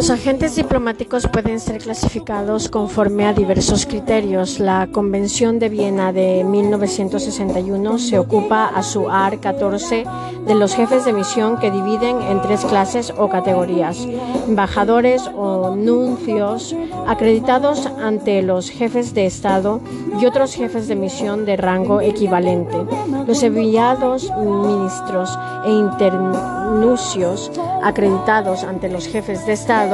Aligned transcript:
Los 0.00 0.08
agentes 0.08 0.56
diplomáticos 0.56 1.28
pueden 1.28 1.60
ser 1.60 1.76
clasificados 1.76 2.70
conforme 2.70 3.26
a 3.26 3.34
diversos 3.34 3.84
criterios. 3.84 4.58
La 4.58 4.88
Convención 4.90 5.58
de 5.58 5.68
Viena 5.68 6.10
de 6.10 6.42
1961 6.42 7.98
se 7.98 8.18
ocupa 8.18 8.64
a 8.64 8.82
su 8.82 9.10
AR 9.10 9.38
14 9.40 10.06
de 10.46 10.54
los 10.54 10.74
jefes 10.74 11.04
de 11.04 11.12
misión 11.12 11.58
que 11.58 11.70
dividen 11.70 12.22
en 12.22 12.40
tres 12.40 12.64
clases 12.64 13.12
o 13.14 13.28
categorías. 13.28 14.08
Embajadores 14.48 15.28
o 15.36 15.76
nuncios 15.76 16.74
acreditados 17.06 17.84
ante 18.02 18.40
los 18.40 18.70
jefes 18.70 19.12
de 19.12 19.26
Estado 19.26 19.82
y 20.18 20.24
otros 20.24 20.54
jefes 20.54 20.88
de 20.88 20.96
misión 20.96 21.44
de 21.44 21.58
rango 21.58 22.00
equivalente. 22.00 22.78
Los 23.26 23.42
enviados, 23.42 24.32
ministros 24.38 25.38
e 25.66 25.70
internuncios 25.70 27.50
acreditados 27.82 28.64
ante 28.64 28.88
los 28.88 29.06
jefes 29.06 29.44
de 29.44 29.52
Estado 29.52 29.89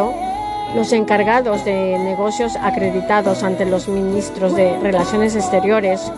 los 0.75 0.93
encargados 0.93 1.65
de 1.65 1.99
negocios 1.99 2.57
acreditados 2.57 3.43
ante 3.43 3.65
los 3.65 3.89
ministros 3.89 4.55
de 4.55 4.79
Relaciones 4.81 5.35
Exteriores. 5.35 6.13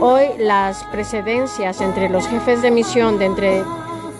Hoy 0.00 0.26
las 0.38 0.84
precedencias 0.84 1.80
entre 1.80 2.08
los 2.08 2.26
jefes 2.28 2.62
de 2.62 2.70
misión 2.70 3.18
de 3.18 3.64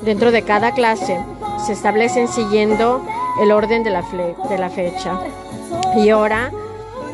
dentro 0.02 0.30
de 0.30 0.42
cada 0.42 0.72
clase 0.72 1.18
se 1.64 1.72
establecen 1.72 2.28
siguiendo 2.28 3.04
el 3.40 3.52
orden 3.52 3.84
de 3.84 3.90
la, 3.90 4.02
de 4.48 4.58
la 4.58 4.70
fecha 4.70 5.18
y 5.96 6.12
hora 6.12 6.50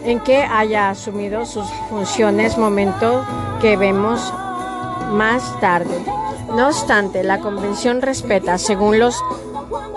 en 0.05 0.21
que 0.21 0.39
haya 0.39 0.91
asumido 0.91 1.45
sus 1.45 1.67
funciones, 1.89 2.57
momento 2.57 3.25
que 3.61 3.77
vemos 3.77 4.33
más 5.13 5.59
tarde. 5.61 6.03
No 6.55 6.69
obstante, 6.69 7.23
la 7.23 7.41
Convención 7.41 8.03
respeta, 8.03 8.59
según 8.59 8.99
los 8.99 9.23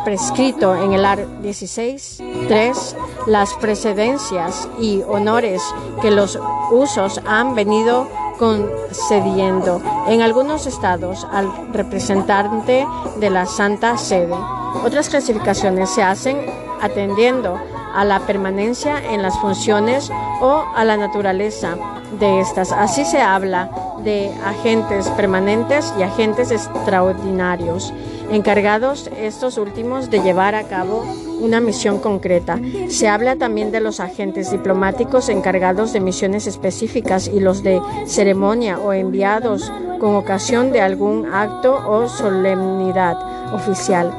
prescrito 0.03 0.75
en 0.75 0.93
el 0.93 1.05
art. 1.05 1.27
16.3 1.41 2.95
las 3.27 3.53
precedencias 3.55 4.67
y 4.79 5.01
honores 5.07 5.61
que 6.01 6.11
los 6.11 6.37
usos 6.71 7.21
han 7.25 7.55
venido 7.55 8.07
concediendo 8.37 9.81
en 10.07 10.21
algunos 10.21 10.65
estados 10.65 11.25
al 11.31 11.71
representante 11.71 12.85
de 13.19 13.29
la 13.29 13.45
Santa 13.45 13.97
Sede. 13.97 14.35
Otras 14.83 15.09
clasificaciones 15.09 15.89
se 15.89 16.03
hacen 16.03 16.37
atendiendo 16.81 17.59
a 17.93 18.05
la 18.05 18.19
permanencia 18.21 19.13
en 19.13 19.21
las 19.21 19.37
funciones 19.39 20.11
o 20.41 20.63
a 20.75 20.83
la 20.83 20.97
naturaleza 20.97 21.75
de 22.19 22.39
estas. 22.39 22.71
Así 22.71 23.05
se 23.05 23.21
habla 23.21 23.69
de 24.03 24.31
agentes 24.43 25.07
permanentes 25.09 25.93
y 25.97 26.03
agentes 26.03 26.51
extraordinarios 26.51 27.93
encargados 28.31 29.09
estos 29.17 29.57
últimos 29.57 30.09
de 30.09 30.21
llevar 30.21 30.55
a 30.55 30.63
cabo 30.63 31.03
una 31.39 31.59
misión 31.59 31.99
concreta. 31.99 32.59
Se 32.89 33.07
habla 33.07 33.35
también 33.35 33.71
de 33.71 33.79
los 33.79 33.99
agentes 33.99 34.51
diplomáticos 34.51 35.29
encargados 35.29 35.93
de 35.93 35.99
misiones 35.99 36.47
específicas 36.47 37.27
y 37.27 37.39
los 37.39 37.63
de 37.63 37.81
ceremonia 38.05 38.79
o 38.79 38.93
enviados 38.93 39.71
con 39.99 40.15
ocasión 40.15 40.71
de 40.71 40.81
algún 40.81 41.27
acto 41.31 41.75
o 41.87 42.07
solemnidad 42.07 43.17
oficial. 43.53 44.11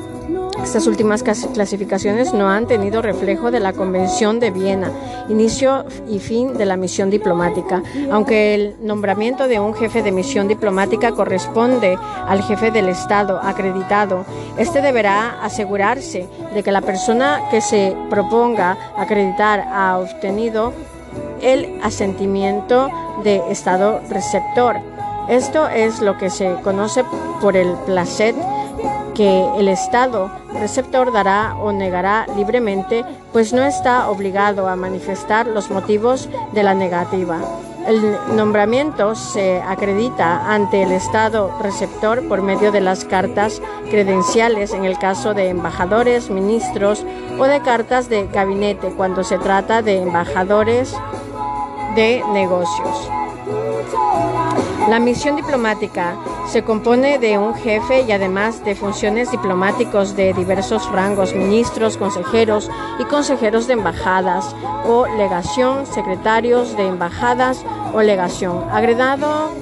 Estas 0.63 0.87
últimas 0.87 1.23
clasificaciones 1.23 2.33
no 2.33 2.49
han 2.49 2.67
tenido 2.67 3.03
reflejo 3.03 3.51
de 3.51 3.61
la 3.61 3.73
Convención 3.73 4.41
de 4.41 4.51
Viena, 4.51 4.91
inicio 5.29 5.85
y 6.09 6.21
fin 6.21 6.55
de 6.55 6.65
la 6.65 6.77
misión 6.77 7.11
diplomática. 7.11 7.83
Aunque 8.11 8.55
el 8.55 8.77
nombramiento 8.81 9.49
de 9.49 9.61
un 9.61 9.75
jefe 9.75 10.03
de 10.03 10.13
misión 10.13 10.49
diplomática 10.49 11.13
corresponde 11.13 11.99
al 12.27 12.43
jefe 12.43 12.71
del 12.71 12.89
Estado 12.89 13.41
acreditado, 13.43 14.25
este 14.57 14.81
deberá 14.81 15.43
asegurarse 15.43 16.29
de 16.55 16.63
que 16.63 16.73
la 16.73 16.81
persona 16.81 17.41
que 17.51 17.61
se 17.61 17.97
proponga 18.09 18.79
acreditar 18.97 19.67
ha 19.73 19.99
obtenido 19.99 20.73
el 21.43 21.79
asentimiento 21.83 22.89
de 23.23 23.43
Estado 23.51 24.01
receptor. 24.09 24.77
Esto 25.29 25.69
es 25.69 26.01
lo 26.01 26.19
que 26.19 26.31
se 26.31 26.55
conoce 26.63 27.05
por 27.41 27.57
el 27.57 27.73
placet 27.87 28.37
que 29.15 29.47
el 29.59 29.69
Estado 29.69 30.31
receptor 30.53 31.13
dará 31.13 31.57
o 31.57 31.73
negará 31.73 32.27
libremente, 32.37 33.05
pues 33.33 33.53
no 33.53 33.65
está 33.65 34.11
obligado 34.11 34.69
a 34.69 34.77
manifestar 34.77 35.47
los 35.47 35.71
motivos 35.71 36.29
de 36.53 36.63
la 36.63 36.75
negativa. 36.75 37.41
El 37.87 38.17
nombramiento 38.35 39.15
se 39.15 39.61
acredita 39.61 40.53
ante 40.53 40.83
el 40.83 40.93
Estado 40.93 41.51
receptor 41.61 42.27
por 42.29 42.41
medio 42.41 42.73
de 42.73 42.81
las 42.81 43.05
cartas 43.05 43.61
credenciales 43.91 44.73
en 44.73 44.85
el 44.85 44.99
caso 44.99 45.35
de 45.35 45.51
embajadores, 45.51 46.31
ministros 46.31 47.05
o 47.39 47.45
de 47.45 47.61
cartas 47.61 48.09
de 48.09 48.27
gabinete 48.27 48.89
cuando 48.97 49.23
se 49.23 49.39
trata 49.39 49.83
de 49.83 50.01
embajadores 50.01 50.95
de 51.95 52.23
negocios. 52.33 53.11
La 54.89 54.99
misión 54.99 55.37
diplomática 55.37 56.15
se 56.47 56.63
compone 56.63 57.19
de 57.19 57.39
un 57.39 57.55
jefe 57.55 58.03
y 58.03 58.13
además 58.13 58.63
de 58.65 58.75
funciones 58.75 59.31
diplomáticos 59.31 60.15
de 60.15 60.35
diversos 60.35 60.93
rangos, 60.93 61.35
ministros, 61.35 61.97
consejeros 61.97 62.71
y 62.99 63.05
consejeros 63.05 63.67
de 63.67 63.73
embajadas 63.73 64.55
o 64.87 65.07
legación, 65.17 65.87
secretarios 65.87 66.77
de 66.77 66.87
embajadas 66.87 67.65
o 67.95 68.03
legación, 68.03 68.63
agregado, 68.71 69.55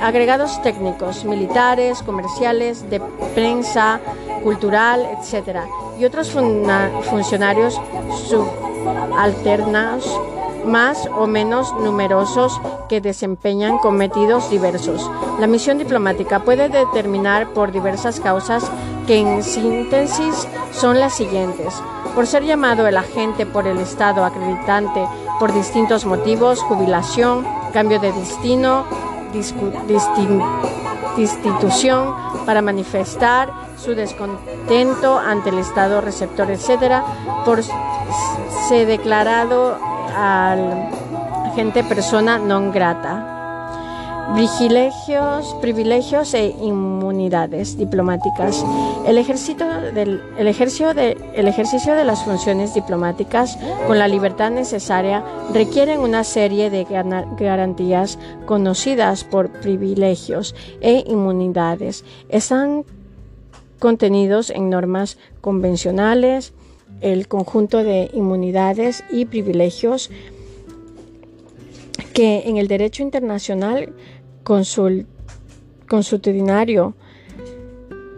agregados 0.00 0.62
técnicos, 0.62 1.24
militares, 1.24 2.00
comerciales, 2.02 2.88
de 2.88 3.00
prensa, 3.34 4.00
cultural, 4.44 5.08
etc. 5.18 5.58
y 5.98 6.04
otros 6.04 6.30
funcionarios 6.30 7.80
subalternos 8.28 10.20
más 10.64 11.08
o 11.16 11.26
menos 11.26 11.72
numerosos 11.74 12.60
que 12.88 13.00
desempeñan 13.00 13.78
cometidos 13.78 14.50
diversos. 14.50 15.10
La 15.40 15.46
misión 15.46 15.78
diplomática 15.78 16.40
puede 16.40 16.68
determinar 16.68 17.48
por 17.48 17.72
diversas 17.72 18.20
causas 18.20 18.70
que 19.06 19.18
en 19.18 19.42
síntesis 19.42 20.46
son 20.72 21.00
las 21.00 21.14
siguientes. 21.14 21.74
Por 22.14 22.26
ser 22.26 22.44
llamado 22.44 22.86
el 22.86 22.96
agente 22.96 23.46
por 23.46 23.66
el 23.66 23.78
Estado 23.78 24.24
acreditante 24.24 25.06
por 25.38 25.52
distintos 25.52 26.04
motivos, 26.04 26.60
jubilación, 26.62 27.46
cambio 27.72 27.98
de 27.98 28.12
destino, 28.12 28.84
destitución, 31.16 32.14
para 32.44 32.62
manifestar 32.62 33.50
su 33.76 33.94
descontento 33.94 35.18
ante 35.18 35.50
el 35.50 35.58
Estado 35.58 36.00
receptor, 36.00 36.50
etc., 36.50 37.02
por 37.44 37.62
ser 38.68 38.86
declarado 38.86 39.78
al 40.14 40.88
agente 41.46 41.84
persona 41.84 42.38
non 42.38 42.70
grata. 42.70 43.40
Privilegios, 44.34 45.54
privilegios 45.60 46.32
e 46.32 46.54
inmunidades 46.62 47.76
diplomáticas. 47.76 48.64
El, 49.04 49.18
ejército 49.18 49.66
del, 49.92 50.22
el, 50.38 50.46
ejercicio 50.46 50.94
de, 50.94 51.18
el 51.34 51.48
ejercicio 51.48 51.94
de 51.94 52.04
las 52.04 52.24
funciones 52.24 52.72
diplomáticas 52.72 53.58
con 53.86 53.98
la 53.98 54.08
libertad 54.08 54.50
necesaria 54.50 55.22
requieren 55.52 56.00
una 56.00 56.24
serie 56.24 56.70
de 56.70 56.86
garantías 57.38 58.18
conocidas 58.46 59.24
por 59.24 59.50
privilegios 59.50 60.54
e 60.80 61.04
inmunidades. 61.06 62.04
Están 62.30 62.84
contenidos 63.78 64.48
en 64.48 64.70
normas 64.70 65.18
convencionales, 65.40 66.54
el 67.02 67.28
conjunto 67.28 67.84
de 67.84 68.10
inmunidades 68.12 69.04
y 69.10 69.26
privilegios 69.26 70.10
que 72.14 72.44
en 72.46 72.56
el 72.56 72.68
derecho 72.68 73.02
internacional 73.02 73.92
consuetudinario 74.44 76.94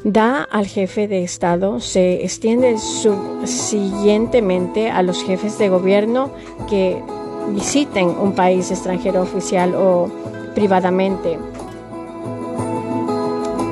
da 0.04 0.42
al 0.42 0.66
jefe 0.66 1.08
de 1.08 1.24
Estado 1.24 1.80
se 1.80 2.22
extiende 2.24 2.76
subsiguientemente 2.78 4.90
a 4.90 5.02
los 5.02 5.24
jefes 5.24 5.58
de 5.58 5.70
gobierno 5.70 6.30
que 6.68 7.02
visiten 7.50 8.08
un 8.08 8.34
país 8.34 8.70
extranjero 8.70 9.22
oficial 9.22 9.74
o 9.74 10.10
privadamente. 10.54 11.38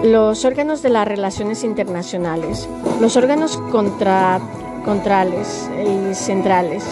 Los 0.03 0.45
órganos 0.45 0.83
de 0.83 0.89
las 0.89 1.07
relaciones 1.07 1.63
internacionales. 1.65 2.69
Los 3.01 3.17
órganos 3.17 3.57
contra 3.71 4.41
contrales 4.85 5.69
y 5.85 6.15
centrales 6.15 6.85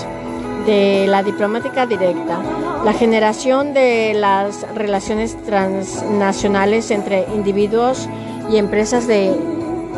de 0.67 1.07
la 1.09 1.23
diplomática 1.23 1.87
directa, 1.87 2.41
la 2.85 2.93
generación 2.93 3.73
de 3.73 4.15
las 4.15 4.67
relaciones 4.75 5.37
transnacionales 5.45 6.91
entre 6.91 7.27
individuos 7.35 8.09
y 8.51 8.57
empresas 8.57 9.07
de 9.07 9.35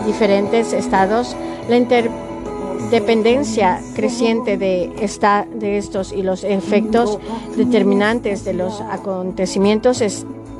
diferentes 0.06 0.72
estados, 0.72 1.36
la 1.68 1.76
interdependencia 1.76 3.80
creciente 3.94 4.56
de, 4.56 4.92
esta, 5.00 5.46
de 5.52 5.78
estos 5.78 6.12
y 6.12 6.22
los 6.22 6.44
efectos 6.44 7.18
determinantes 7.56 8.44
de 8.44 8.54
los 8.54 8.80
acontecimientos 8.80 10.00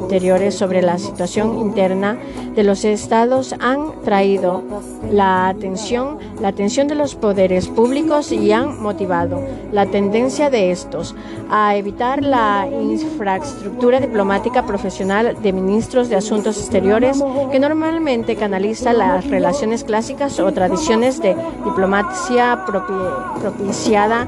anteriores 0.02 0.54
sobre 0.54 0.82
la 0.82 0.98
situación 0.98 1.58
interna 1.58 2.18
de 2.54 2.64
los 2.64 2.84
estados 2.84 3.54
han 3.60 4.02
traído 4.04 4.62
la 5.10 5.48
atención, 5.48 6.18
la 6.40 6.48
atención 6.48 6.88
de 6.88 6.94
los 6.94 7.14
poderes 7.14 7.68
públicos 7.68 8.32
y 8.32 8.52
han 8.52 8.82
motivado 8.82 9.42
la 9.70 9.86
tendencia 9.86 10.50
de 10.50 10.70
estos 10.70 11.14
a 11.50 11.76
evitar 11.76 12.22
la 12.22 12.68
infraestructura 12.68 14.00
diplomática 14.00 14.66
profesional 14.66 15.36
de 15.42 15.52
ministros 15.52 16.08
de 16.08 16.16
Asuntos 16.16 16.58
Exteriores 16.58 17.22
que 17.50 17.58
normalmente 17.58 18.36
canaliza 18.36 18.92
las 18.92 19.26
relaciones 19.28 19.84
clásicas 19.84 20.38
o 20.40 20.52
tradiciones 20.52 21.20
de 21.22 21.36
diplomacia 21.64 22.64
propiciada 22.66 24.26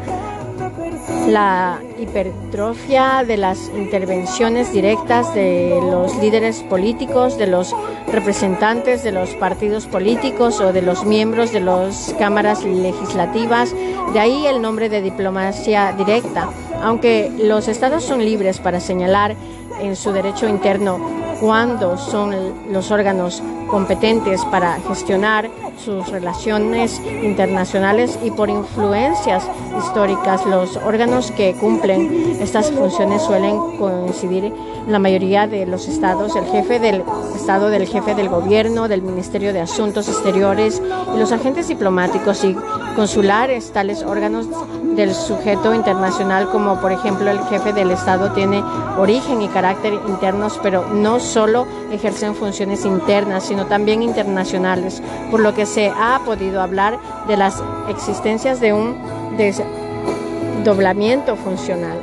la 1.26 1.80
hipertrofia 1.98 3.24
de 3.26 3.36
las 3.36 3.70
intervenciones 3.76 4.72
directas 4.72 5.34
de 5.34 5.78
los 5.80 6.16
líderes 6.16 6.62
políticos, 6.62 7.38
de 7.38 7.46
los 7.46 7.74
representantes 8.12 9.02
de 9.02 9.12
los 9.12 9.30
partidos 9.30 9.86
políticos 9.86 10.60
o 10.60 10.72
de 10.72 10.82
los 10.82 11.04
miembros 11.04 11.52
de 11.52 11.60
las 11.60 12.14
cámaras 12.18 12.64
legislativas, 12.64 13.74
de 14.12 14.20
ahí 14.20 14.46
el 14.46 14.60
nombre 14.60 14.88
de 14.88 15.02
diplomacia 15.02 15.92
directa. 15.92 16.48
Aunque 16.82 17.32
los 17.38 17.68
estados 17.68 18.04
son 18.04 18.24
libres 18.24 18.58
para 18.58 18.80
señalar 18.80 19.34
en 19.80 19.96
su 19.96 20.12
derecho 20.12 20.48
interno 20.48 20.98
cuándo 21.40 21.96
son 21.96 22.34
los 22.70 22.90
órganos 22.90 23.42
competentes 23.68 24.44
para 24.46 24.78
gestionar 24.88 25.50
sus 25.78 26.08
relaciones 26.08 27.00
internacionales 27.22 28.18
y 28.22 28.30
por 28.30 28.50
influencias 28.50 29.44
históricas 29.78 30.46
los 30.46 30.76
órganos 30.76 31.30
que 31.32 31.54
cumplen 31.54 32.38
estas 32.40 32.70
funciones 32.70 33.22
suelen 33.22 33.58
coincidir 33.78 34.44
en 34.44 34.92
la 34.92 34.98
mayoría 34.98 35.46
de 35.46 35.66
los 35.66 35.88
estados, 35.88 36.36
el 36.36 36.44
jefe 36.46 36.78
del 36.78 37.02
estado, 37.34 37.70
del 37.70 37.86
jefe 37.86 38.14
del 38.14 38.28
gobierno, 38.28 38.88
del 38.88 39.02
Ministerio 39.02 39.52
de 39.52 39.60
Asuntos 39.60 40.08
Exteriores 40.08 40.82
y 41.14 41.18
los 41.18 41.32
agentes 41.32 41.68
diplomáticos 41.68 42.44
y 42.44 42.54
consulares, 42.94 43.72
tales 43.72 44.02
órganos 44.02 44.46
del 44.94 45.14
sujeto 45.14 45.74
internacional 45.74 46.48
como 46.50 46.80
por 46.80 46.92
ejemplo 46.92 47.30
el 47.30 47.40
jefe 47.46 47.72
del 47.72 47.90
estado 47.90 48.30
tiene 48.32 48.62
origen 48.98 49.42
y 49.42 49.48
carácter 49.48 49.94
internos, 50.06 50.58
pero 50.62 50.86
no 50.92 51.18
solo 51.18 51.66
ejercen 51.94 52.34
funciones 52.34 52.84
internas, 52.84 53.44
sino 53.44 53.66
también 53.66 54.02
internacionales, 54.02 55.02
por 55.30 55.40
lo 55.40 55.54
que 55.54 55.66
se 55.66 55.88
ha 55.88 56.20
podido 56.24 56.60
hablar 56.60 56.98
de 57.26 57.36
las 57.36 57.62
existencias 57.88 58.60
de 58.60 58.72
un 58.72 58.96
desdoblamiento 59.36 61.36
funcional. 61.36 61.98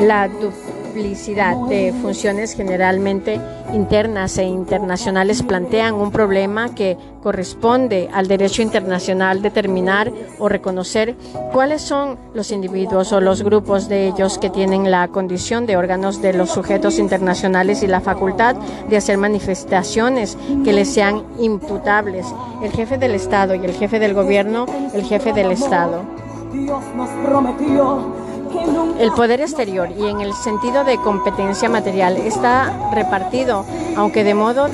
La 0.00 0.28
de 0.94 1.92
funciones 2.00 2.54
generalmente 2.54 3.40
internas 3.72 4.38
e 4.38 4.44
internacionales 4.44 5.42
plantean 5.42 5.94
un 5.94 6.12
problema 6.12 6.72
que 6.72 6.96
corresponde 7.20 8.08
al 8.12 8.28
derecho 8.28 8.62
internacional 8.62 9.42
determinar 9.42 10.12
o 10.38 10.48
reconocer 10.48 11.16
cuáles 11.52 11.82
son 11.82 12.16
los 12.32 12.52
individuos 12.52 13.12
o 13.12 13.20
los 13.20 13.42
grupos 13.42 13.88
de 13.88 14.06
ellos 14.06 14.38
que 14.38 14.50
tienen 14.50 14.88
la 14.88 15.08
condición 15.08 15.66
de 15.66 15.76
órganos 15.76 16.22
de 16.22 16.32
los 16.32 16.50
sujetos 16.50 17.00
internacionales 17.00 17.82
y 17.82 17.88
la 17.88 18.00
facultad 18.00 18.54
de 18.88 18.96
hacer 18.96 19.18
manifestaciones 19.18 20.38
que 20.64 20.72
les 20.72 20.88
sean 20.88 21.24
imputables. 21.40 22.24
El 22.62 22.70
jefe 22.70 22.98
del 22.98 23.16
Estado 23.16 23.56
y 23.56 23.64
el 23.64 23.72
jefe 23.72 23.98
del 23.98 24.14
gobierno, 24.14 24.66
el 24.94 25.02
jefe 25.02 25.32
del 25.32 25.50
Estado. 25.50 26.02
El 28.98 29.12
poder 29.12 29.40
exterior 29.40 29.88
y 29.98 30.06
en 30.06 30.20
el 30.20 30.32
sentido 30.32 30.84
de 30.84 30.96
competencia 30.98 31.68
material 31.68 32.16
está 32.16 32.90
repartido, 32.92 33.64
aunque 33.96 34.24
de 34.24 34.34
modo 34.34 34.68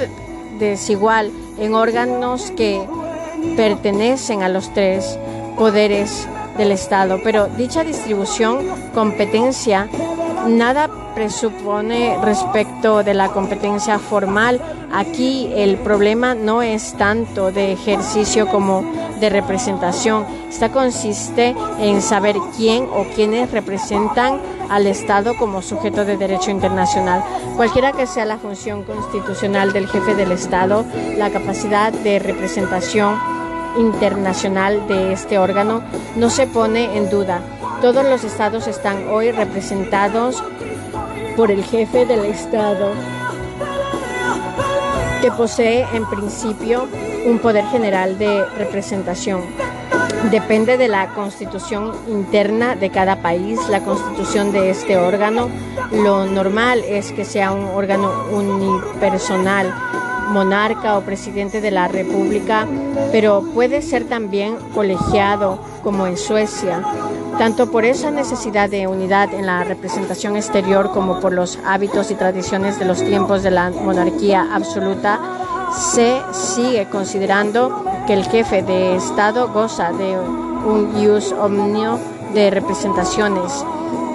desigual, 0.58 1.30
en 1.58 1.74
órganos 1.74 2.50
que 2.52 2.86
pertenecen 3.56 4.42
a 4.42 4.48
los 4.48 4.72
tres 4.74 5.18
poderes 5.56 6.28
del 6.60 6.72
Estado. 6.72 7.20
Pero 7.24 7.46
dicha 7.56 7.82
distribución, 7.84 8.58
competencia, 8.94 9.88
nada 10.46 10.90
presupone 11.14 12.18
respecto 12.22 13.02
de 13.02 13.14
la 13.14 13.28
competencia 13.28 13.98
formal. 13.98 14.60
Aquí 14.92 15.50
el 15.56 15.76
problema 15.78 16.34
no 16.34 16.60
es 16.62 16.92
tanto 16.98 17.50
de 17.50 17.72
ejercicio 17.72 18.46
como 18.46 18.82
de 19.20 19.30
representación. 19.30 20.26
Esta 20.50 20.70
consiste 20.70 21.54
en 21.78 22.02
saber 22.02 22.36
quién 22.56 22.84
o 22.84 23.04
quiénes 23.14 23.50
representan 23.50 24.38
al 24.68 24.86
Estado 24.86 25.36
como 25.36 25.62
sujeto 25.62 26.04
de 26.04 26.16
derecho 26.16 26.50
internacional. 26.50 27.24
Cualquiera 27.56 27.92
que 27.92 28.06
sea 28.06 28.24
la 28.24 28.38
función 28.38 28.84
constitucional 28.84 29.72
del 29.72 29.88
jefe 29.88 30.14
del 30.14 30.32
Estado, 30.32 30.84
la 31.16 31.30
capacidad 31.30 31.92
de 31.92 32.18
representación 32.18 33.39
internacional 33.76 34.86
de 34.88 35.12
este 35.12 35.38
órgano 35.38 35.82
no 36.16 36.30
se 36.30 36.46
pone 36.46 36.96
en 36.96 37.10
duda. 37.10 37.40
Todos 37.80 38.04
los 38.04 38.24
estados 38.24 38.66
están 38.66 39.08
hoy 39.08 39.30
representados 39.30 40.42
por 41.36 41.50
el 41.50 41.64
jefe 41.64 42.04
del 42.04 42.24
Estado, 42.26 42.92
que 45.22 45.30
posee 45.32 45.86
en 45.92 46.06
principio 46.06 46.86
un 47.26 47.38
poder 47.38 47.64
general 47.66 48.18
de 48.18 48.44
representación. 48.56 49.42
Depende 50.30 50.76
de 50.76 50.88
la 50.88 51.08
constitución 51.14 51.92
interna 52.06 52.76
de 52.76 52.90
cada 52.90 53.22
país, 53.22 53.58
la 53.68 53.80
constitución 53.80 54.52
de 54.52 54.70
este 54.70 54.96
órgano. 54.96 55.48
Lo 55.92 56.26
normal 56.26 56.84
es 56.86 57.12
que 57.12 57.24
sea 57.24 57.52
un 57.52 57.64
órgano 57.64 58.12
unipersonal, 58.30 59.74
monarca 60.30 60.96
o 60.96 61.02
presidente 61.02 61.60
de 61.60 61.70
la 61.70 61.88
república, 61.88 62.66
pero 63.12 63.42
puede 63.54 63.82
ser 63.82 64.04
también 64.04 64.56
colegiado 64.74 65.58
como 65.82 66.06
en 66.06 66.16
Suecia, 66.16 66.82
tanto 67.38 67.70
por 67.70 67.84
esa 67.84 68.10
necesidad 68.10 68.70
de 68.70 68.86
unidad 68.86 69.32
en 69.34 69.46
la 69.46 69.64
representación 69.64 70.36
exterior 70.36 70.90
como 70.92 71.20
por 71.20 71.32
los 71.32 71.58
hábitos 71.66 72.10
y 72.10 72.14
tradiciones 72.14 72.78
de 72.78 72.84
los 72.84 73.04
tiempos 73.04 73.42
de 73.42 73.50
la 73.50 73.70
monarquía 73.70 74.48
absoluta 74.52 75.20
se 75.72 76.20
sigue 76.32 76.86
considerando 76.86 77.84
que 78.06 78.14
el 78.14 78.24
jefe 78.24 78.62
de 78.62 78.96
Estado 78.96 79.48
goza 79.48 79.92
de 79.92 80.18
un 80.18 81.00
ius 81.00 81.32
omnio 81.32 81.98
de 82.34 82.50
representaciones, 82.50 83.64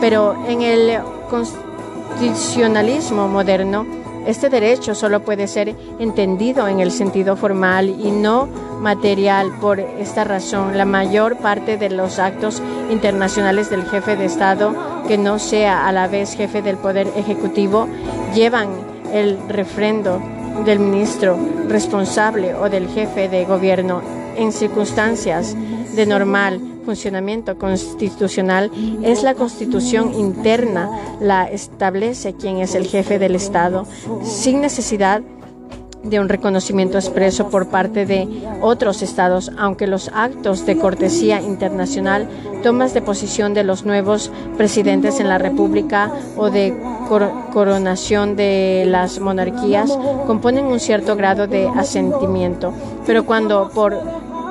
pero 0.01 0.35
en 0.47 0.61
el 0.61 0.99
constitucionalismo 1.29 3.27
moderno, 3.27 3.85
este 4.25 4.49
derecho 4.49 4.95
solo 4.95 5.21
puede 5.21 5.47
ser 5.47 5.75
entendido 5.99 6.67
en 6.67 6.79
el 6.79 6.91
sentido 6.91 7.35
formal 7.35 7.89
y 7.89 8.11
no 8.11 8.47
material. 8.79 9.51
Por 9.61 9.79
esta 9.79 10.23
razón, 10.23 10.77
la 10.77 10.85
mayor 10.85 11.37
parte 11.37 11.77
de 11.77 11.89
los 11.89 12.19
actos 12.19 12.61
internacionales 12.89 13.69
del 13.69 13.85
jefe 13.85 14.15
de 14.15 14.25
Estado, 14.25 14.75
que 15.07 15.17
no 15.17 15.39
sea 15.39 15.87
a 15.87 15.91
la 15.91 16.07
vez 16.07 16.35
jefe 16.35 16.61
del 16.61 16.77
Poder 16.77 17.07
Ejecutivo, 17.15 17.87
llevan 18.33 18.69
el 19.13 19.37
refrendo 19.47 20.21
del 20.65 20.79
ministro 20.79 21.37
responsable 21.67 22.53
o 22.55 22.69
del 22.69 22.87
jefe 22.87 23.29
de 23.29 23.45
gobierno 23.45 24.01
en 24.37 24.51
circunstancias 24.51 25.55
de 25.95 26.05
normal 26.05 26.74
funcionamiento 26.85 27.57
constitucional 27.57 28.71
es 29.03 29.23
la 29.23 29.33
constitución 29.33 30.13
interna, 30.13 30.89
la 31.19 31.49
establece 31.49 32.33
quien 32.33 32.57
es 32.57 32.75
el 32.75 32.85
jefe 32.85 33.19
del 33.19 33.35
Estado, 33.35 33.85
sin 34.23 34.61
necesidad 34.61 35.21
de 36.05 36.19
un 36.19 36.29
reconocimiento 36.29 36.97
expreso 36.97 37.49
por 37.49 37.67
parte 37.67 38.05
de 38.05 38.27
otros 38.61 39.01
estados, 39.01 39.51
aunque 39.57 39.87
los 39.87 40.11
actos 40.13 40.65
de 40.65 40.77
cortesía 40.77 41.41
internacional, 41.41 42.27
tomas 42.63 42.93
de 42.93 43.01
posición 43.01 43.53
de 43.53 43.63
los 43.63 43.85
nuevos 43.85 44.31
presidentes 44.55 45.19
en 45.19 45.29
la 45.29 45.39
República 45.39 46.11
o 46.37 46.49
de 46.49 46.75
coronación 47.53 48.35
de 48.35 48.85
las 48.87 49.19
monarquías 49.19 49.97
componen 50.27 50.65
un 50.65 50.79
cierto 50.79 51.15
grado 51.15 51.47
de 51.47 51.67
asentimiento. 51.67 52.73
Pero 53.05 53.25
cuando 53.25 53.69
por 53.73 53.97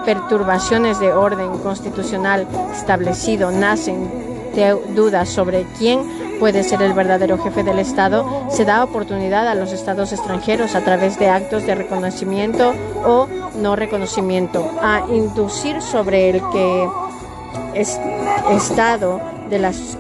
perturbaciones 0.05 1.01
de 1.01 1.13
orden 1.13 1.59
constitucional 1.59 2.47
establecido 2.73 3.51
nacen 3.51 4.35
dudas 4.95 5.29
sobre 5.29 5.65
quién 5.79 6.01
puede 6.39 6.63
ser 6.63 6.83
el 6.83 6.93
verdadero 6.93 7.39
jefe 7.39 7.63
del 7.63 7.79
Estado, 7.79 8.47
se 8.51 8.65
da 8.65 8.85
oportunidad 8.85 9.49
a 9.49 9.55
los 9.55 9.73
estados 9.73 10.13
extranjeros 10.13 10.75
a 10.75 10.83
través 10.83 11.19
de 11.19 11.29
actos 11.29 11.67
de 11.67 11.75
reconocimiento 11.75 12.75
o 13.05 13.29
no 13.61 13.77
reconocimiento 13.77 14.71
a 14.83 15.03
inducir 15.11 15.81
sobre 15.81 16.31
el 16.31 16.43
que 16.53 16.89
es 17.75 17.99
Estado 18.51 19.21
de 19.49 19.59
las, 19.59 19.97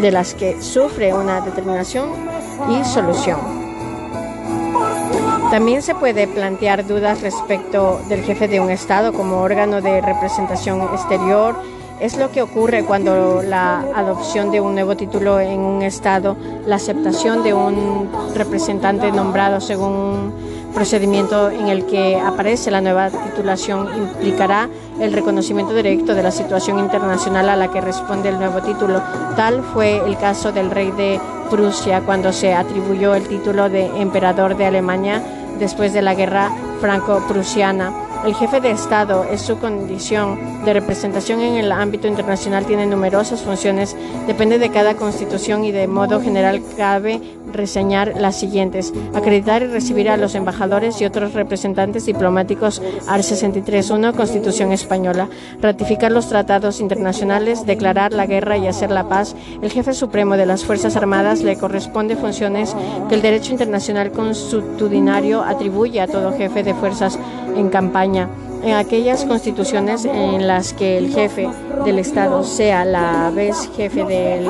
de 0.00 0.10
las 0.10 0.34
que 0.34 0.60
sufre 0.60 1.12
una 1.14 1.40
determinación 1.40 2.08
y 2.70 2.84
solución. 2.84 3.63
También 5.54 5.82
se 5.82 5.94
puede 5.94 6.26
plantear 6.26 6.84
dudas 6.84 7.22
respecto 7.22 8.00
del 8.08 8.24
jefe 8.24 8.48
de 8.48 8.58
un 8.58 8.70
Estado 8.70 9.12
como 9.12 9.38
órgano 9.38 9.80
de 9.80 10.00
representación 10.00 10.82
exterior 10.92 11.54
Es 12.00 12.16
lo 12.16 12.32
que 12.32 12.42
ocurre 12.42 12.84
cuando 12.84 13.40
la 13.40 13.78
adopción 13.94 14.50
de 14.50 14.60
un 14.60 14.74
nuevo 14.74 14.96
título 14.96 15.38
en 15.38 15.60
un 15.60 15.82
Estado, 15.82 16.36
la 16.66 16.74
aceptación 16.74 17.44
de 17.44 17.54
un 17.54 18.10
representante 18.34 19.12
nombrado 19.12 19.60
según 19.60 19.92
un 19.92 20.32
procedimiento 20.74 21.50
en 21.50 21.68
el 21.68 21.86
que 21.86 22.16
aparece 22.16 22.72
la 22.72 22.80
nueva 22.80 23.10
titulación 23.10 23.88
implicará 23.96 24.68
el 24.98 25.12
reconocimiento 25.12 25.72
directo 25.72 26.16
de 26.16 26.24
la 26.24 26.32
situación 26.32 26.80
internacional 26.80 27.48
a 27.48 27.54
la 27.54 27.70
que 27.70 27.80
responde 27.80 28.28
el 28.28 28.40
nuevo 28.40 28.60
título. 28.60 29.00
Tal 29.36 29.62
fue 29.62 29.98
el 30.04 30.18
caso 30.18 30.50
del 30.50 30.72
rey 30.72 30.90
de 30.90 31.20
Prusia 31.48 32.00
cuando 32.00 32.32
se 32.32 32.54
atribuyó 32.54 33.14
el 33.14 33.28
título 33.28 33.68
de 33.68 33.86
emperador 34.00 34.56
de 34.56 34.66
Alemania 34.66 35.22
después 35.58 35.92
de 35.92 36.02
la 36.02 36.14
guerra 36.14 36.50
franco-prusiana. 36.80 38.03
El 38.24 38.34
jefe 38.34 38.62
de 38.62 38.70
Estado 38.70 39.26
es 39.30 39.42
su 39.42 39.58
condición 39.58 40.64
de 40.64 40.72
representación 40.72 41.40
en 41.40 41.56
el 41.56 41.70
ámbito 41.70 42.08
internacional, 42.08 42.64
tiene 42.64 42.86
numerosas 42.86 43.42
funciones, 43.42 43.94
depende 44.26 44.58
de 44.58 44.70
cada 44.70 44.94
constitución 44.94 45.62
y 45.66 45.72
de 45.72 45.86
modo 45.88 46.22
general 46.22 46.62
cabe 46.74 47.20
reseñar 47.52 48.14
las 48.16 48.36
siguientes. 48.36 48.94
Acreditar 49.14 49.62
y 49.62 49.66
recibir 49.66 50.08
a 50.08 50.16
los 50.16 50.34
embajadores 50.34 51.02
y 51.02 51.04
otros 51.04 51.34
representantes 51.34 52.06
diplomáticos 52.06 52.80
al 53.06 53.20
63.1 53.20 54.14
Constitución 54.16 54.72
Española. 54.72 55.28
Ratificar 55.60 56.10
los 56.10 56.30
tratados 56.30 56.80
internacionales, 56.80 57.66
declarar 57.66 58.14
la 58.14 58.24
guerra 58.24 58.56
y 58.56 58.66
hacer 58.66 58.90
la 58.90 59.06
paz. 59.06 59.36
El 59.60 59.70
jefe 59.70 59.92
supremo 59.92 60.38
de 60.38 60.46
las 60.46 60.64
Fuerzas 60.64 60.96
Armadas 60.96 61.42
le 61.42 61.58
corresponde 61.58 62.16
funciones 62.16 62.74
que 63.10 63.16
el 63.16 63.22
derecho 63.22 63.52
internacional 63.52 64.12
consuetudinario 64.12 65.42
atribuye 65.42 66.00
a 66.00 66.06
todo 66.06 66.36
jefe 66.36 66.62
de 66.62 66.72
fuerzas 66.72 67.18
en 67.56 67.68
campaña 67.68 68.13
en 68.16 68.72
aquellas 68.74 69.24
constituciones 69.24 70.04
en 70.04 70.46
las 70.46 70.72
que 70.72 70.98
el 70.98 71.12
jefe 71.12 71.48
del 71.84 71.98
Estado 71.98 72.44
sea 72.44 72.84
la 72.84 73.30
vez 73.30 73.70
jefe 73.76 74.04
del 74.04 74.48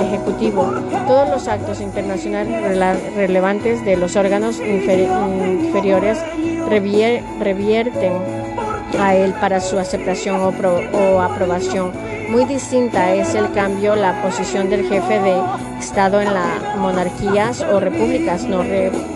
Ejecutivo. 0.00 0.70
Todos 1.06 1.28
los 1.30 1.48
actos 1.48 1.80
internacionales 1.80 3.14
relevantes 3.14 3.82
de 3.84 3.96
los 3.96 4.14
órganos 4.16 4.60
inferiores 4.60 6.18
revierten 6.68 8.12
a 8.98 9.14
él 9.14 9.32
para 9.40 9.60
su 9.60 9.78
aceptación 9.78 10.40
o, 10.40 11.20
aprobación. 11.20 11.92
Muy 12.28 12.44
distinta 12.46 13.14
es 13.14 13.34
el 13.34 13.52
cambio 13.52 13.94
la 13.94 14.22
posición 14.22 14.70
del 14.70 14.88
jefe 14.88 15.20
de 15.20 15.40
Estado 15.78 16.20
en 16.20 16.32
las 16.32 16.76
monarquías 16.76 17.60
o 17.60 17.78
repúblicas 17.80 18.44
no, 18.44 18.62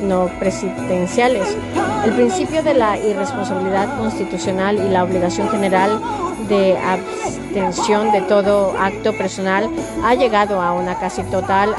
no 0.02 0.30
presidenciales. 0.38 1.56
El 2.04 2.12
principio 2.12 2.62
de 2.62 2.74
la 2.74 2.98
irresponsabilidad 2.98 3.98
constitucional 3.98 4.76
y 4.76 4.88
la 4.90 5.04
obligación 5.04 5.48
general 5.48 6.00
de 6.48 6.76
abstención 6.78 8.12
de 8.12 8.20
todo 8.22 8.74
acto 8.78 9.12
personal 9.16 9.68
ha 10.04 10.14
llegado 10.14 10.60
a 10.60 10.72
una 10.72 10.98
casi 10.98 11.22
total 11.24 11.74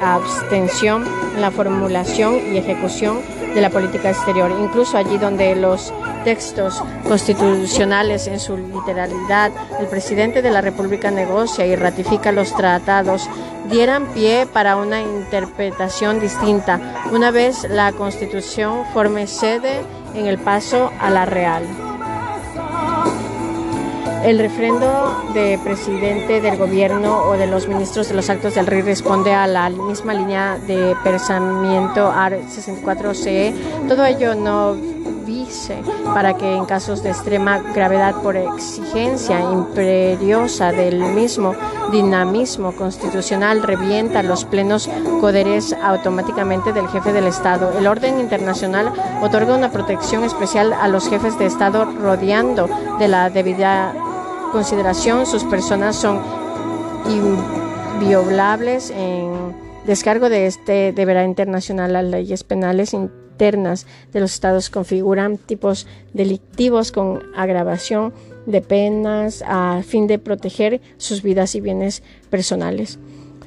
abstención 0.00 1.04
en 1.34 1.40
la 1.40 1.50
formulación 1.50 2.34
y 2.52 2.58
ejecución 2.58 3.20
de 3.56 3.62
la 3.62 3.70
política 3.70 4.10
exterior, 4.10 4.50
incluso 4.60 4.98
allí 4.98 5.16
donde 5.16 5.56
los 5.56 5.90
textos 6.24 6.82
constitucionales 7.08 8.26
en 8.26 8.38
su 8.38 8.54
literalidad, 8.54 9.50
el 9.80 9.86
presidente 9.86 10.42
de 10.42 10.50
la 10.50 10.60
República 10.60 11.10
negocia 11.10 11.64
y 11.64 11.74
ratifica 11.74 12.32
los 12.32 12.54
tratados, 12.54 13.30
dieran 13.70 14.08
pie 14.08 14.46
para 14.46 14.76
una 14.76 15.00
interpretación 15.00 16.20
distinta, 16.20 16.78
una 17.12 17.30
vez 17.30 17.66
la 17.70 17.92
Constitución 17.92 18.84
forme 18.92 19.26
sede 19.26 19.80
en 20.14 20.26
el 20.26 20.36
paso 20.36 20.92
a 21.00 21.08
la 21.08 21.24
real. 21.24 21.95
El 24.26 24.40
refrendo 24.40 25.22
de 25.34 25.56
presidente 25.62 26.40
del 26.40 26.56
gobierno 26.56 27.22
o 27.28 27.34
de 27.34 27.46
los 27.46 27.68
ministros 27.68 28.08
de 28.08 28.14
los 28.14 28.28
actos 28.28 28.56
del 28.56 28.66
rey 28.66 28.82
responde 28.82 29.32
a 29.32 29.46
la 29.46 29.70
misma 29.70 30.14
línea 30.14 30.58
de 30.66 30.96
pensamiento 31.04 32.10
AR 32.10 32.40
64CE. 32.40 33.54
Todo 33.86 34.04
ello 34.04 34.34
no 34.34 34.74
dice 35.24 35.76
para 36.12 36.34
que 36.34 36.56
en 36.56 36.64
casos 36.64 37.04
de 37.04 37.10
extrema 37.10 37.58
gravedad 37.72 38.16
por 38.20 38.36
exigencia 38.36 39.40
imperiosa 39.40 40.72
del 40.72 40.98
mismo 40.98 41.54
dinamismo 41.92 42.72
constitucional 42.72 43.62
revienta 43.62 44.24
los 44.24 44.44
plenos 44.44 44.88
poderes 45.20 45.72
automáticamente 45.84 46.72
del 46.72 46.88
jefe 46.88 47.12
del 47.12 47.28
Estado. 47.28 47.78
El 47.78 47.86
orden 47.86 48.18
internacional 48.18 48.92
otorga 49.22 49.54
una 49.54 49.70
protección 49.70 50.24
especial 50.24 50.72
a 50.72 50.88
los 50.88 51.08
jefes 51.08 51.38
de 51.38 51.46
Estado 51.46 51.84
rodeando 51.84 52.68
de 52.98 53.06
la 53.06 53.30
debida 53.30 53.94
consideración, 54.56 55.26
sus 55.26 55.44
personas 55.44 55.96
son 55.96 56.18
inviolables 57.04 58.88
en 58.88 59.54
descargo 59.84 60.30
de 60.30 60.46
este 60.46 60.94
deberá 60.94 61.24
internacional. 61.24 61.92
Las 61.92 62.06
leyes 62.06 62.42
penales 62.42 62.94
internas 62.94 63.86
de 64.14 64.20
los 64.20 64.32
estados 64.32 64.70
configuran 64.70 65.36
tipos 65.36 65.86
delictivos 66.14 66.90
con 66.90 67.22
agravación 67.36 68.14
de 68.46 68.62
penas 68.62 69.44
a 69.46 69.82
fin 69.86 70.06
de 70.06 70.18
proteger 70.18 70.80
sus 70.96 71.22
vidas 71.22 71.54
y 71.54 71.60
bienes 71.60 72.02
personales. 72.30 72.98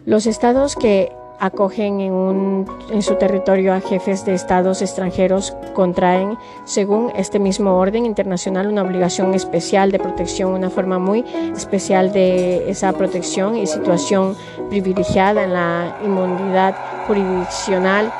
Los 0.05 0.27
estados 0.27 0.75
que 0.75 1.11
acogen 1.39 2.01
en, 2.01 2.65
en, 2.91 3.01
su 3.01 3.15
territorio 3.15 3.73
a 3.73 3.81
jefes 3.81 4.25
de 4.25 4.33
estados 4.33 4.81
extranjeros, 4.81 5.55
contraen, 5.73 6.37
según 6.65 7.11
este 7.15 7.39
mismo 7.39 7.77
orden 7.77 8.05
internacional, 8.05 8.67
una 8.67 8.83
obligación 8.83 9.33
especial 9.33 9.91
de 9.91 9.99
protección, 9.99 10.51
una 10.51 10.69
forma 10.69 10.99
muy 10.99 11.25
especial 11.55 12.11
de 12.11 12.69
esa 12.69 12.91
protección 12.93 13.57
y 13.57 13.67
situación 13.67 14.35
privilegiada 14.69 15.43
en 15.43 15.53
la 15.53 15.97
inmunidad 16.03 16.75
jurisdiccional 17.07 18.11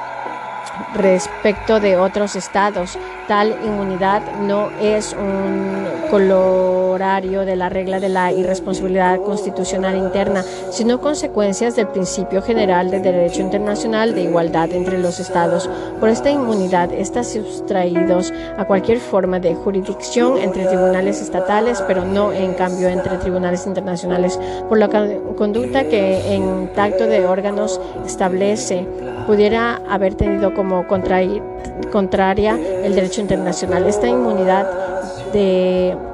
respecto 0.96 1.80
de 1.80 1.98
otros 1.98 2.36
estados. 2.36 2.98
Tal 3.28 3.56
inmunidad 3.64 4.22
no 4.42 4.70
es 4.82 5.14
un 5.14 5.86
colorario 6.10 7.46
de 7.46 7.56
la 7.56 7.70
regla 7.70 8.00
de 8.00 8.10
la 8.10 8.32
irresponsabilidad 8.32 9.20
constitucional 9.22 9.96
interna, 9.96 10.44
sino 10.72 11.00
consecuencias 11.00 11.76
del 11.76 11.88
principio 11.88 12.42
general 12.42 12.90
de 12.90 13.00
derecho 13.00 13.42
internacional 13.42 14.16
de 14.16 14.24
igualdad 14.24 14.72
entre 14.72 14.98
los 14.98 15.20
estados. 15.20 15.70
Por 16.00 16.10
esta 16.10 16.32
inmunidad 16.32 16.92
están 16.92 17.24
sustraídos 17.24 18.34
a 18.58 18.66
cualquier 18.66 19.00
forma 19.00 19.40
de 19.40 19.54
jurisdicción 19.54 20.38
entre 20.38 20.66
tribunales 20.66 21.22
estatales, 21.22 21.84
pero 21.86 22.06
no 22.06 22.34
en 22.34 22.54
cambio 22.54 22.90
entre 22.90 23.18
tribunales 23.18 23.68
internacionales, 23.68 24.40
por 24.68 24.80
la 24.80 24.90
conducta 25.38 25.84
que 25.84 26.34
en 26.34 26.74
tacto 26.74 27.06
de 27.06 27.26
órganos 27.26 27.80
establece 28.06 28.88
pudiera 29.30 29.80
haber 29.88 30.16
tenido 30.16 30.56
como 30.56 30.88
contraria 30.88 32.58
el 32.84 32.96
derecho 32.96 33.22
internacional. 33.22 33.86
Esta 33.86 34.08
inmunidad 34.08 34.68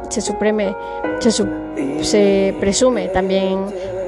se, 0.09 0.19
supreme, 0.19 0.75
se 2.01 2.53
presume 2.59 3.07
también 3.07 3.67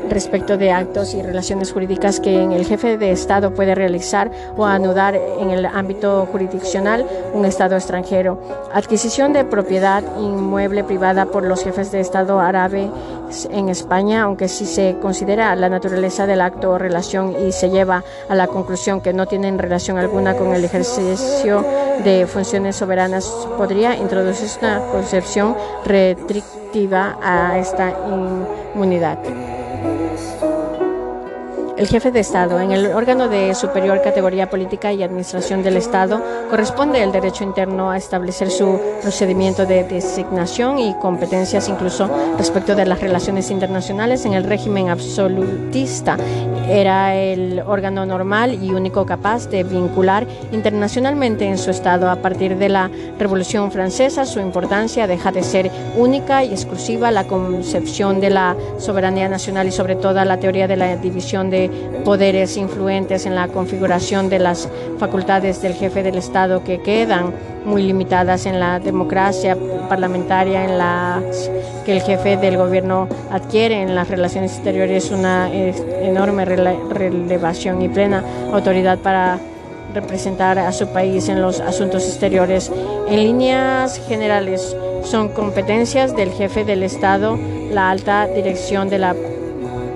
respecto 0.09 0.57
de 0.57 0.71
actos 0.71 1.13
y 1.13 1.21
relaciones 1.21 1.71
jurídicas 1.71 2.19
que 2.19 2.43
el 2.43 2.65
jefe 2.65 2.97
de 2.97 3.11
Estado 3.11 3.53
puede 3.53 3.75
realizar 3.75 4.31
o 4.55 4.65
anudar 4.65 5.15
en 5.15 5.49
el 5.49 5.65
ámbito 5.65 6.27
jurisdiccional 6.31 7.05
un 7.33 7.45
Estado 7.45 7.75
extranjero. 7.75 8.39
Adquisición 8.73 9.33
de 9.33 9.45
propiedad 9.45 10.03
inmueble 10.19 10.83
privada 10.83 11.25
por 11.25 11.43
los 11.43 11.63
jefes 11.63 11.91
de 11.91 11.99
Estado 11.99 12.39
árabe 12.39 12.89
en 13.49 13.69
España, 13.69 14.23
aunque 14.23 14.47
si 14.47 14.65
se 14.65 14.97
considera 15.01 15.55
la 15.55 15.69
naturaleza 15.69 16.25
del 16.25 16.41
acto 16.41 16.71
o 16.71 16.77
relación 16.77 17.35
y 17.47 17.51
se 17.51 17.69
lleva 17.69 18.03
a 18.29 18.35
la 18.35 18.47
conclusión 18.47 19.01
que 19.01 19.13
no 19.13 19.25
tienen 19.25 19.59
relación 19.59 19.97
alguna 19.97 20.35
con 20.35 20.53
el 20.53 20.63
ejercicio 20.63 21.63
de 22.03 22.25
funciones 22.27 22.75
soberanas, 22.75 23.25
podría 23.57 23.95
introducirse 23.95 24.59
una 24.61 24.79
concepción 24.91 25.55
restrictiva 25.85 27.17
a 27.21 27.57
esta 27.57 27.93
inmunidad. 28.75 29.17
history. 29.83 30.56
El 31.77 31.85
jefe 31.85 32.09
de 32.09 32.21
Estado, 32.21 32.59
en 32.59 32.71
el 32.71 32.87
órgano 32.87 33.27
de 33.29 33.53
superior 33.53 34.01
categoría 34.01 34.49
política 34.49 34.91
y 34.93 35.03
administración 35.03 35.61
del 35.61 35.77
Estado, 35.77 36.23
corresponde 36.49 37.03
el 37.03 37.11
derecho 37.11 37.43
interno 37.43 37.91
a 37.91 37.97
establecer 37.97 38.49
su 38.49 38.81
procedimiento 39.03 39.67
de 39.67 39.83
designación 39.83 40.79
y 40.79 40.95
competencias 40.95 41.69
incluso 41.69 42.09
respecto 42.35 42.75
de 42.75 42.87
las 42.87 42.99
relaciones 42.99 43.51
internacionales 43.51 44.25
en 44.25 44.33
el 44.33 44.45
régimen 44.45 44.89
absolutista 44.89 46.17
era 46.69 47.15
el 47.15 47.61
órgano 47.65 48.05
normal 48.05 48.61
y 48.61 48.71
único 48.71 49.05
capaz 49.05 49.47
de 49.47 49.63
vincular 49.63 50.27
internacionalmente 50.51 51.45
en 51.45 51.57
su 51.57 51.71
estado. 51.71 52.09
A 52.09 52.17
partir 52.17 52.57
de 52.57 52.67
la 52.67 52.91
Revolución 53.17 53.71
Francesa, 53.71 54.25
su 54.25 54.39
importancia 54.41 55.07
deja 55.07 55.31
de 55.31 55.43
ser 55.43 55.71
única 55.95 56.43
y 56.43 56.49
exclusiva. 56.49 57.09
La 57.11 57.25
concepción 57.25 58.19
de 58.19 58.31
la 58.31 58.55
soberanía 58.79 59.29
nacional 59.29 59.67
y 59.67 59.71
sobre 59.71 59.95
todo 59.95 60.23
la 60.25 60.37
teoría 60.37 60.67
de 60.67 60.75
la 60.75 60.97
división 60.97 61.49
de 61.49 61.66
poderes 62.03 62.57
influentes 62.57 63.25
en 63.25 63.35
la 63.35 63.47
configuración 63.47 64.29
de 64.29 64.39
las 64.39 64.69
facultades 64.97 65.61
del 65.61 65.73
jefe 65.73 66.03
del 66.03 66.17
Estado 66.17 66.63
que 66.63 66.81
quedan 66.81 67.33
muy 67.65 67.83
limitadas 67.83 68.45
en 68.45 68.59
la 68.59 68.79
democracia 68.79 69.57
parlamentaria, 69.89 70.63
en 70.63 70.77
la 70.77 71.21
que 71.85 71.91
el 71.91 72.01
jefe 72.01 72.37
del 72.37 72.57
gobierno 72.57 73.07
adquiere 73.31 73.81
en 73.81 73.95
las 73.95 74.07
relaciones 74.07 74.53
exteriores 74.53 75.11
una 75.11 75.51
enorme 75.53 76.45
relevación 76.45 77.81
y 77.81 77.89
plena 77.89 78.23
autoridad 78.53 78.99
para 78.99 79.39
representar 79.93 80.59
a 80.59 80.71
su 80.71 80.87
país 80.87 81.27
en 81.29 81.41
los 81.41 81.59
asuntos 81.59 82.05
exteriores. 82.05 82.71
En 83.09 83.23
líneas 83.23 84.01
generales, 84.07 84.75
son 85.03 85.29
competencias 85.29 86.15
del 86.15 86.31
jefe 86.31 86.65
del 86.65 86.83
Estado 86.83 87.37
la 87.71 87.89
alta 87.89 88.27
dirección 88.27 88.89
de 88.89 88.99
la 88.99 89.15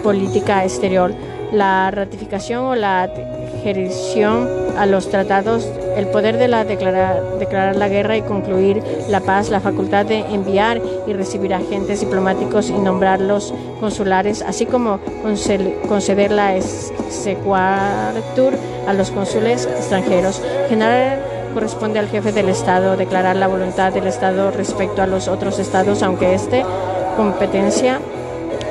política 0.03 0.63
exterior, 0.63 1.13
la 1.51 1.91
ratificación 1.91 2.65
o 2.65 2.75
la 2.75 3.03
adhesión 3.03 4.47
a 4.77 4.85
los 4.85 5.09
tratados, 5.09 5.67
el 5.97 6.07
poder 6.07 6.37
de 6.37 6.47
la 6.47 6.63
declarar, 6.63 7.21
declarar 7.39 7.75
la 7.75 7.89
guerra 7.89 8.17
y 8.17 8.21
concluir 8.21 8.81
la 9.09 9.19
paz, 9.19 9.49
la 9.49 9.59
facultad 9.59 10.05
de 10.05 10.19
enviar 10.19 10.81
y 11.07 11.13
recibir 11.13 11.53
agentes 11.53 11.99
diplomáticos 11.99 12.69
y 12.69 12.73
nombrarlos 12.73 13.53
consulares, 13.79 14.41
así 14.41 14.65
como 14.65 14.99
conceder 15.87 16.31
la 16.31 16.55
exequatur 16.55 18.53
a 18.87 18.93
los 18.93 19.11
cónsules 19.11 19.65
extranjeros. 19.65 20.41
General 20.69 21.19
corresponde 21.53 21.99
al 21.99 22.07
jefe 22.07 22.31
del 22.31 22.47
Estado 22.49 22.95
declarar 22.95 23.35
la 23.35 23.47
voluntad 23.47 23.91
del 23.91 24.07
Estado 24.07 24.51
respecto 24.51 25.01
a 25.01 25.07
los 25.07 25.27
otros 25.27 25.59
estados, 25.59 26.01
aunque 26.01 26.33
esta 26.33 26.63
competencia 27.17 27.99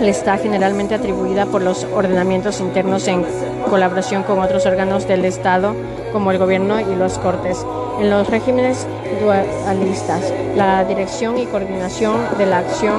le 0.00 0.11
está 0.11 0.38
generalmente 0.38 0.95
atribuida 0.95 1.47
por 1.47 1.62
los 1.62 1.85
ordenamientos 1.85 2.61
internos 2.61 3.07
en 3.09 3.25
colaboración 3.69 4.23
con 4.23 4.38
otros 4.38 4.64
órganos 4.66 5.07
del 5.07 5.25
Estado, 5.25 5.75
como 6.12 6.30
el 6.30 6.38
gobierno 6.38 6.80
y 6.80 6.97
los 6.97 7.19
cortes. 7.19 7.64
En 8.00 8.09
los 8.09 8.28
regímenes 8.28 8.87
dualistas, 9.21 10.33
la 10.57 10.85
dirección 10.85 11.38
y 11.38 11.47
coordinación 11.47 12.16
de 12.38 12.47
la 12.47 12.59
acción 12.59 12.97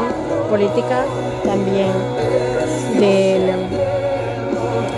política 0.50 1.06
también 1.44 1.92
del 3.00 3.50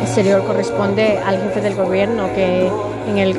exterior 0.01 0.43
corresponde 0.45 1.19
al 1.25 1.39
jefe 1.41 1.61
del 1.61 1.75
gobierno 1.75 2.27
que 2.35 2.69
en 3.07 3.17
el 3.17 3.37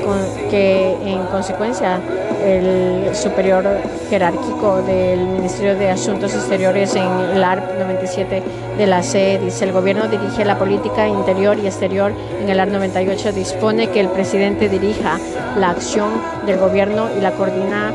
que 0.50 0.96
en 1.04 1.24
consecuencia 1.26 2.00
el 2.44 3.14
superior 3.14 3.64
jerárquico 4.10 4.82
del 4.82 5.20
Ministerio 5.20 5.76
de 5.76 5.90
Asuntos 5.90 6.34
Exteriores 6.34 6.94
en 6.94 7.08
el 7.34 7.42
ARP 7.42 7.78
97 7.78 8.42
de 8.76 8.86
la 8.86 9.02
CE 9.02 9.38
dice 9.42 9.64
el 9.64 9.72
gobierno 9.72 10.08
dirige 10.08 10.44
la 10.44 10.58
política 10.58 11.08
interior 11.08 11.58
y 11.58 11.66
exterior 11.66 12.12
en 12.40 12.48
el 12.48 12.60
ARP 12.60 12.72
98 12.72 13.32
dispone 13.32 13.88
que 13.88 14.00
el 14.00 14.08
presidente 14.08 14.68
dirija 14.68 15.18
la 15.58 15.70
acción 15.70 16.10
del 16.46 16.58
gobierno 16.58 17.08
y 17.16 17.20
la 17.20 17.32
coordina 17.32 17.92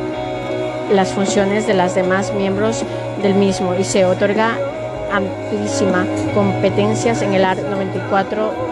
las 0.91 1.09
funciones 1.09 1.67
de 1.67 1.75
las 1.75 1.93
demás 1.93 2.33
miembros 2.33 2.83
del 3.21 3.35
mismo 3.35 3.75
y 3.75 3.83
se 3.83 4.05
otorga 4.05 4.57
amplísima 5.11 6.05
competencias 6.33 7.21
en 7.21 7.33
el 7.33 7.45
ARP 7.45 7.69
94 7.69 8.68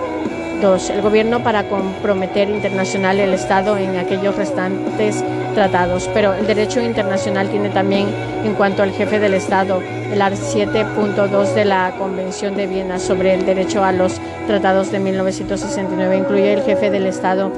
2. 0.62 0.90
El 0.90 1.02
gobierno 1.02 1.44
para 1.44 1.68
comprometer 1.70 2.50
internacional 2.50 3.20
el 3.20 3.34
Estado 3.34 3.78
en 3.78 3.98
aquellos 3.98 4.36
restantes 4.36 5.24
tratados, 5.54 6.10
pero 6.14 6.34
el 6.34 6.46
derecho 6.48 6.82
internacional 6.82 7.50
tiene 7.50 7.70
también 7.70 8.08
en 8.44 8.54
cuanto 8.54 8.84
al 8.84 8.92
jefe 8.92 9.20
del 9.20 9.34
Estado 9.34 9.82
el 10.12 10.22
art 10.22 10.36
7.2 10.36 11.54
de 11.54 11.66
la 11.66 11.94
Convención 11.98 12.56
de 12.56 12.68
Viena 12.68 13.00
sobre 13.00 13.34
el 13.34 13.46
derecho 13.46 13.84
a 13.84 13.92
los 13.92 14.20
tratados 14.46 14.92
de 14.92 15.00
1969 15.00 16.18
incluye 16.18 16.54
el 16.54 16.62
jefe 16.62 16.90
del 16.90 17.08
Estado 17.08 17.52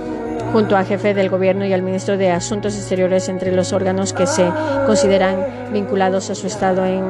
junto 0.52 0.76
al 0.76 0.86
jefe 0.86 1.14
del 1.14 1.30
gobierno 1.30 1.66
y 1.66 1.74
al 1.74 1.84
ministro 1.84 2.18
de 2.18 2.32
Asuntos 2.32 2.76
Exteriores 2.76 3.30
entre 3.30 3.52
los 3.52 3.72
órganos 3.72 4.14
que 4.14 4.26
se 4.26 4.50
consideran 4.86 5.46
vinculados 5.72 6.30
a 6.30 6.36
su 6.36 6.48
Estado 6.48 6.86
en 6.86 7.04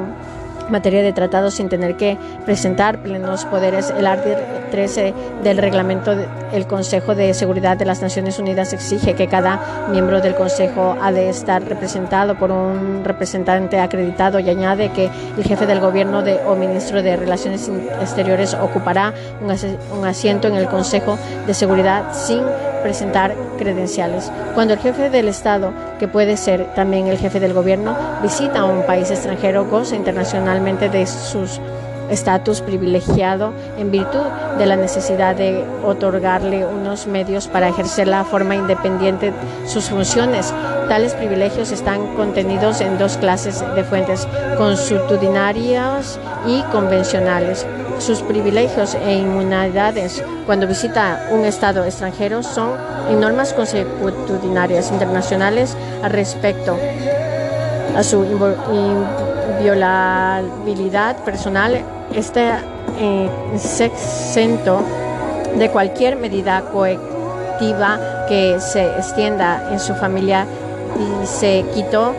materia 0.69 1.01
de 1.01 1.13
tratados 1.13 1.55
sin 1.55 1.69
tener 1.69 1.95
que 1.95 2.17
presentar 2.45 3.01
plenos 3.01 3.45
poderes. 3.45 3.89
El 3.97 4.07
artículo 4.07 4.59
13 4.71 5.13
del 5.43 5.57
reglamento 5.57 6.15
del 6.15 6.67
Consejo 6.67 7.15
de 7.15 7.33
Seguridad 7.33 7.77
de 7.77 7.85
las 7.85 8.01
Naciones 8.01 8.39
Unidas 8.39 8.73
exige 8.73 9.15
que 9.15 9.27
cada 9.27 9.87
miembro 9.91 10.21
del 10.21 10.35
Consejo 10.35 10.95
ha 11.01 11.11
de 11.11 11.29
estar 11.29 11.63
representado 11.63 12.35
por 12.37 12.51
un 12.51 13.03
representante 13.03 13.79
acreditado 13.79 14.39
y 14.39 14.49
añade 14.49 14.89
que 14.91 15.09
el 15.37 15.43
jefe 15.43 15.65
del 15.65 15.79
gobierno 15.79 16.21
de, 16.21 16.39
o 16.45 16.55
ministro 16.55 17.01
de 17.01 17.15
Relaciones 17.15 17.69
Exteriores 18.01 18.53
ocupará 18.53 19.13
un 19.41 20.05
asiento 20.05 20.47
en 20.47 20.55
el 20.55 20.67
Consejo 20.67 21.17
de 21.47 21.53
Seguridad 21.53 22.13
sin 22.13 22.41
presentar 22.81 23.35
credenciales. 23.57 24.31
Cuando 24.53 24.73
el 24.73 24.79
jefe 24.79 25.09
del 25.09 25.27
Estado, 25.27 25.73
que 25.99 26.07
puede 26.07 26.37
ser 26.37 26.73
también 26.73 27.07
el 27.07 27.17
jefe 27.17 27.39
del 27.39 27.53
gobierno, 27.53 27.95
visita 28.21 28.65
un 28.65 28.85
país 28.85 29.11
extranjero, 29.11 29.65
goza 29.65 29.95
internacionalmente 29.95 30.89
de 30.89 31.05
sus 31.05 31.59
estatus 32.09 32.61
privilegiado 32.61 33.53
en 33.77 33.91
virtud 33.91 34.25
de 34.57 34.65
la 34.65 34.75
necesidad 34.75 35.35
de 35.35 35.63
otorgarle 35.83 36.65
unos 36.65 37.07
medios 37.07 37.47
para 37.47 37.69
ejercer 37.69 38.07
la 38.07 38.23
forma 38.23 38.55
independiente 38.55 39.33
sus 39.65 39.89
funciones. 39.89 40.53
Tales 40.87 41.13
privilegios 41.13 41.71
están 41.71 42.15
contenidos 42.15 42.81
en 42.81 42.97
dos 42.97 43.17
clases 43.17 43.63
de 43.75 43.83
fuentes, 43.83 44.27
consuetudinarias 44.57 46.19
y 46.47 46.61
convencionales. 46.71 47.65
Sus 47.99 48.21
privilegios 48.21 48.95
e 48.95 49.13
inmunidades 49.15 50.23
cuando 50.45 50.67
visita 50.67 51.27
un 51.31 51.45
Estado 51.45 51.83
extranjero 51.83 52.43
son 52.43 52.71
en 53.09 53.19
normas 53.19 53.53
consuetudinarias 53.53 54.91
internacionales 54.91 55.75
al 56.01 56.11
respecto 56.11 56.77
a 57.95 58.03
su 58.03 58.23
inviolabilidad 59.49 61.17
personal 61.23 61.81
está 62.13 62.61
eh, 62.99 63.29
exento 63.53 64.81
de 65.57 65.69
cualquier 65.69 66.15
medida 66.15 66.61
coactiva 66.71 68.25
que 68.27 68.59
se 68.59 68.85
extienda 68.97 69.69
en 69.71 69.79
su 69.79 69.93
familia 69.95 70.45
y 70.97 71.25
se 71.25 71.65
quitó 71.73 72.13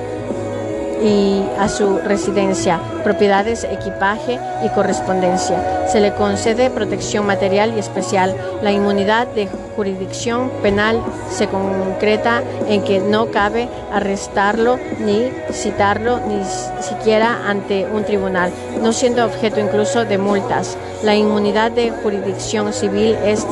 y 1.03 1.43
a 1.59 1.69
su 1.69 1.99
residencia, 1.99 2.79
propiedades, 3.03 3.65
equipaje 3.65 4.39
y 4.65 4.69
correspondencia. 4.71 5.87
Se 5.89 6.01
le 6.01 6.13
concede 6.15 6.71
protección 6.71 7.27
material 7.27 7.75
y 7.77 7.81
especial. 7.81 8.35
La 8.63 8.73
inmunidad 8.73 9.27
de 9.29 9.49
jurisdicción 9.77 10.51
penal 10.63 11.03
se 11.31 11.49
concreta 11.49 12.43
en 12.69 12.83
que 12.83 13.01
no 13.01 13.31
cabe 13.31 13.69
arrestarlo 13.93 14.79
ni 14.99 15.31
citarlo 15.53 16.21
ni 16.21 16.43
siquiera 16.83 17.49
ante 17.49 17.87
un 17.87 18.05
tribunal, 18.05 18.53
no 18.83 18.93
siendo 18.93 19.25
objeto 19.25 19.61
incluso 19.61 20.05
de 20.05 20.19
multas. 20.19 20.77
La 21.03 21.15
inmunidad 21.15 21.71
de 21.73 21.91
jurisdicción 21.91 22.73
civil 22.75 23.17
es 23.25 23.47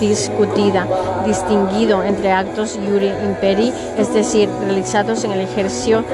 discutida, 0.00 0.86
distinguido 1.26 2.02
entre 2.02 2.32
actos 2.32 2.76
iuri 2.76 3.08
imperi, 3.08 3.72
es 3.98 4.14
decir, 4.14 4.48
realizados 4.64 5.24
en 5.24 5.32
el 5.32 5.40
ejercicio, 5.40 6.04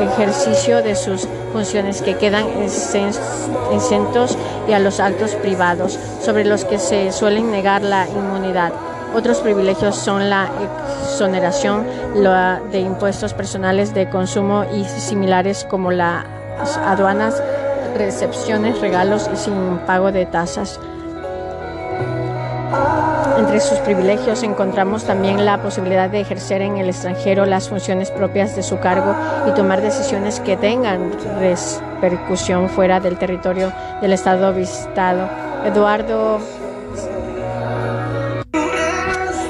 ejercicio 0.00 0.82
de 0.82 0.96
sus 0.96 1.28
funciones 1.52 2.02
que 2.02 2.16
quedan 2.16 2.46
exentos 2.62 4.38
y 4.68 4.72
a 4.72 4.78
los 4.78 5.00
actos 5.00 5.34
privados, 5.36 5.98
sobre 6.22 6.44
los 6.44 6.64
que 6.64 6.78
se 6.78 7.12
suelen 7.12 7.50
negar 7.50 7.82
la 7.82 8.08
inmunidad. 8.08 8.72
Otros 9.14 9.40
privilegios 9.40 9.94
son 9.96 10.30
la 10.30 10.48
exoneración 11.04 11.86
de 12.72 12.80
impuestos 12.80 13.34
personales 13.34 13.92
de 13.92 14.08
consumo 14.08 14.64
y 14.74 14.84
similares 14.84 15.66
como 15.68 15.92
las 15.92 16.24
aduanas 16.86 17.42
recepciones, 17.94 18.80
regalos 18.80 19.28
y 19.32 19.36
sin 19.36 19.78
pago 19.86 20.12
de 20.12 20.24
tasas. 20.24 20.80
Entre 23.52 23.68
sus 23.68 23.80
privilegios 23.80 24.42
encontramos 24.44 25.04
también 25.04 25.44
la 25.44 25.60
posibilidad 25.60 26.08
de 26.08 26.20
ejercer 26.20 26.62
en 26.62 26.78
el 26.78 26.88
extranjero 26.88 27.44
las 27.44 27.68
funciones 27.68 28.10
propias 28.10 28.56
de 28.56 28.62
su 28.62 28.78
cargo 28.78 29.14
y 29.46 29.50
tomar 29.50 29.82
decisiones 29.82 30.40
que 30.40 30.56
tengan 30.56 31.12
repercusión 31.38 32.70
fuera 32.70 32.98
del 32.98 33.18
territorio 33.18 33.70
del 34.00 34.14
Estado 34.14 34.54
visitado. 34.54 35.28
Eduardo 35.66 36.40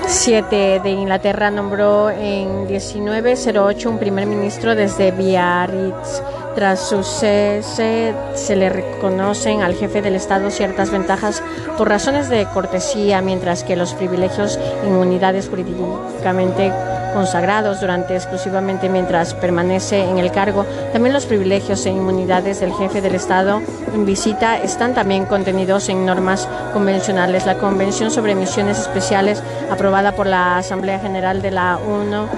7 0.08 0.80
de 0.82 0.90
Inglaterra 0.90 1.52
nombró 1.52 2.10
en 2.10 2.66
1908 2.66 3.88
un 3.88 3.98
primer 3.98 4.26
ministro 4.26 4.74
desde 4.74 5.12
Biarritz 5.12 6.22
Tras 6.54 6.80
su 6.80 7.02
cese 7.02 8.14
se 8.34 8.56
le 8.56 8.68
reconocen 8.68 9.62
al 9.62 9.74
jefe 9.74 10.02
del 10.02 10.14
Estado 10.14 10.50
ciertas 10.50 10.90
ventajas 10.90 11.42
por 11.78 11.88
razones 11.88 12.28
de 12.28 12.46
cortesía, 12.46 13.22
mientras 13.22 13.64
que 13.64 13.74
los 13.74 13.94
privilegios 13.94 14.58
e 14.82 14.86
inmunidades 14.86 15.48
jurídicamente 15.48 16.70
consagrados 17.14 17.80
durante 17.80 18.14
exclusivamente 18.16 18.88
mientras 18.88 19.34
permanece 19.34 20.04
en 20.04 20.18
el 20.18 20.30
cargo. 20.30 20.64
También 20.92 21.12
los 21.12 21.26
privilegios 21.26 21.84
e 21.86 21.90
inmunidades 21.90 22.60
del 22.60 22.72
jefe 22.72 23.00
del 23.00 23.14
Estado 23.14 23.62
en 23.94 24.04
visita 24.04 24.58
están 24.58 24.94
también 24.94 25.26
contenidos 25.26 25.88
en 25.88 26.06
normas 26.06 26.48
convencionales. 26.72 27.46
La 27.46 27.58
Convención 27.58 28.10
sobre 28.10 28.34
Misiones 28.34 28.78
Especiales, 28.78 29.42
aprobada 29.70 30.12
por 30.12 30.26
la 30.26 30.58
Asamblea 30.58 30.98
General 30.98 31.42
de 31.42 31.50
la 31.50 31.78
ONU, 31.78 32.28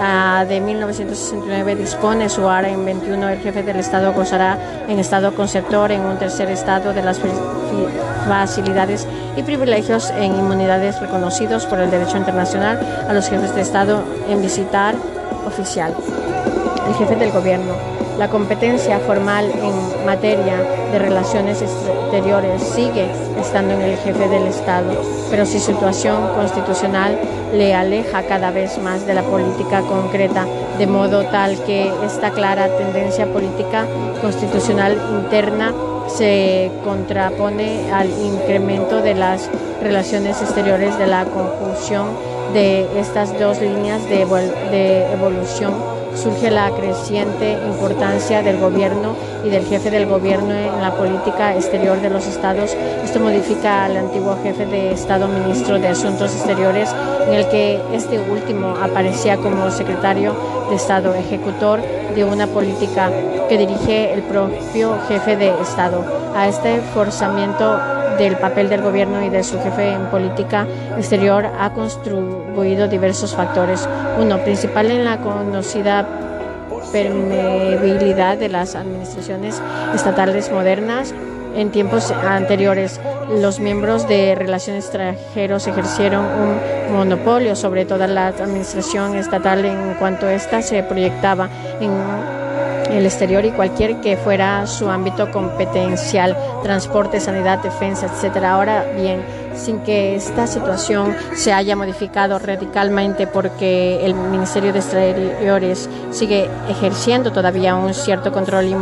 Ah, 0.00 0.44
de 0.48 0.60
1969 0.60 1.76
dispone 1.76 2.28
su 2.28 2.48
área 2.48 2.70
en 2.70 2.84
21. 2.84 3.28
El 3.28 3.38
jefe 3.38 3.62
del 3.62 3.76
Estado 3.76 4.12
gozará 4.12 4.58
en 4.88 4.98
estado 4.98 5.34
conceptor 5.34 5.92
en 5.92 6.00
un 6.02 6.18
tercer 6.18 6.50
estado 6.50 6.92
de 6.92 7.02
las 7.02 7.20
facilidades 8.28 9.06
y 9.36 9.42
privilegios 9.42 10.10
en 10.10 10.34
inmunidades 10.34 11.00
reconocidos 11.00 11.66
por 11.66 11.78
el 11.78 11.90
derecho 11.90 12.16
internacional 12.16 12.78
a 13.08 13.12
los 13.12 13.28
jefes 13.28 13.54
de 13.54 13.60
Estado 13.60 14.02
en 14.28 14.42
visitar 14.42 14.94
oficial. 15.46 15.94
El 16.86 16.94
jefe 16.94 17.16
del 17.16 17.32
gobierno 17.32 17.74
la 18.18 18.28
competencia 18.28 19.00
formal 19.00 19.50
en 19.50 20.06
materia 20.06 20.56
de 20.92 20.98
relaciones 21.00 21.60
exteriores 21.62 22.62
sigue 22.62 23.08
estando 23.40 23.74
en 23.74 23.82
el 23.82 23.96
jefe 23.98 24.28
del 24.28 24.46
Estado, 24.46 24.92
pero 25.30 25.44
su 25.44 25.58
situación 25.58 26.28
constitucional 26.36 27.18
le 27.52 27.74
aleja 27.74 28.22
cada 28.22 28.52
vez 28.52 28.78
más 28.78 29.04
de 29.04 29.14
la 29.14 29.22
política 29.22 29.80
concreta, 29.80 30.46
de 30.78 30.86
modo 30.86 31.24
tal 31.24 31.58
que 31.64 31.92
esta 32.06 32.30
clara 32.30 32.68
tendencia 32.76 33.26
política 33.26 33.84
constitucional 34.20 34.96
interna 35.10 35.74
se 36.06 36.70
contrapone 36.84 37.92
al 37.92 38.08
incremento 38.10 39.02
de 39.02 39.14
las 39.14 39.50
relaciones 39.82 40.40
exteriores 40.40 40.96
de 40.98 41.08
la 41.08 41.24
conjunción 41.24 42.06
de 42.52 42.86
estas 43.00 43.36
dos 43.40 43.60
líneas 43.60 44.04
de, 44.08 44.24
de 44.70 45.12
evolución 45.12 46.03
surge 46.14 46.50
la 46.50 46.70
creciente 46.70 47.52
importancia 47.66 48.42
del 48.42 48.58
gobierno 48.58 49.16
y 49.44 49.50
del 49.50 49.64
jefe 49.66 49.90
del 49.90 50.06
gobierno 50.06 50.52
en 50.52 50.80
la 50.80 50.94
política 50.94 51.54
exterior 51.54 52.00
de 52.00 52.10
los 52.10 52.26
estados. 52.26 52.74
Esto 53.04 53.20
modifica 53.20 53.84
al 53.84 53.96
antiguo 53.96 54.38
jefe 54.42 54.66
de 54.66 54.92
Estado 54.92 55.28
ministro 55.28 55.78
de 55.78 55.88
Asuntos 55.88 56.34
Exteriores, 56.34 56.94
en 57.26 57.34
el 57.34 57.48
que 57.48 57.80
este 57.92 58.18
último 58.18 58.74
aparecía 58.82 59.36
como 59.36 59.70
secretario 59.70 60.34
de 60.70 60.76
Estado 60.76 61.14
ejecutor 61.14 61.80
de 62.14 62.24
una 62.24 62.46
política 62.46 63.10
que 63.48 63.58
dirige 63.58 64.12
el 64.12 64.22
propio 64.22 64.98
jefe 65.08 65.36
de 65.36 65.48
Estado. 65.60 66.04
A 66.34 66.48
este 66.48 66.80
forzamiento 66.94 67.78
del 68.18 68.36
papel 68.36 68.68
del 68.68 68.82
gobierno 68.82 69.24
y 69.24 69.30
de 69.30 69.42
su 69.42 69.58
jefe 69.60 69.92
en 69.92 70.06
política 70.06 70.66
exterior 70.96 71.46
ha 71.58 71.72
contribuido 71.72 72.88
diversos 72.88 73.34
factores. 73.34 73.88
Uno, 74.18 74.38
principal 74.38 74.90
en 74.90 75.04
la 75.04 75.18
conocida 75.18 76.06
permeabilidad 76.92 78.38
de 78.38 78.48
las 78.48 78.74
administraciones 78.76 79.60
estatales 79.94 80.50
modernas. 80.52 81.14
En 81.56 81.70
tiempos 81.70 82.10
anteriores, 82.10 83.00
los 83.30 83.60
miembros 83.60 84.08
de 84.08 84.34
relaciones 84.34 84.84
extranjeros 84.84 85.66
ejercieron 85.66 86.24
un 86.24 86.94
monopolio 86.96 87.54
sobre 87.56 87.84
toda 87.84 88.06
la 88.06 88.28
administración 88.28 89.14
estatal 89.16 89.64
en 89.64 89.94
cuanto 89.94 90.28
ésta 90.28 90.62
se 90.62 90.82
proyectaba 90.82 91.48
en 91.80 92.43
el 92.94 93.06
exterior 93.06 93.44
y 93.44 93.50
cualquier 93.50 94.00
que 94.00 94.16
fuera 94.16 94.66
su 94.66 94.88
ámbito 94.88 95.30
competencial, 95.30 96.36
transporte, 96.62 97.20
sanidad, 97.20 97.58
defensa, 97.58 98.06
etcétera. 98.06 98.52
Ahora 98.52 98.84
bien, 98.96 99.20
sin 99.56 99.80
que 99.80 100.16
esta 100.16 100.46
situación 100.46 101.14
se 101.34 101.52
haya 101.52 101.76
modificado 101.76 102.38
radicalmente 102.38 103.26
porque 103.26 104.04
el 104.04 104.14
Ministerio 104.14 104.72
de 104.72 104.78
Exteriores 104.78 105.88
sigue 106.10 106.48
ejerciendo 106.68 107.32
todavía 107.32 107.74
un 107.74 107.94
cierto 107.94 108.32
control 108.32 108.66
y 108.66 108.76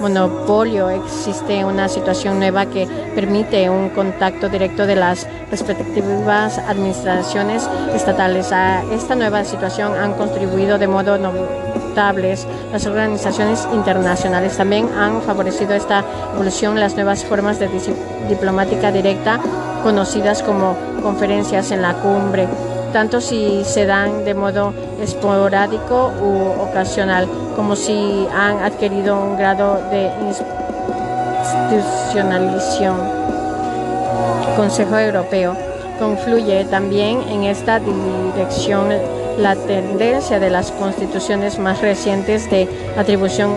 monopolio, 0.00 0.90
existe 0.90 1.64
una 1.64 1.88
situación 1.88 2.38
nueva 2.38 2.66
que 2.66 2.86
permite 3.14 3.68
un 3.70 3.88
contacto 3.90 4.48
directo 4.48 4.86
de 4.86 4.96
las 4.96 5.26
respectivas 5.50 6.58
administraciones 6.58 7.68
estatales. 7.94 8.52
A 8.52 8.82
esta 8.92 9.14
nueva 9.14 9.44
situación 9.44 9.94
han 9.94 10.14
contribuido 10.14 10.78
de 10.78 10.86
modo 10.86 11.16
las 11.96 12.86
organizaciones 12.86 13.66
internacionales. 13.72 14.56
También 14.56 14.86
han 14.98 15.22
favorecido 15.22 15.72
esta 15.72 16.04
evolución 16.34 16.78
las 16.78 16.94
nuevas 16.94 17.24
formas 17.24 17.58
de 17.58 17.70
diplomática 18.28 18.92
directa 18.92 19.40
conocidas 19.82 20.42
como 20.42 20.76
conferencias 21.02 21.70
en 21.70 21.80
la 21.80 21.94
cumbre, 21.94 22.48
tanto 22.92 23.22
si 23.22 23.64
se 23.64 23.86
dan 23.86 24.26
de 24.26 24.34
modo 24.34 24.74
esporádico 25.00 26.12
u 26.20 26.60
ocasional, 26.68 27.26
como 27.56 27.74
si 27.76 28.28
han 28.34 28.62
adquirido 28.62 29.18
un 29.18 29.38
grado 29.38 29.80
de 29.90 30.10
institucionalización. 31.70 32.96
Consejo 34.54 34.98
Europeo 34.98 35.56
confluye 35.98 36.66
también 36.66 37.22
en 37.30 37.44
esta 37.44 37.80
dirección 37.80 39.15
la 39.38 39.54
tendencia 39.54 40.38
de 40.38 40.50
las 40.50 40.72
constituciones 40.72 41.58
más 41.58 41.80
recientes 41.82 42.50
de 42.50 42.68
atribución 42.96 43.56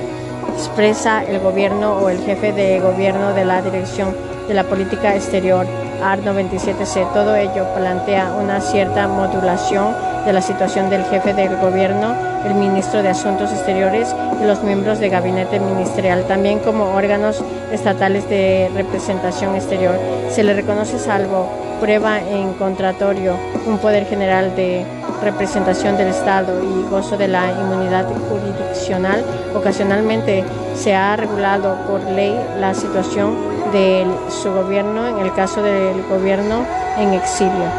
expresa 0.54 1.24
el 1.24 1.40
gobierno 1.40 1.94
o 1.94 2.10
el 2.10 2.20
jefe 2.20 2.52
de 2.52 2.80
gobierno 2.80 3.34
de 3.34 3.46
la 3.46 3.62
dirección 3.62 4.14
de 4.48 4.54
la 4.54 4.64
política 4.64 5.16
exterior 5.16 5.66
AR 6.04 6.20
97C. 6.20 7.14
Todo 7.14 7.36
ello 7.36 7.66
plantea 7.76 8.34
una 8.34 8.60
cierta 8.60 9.08
modulación 9.08 9.94
de 10.26 10.34
la 10.34 10.42
situación 10.42 10.90
del 10.90 11.06
jefe 11.06 11.34
del 11.34 11.56
gobierno, 11.58 12.14
el 12.46 12.56
ministro 12.56 13.02
de 13.02 13.10
Asuntos 13.10 13.52
Exteriores 13.52 14.14
y 14.42 14.46
los 14.46 14.64
miembros 14.64 15.00
de 15.00 15.10
gabinete 15.10 15.60
ministerial, 15.60 16.26
también 16.28 16.60
como 16.60 16.94
órganos 16.94 17.42
estatales 17.72 18.28
de 18.30 18.70
representación 18.76 19.56
exterior. 19.56 19.98
Se 20.30 20.44
le 20.44 20.54
reconoce 20.54 21.00
salvo 21.00 21.69
prueba 21.80 22.20
en 22.20 22.54
contratorio 22.54 23.36
un 23.66 23.78
poder 23.80 24.06
general 24.06 24.56
de 24.56 24.86
representación 25.22 25.98
del 25.98 26.10
Estado 26.10 26.64
y 26.64 26.90
gozo 26.90 27.18
de 27.18 27.28
la 27.28 27.52
inmunidad 27.52 28.08
jurisdiccional. 28.30 29.24
Ocasionalmente 29.56 30.44
se 30.76 30.96
ha 30.96 31.16
regulado 31.16 31.76
por 31.88 32.02
ley 32.12 32.36
la 32.60 32.74
situación 32.74 33.36
de 33.72 34.06
su 34.30 34.52
gobierno 34.52 35.08
en 35.08 35.20
el 35.20 35.34
caso 35.34 35.62
del 35.62 36.02
gobierno 36.04 36.66
en 36.98 37.14
exilio. 37.14 37.70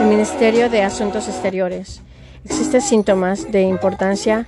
El 0.00 0.06
Ministerio 0.06 0.70
de 0.70 0.82
Asuntos 0.82 1.28
Exteriores. 1.28 2.02
Existen 2.44 2.80
síntomas 2.80 3.50
de 3.50 3.62
importancia 3.62 4.46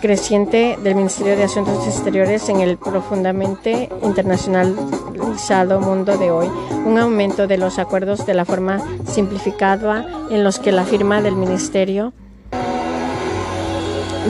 creciente 0.00 0.78
del 0.82 0.94
Ministerio 0.94 1.36
de 1.36 1.44
Asuntos 1.44 1.86
Exteriores 1.86 2.48
en 2.48 2.60
el 2.60 2.78
profundamente 2.78 3.88
internacionalizado 4.02 5.80
mundo 5.80 6.16
de 6.16 6.30
hoy, 6.30 6.48
un 6.84 6.98
aumento 6.98 7.46
de 7.46 7.58
los 7.58 7.78
acuerdos 7.78 8.24
de 8.26 8.34
la 8.34 8.44
forma 8.44 8.80
simplificada 9.06 10.06
en 10.30 10.44
los 10.44 10.58
que 10.58 10.72
la 10.72 10.84
firma 10.84 11.20
del 11.22 11.36
Ministerio 11.36 12.12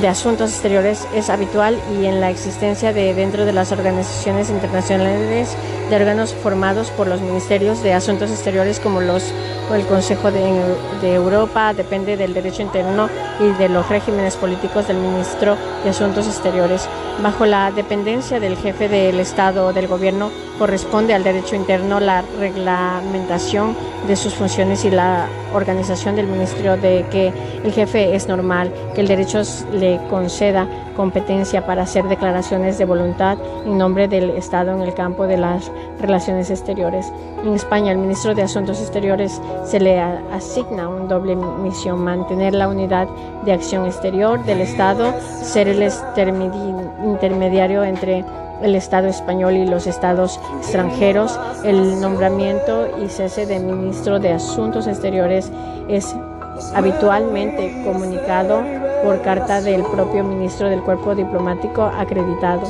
de 0.01 0.09
Asuntos 0.09 0.53
Exteriores 0.53 1.09
es 1.15 1.29
habitual 1.29 1.79
y 1.99 2.07
en 2.07 2.21
la 2.21 2.31
existencia 2.31 2.93
de 2.93 3.15
dentro 3.15 3.45
de 3.45 3.53
las 3.53 3.73
organizaciones 3.73 4.49
internacionales 4.51 5.57
de 5.91 5.97
órganos 5.97 6.35
formados 6.35 6.91
por 6.91 7.07
los 7.07 7.21
ministerios 7.21 7.83
de 7.83 7.95
Asuntos 7.95 8.31
Exteriores 8.31 8.79
como 8.79 9.01
los 9.01 9.33
el 9.75 9.87
Consejo 9.87 10.31
de, 10.31 11.15
Europa 11.15 11.75
depende 11.75 12.17
del 12.17 12.33
derecho 12.33 12.63
interno 12.63 13.09
y 13.39 13.51
de 13.59 13.69
los 13.69 13.89
regímenes 13.89 14.37
políticos 14.37 14.89
del 14.89 14.97
ministro 14.97 15.57
de 15.85 15.91
Asuntos 15.91 16.27
Exteriores. 16.27 16.89
Bajo 17.23 17.45
la 17.45 17.71
dependencia 17.71 18.41
del 18.41 18.57
jefe 18.57 18.89
del 18.89 19.21
Estado 19.21 19.67
o 19.67 19.73
del 19.73 19.87
gobierno 19.87 20.31
corresponde 20.59 21.15
al 21.15 21.23
derecho 21.23 21.55
interno 21.55 22.01
la 22.01 22.23
reglamentación 22.39 23.77
de 24.07 24.17
sus 24.17 24.35
funciones 24.35 24.85
y 24.85 24.91
la 24.91 25.29
organización 25.55 26.17
del 26.17 26.27
ministerio 26.27 26.77
de 26.77 27.05
que 27.11 27.33
el 27.65 27.73
jefe 27.73 28.15
es 28.15 28.29
normal, 28.29 28.73
que 28.95 29.01
el 29.03 29.09
derecho 29.09 29.43
le 29.79 30.01
conceda 30.09 30.67
competencia 30.97 31.65
para 31.65 31.83
hacer 31.83 32.05
declaraciones 32.09 32.79
de 32.79 32.85
voluntad 32.85 33.39
en 33.65 33.79
nombre 33.79 34.09
del 34.09 34.31
Estado 34.31 34.73
en 34.73 34.81
el 34.81 34.95
campo 34.95 35.27
de 35.27 35.37
las 35.37 35.71
relaciones 36.01 36.51
exteriores. 36.51 37.13
En 37.45 37.55
España, 37.55 37.93
el 37.93 37.99
ministro 37.99 38.35
de 38.35 38.43
Asuntos 38.43 38.81
Exteriores 38.81 39.41
se 39.65 39.79
le 39.79 40.01
asigna 40.01 40.89
una 40.89 41.07
doble 41.07 41.37
misión, 41.37 42.03
mantener 42.03 42.55
la 42.55 42.69
unidad 42.69 43.09
de 43.45 43.53
acción 43.53 43.87
exterior 43.87 44.45
del 44.45 44.61
Estado, 44.61 45.15
ser 45.43 45.69
el 45.69 45.89
intermediario 47.05 47.85
entre 47.85 48.25
el 48.63 48.75
Estado 48.75 49.07
español 49.07 49.55
y 49.55 49.67
los 49.67 49.87
estados 49.87 50.41
extranjeros. 50.59 51.39
El 51.65 52.01
nombramiento 52.01 52.89
y 53.03 53.09
cese 53.09 53.47
de 53.47 53.61
ministro 53.61 54.19
de 54.19 54.33
Asuntos 54.33 54.87
Exteriores 54.87 55.51
es 55.89 56.15
habitualmente 56.75 57.83
comunicado 57.85 58.63
por 59.03 59.21
carta 59.23 59.61
del 59.61 59.83
propio 59.83 60.25
ministro 60.25 60.69
del 60.69 60.83
cuerpo 60.83 61.15
diplomático 61.15 61.83
acreditado. 61.83 62.63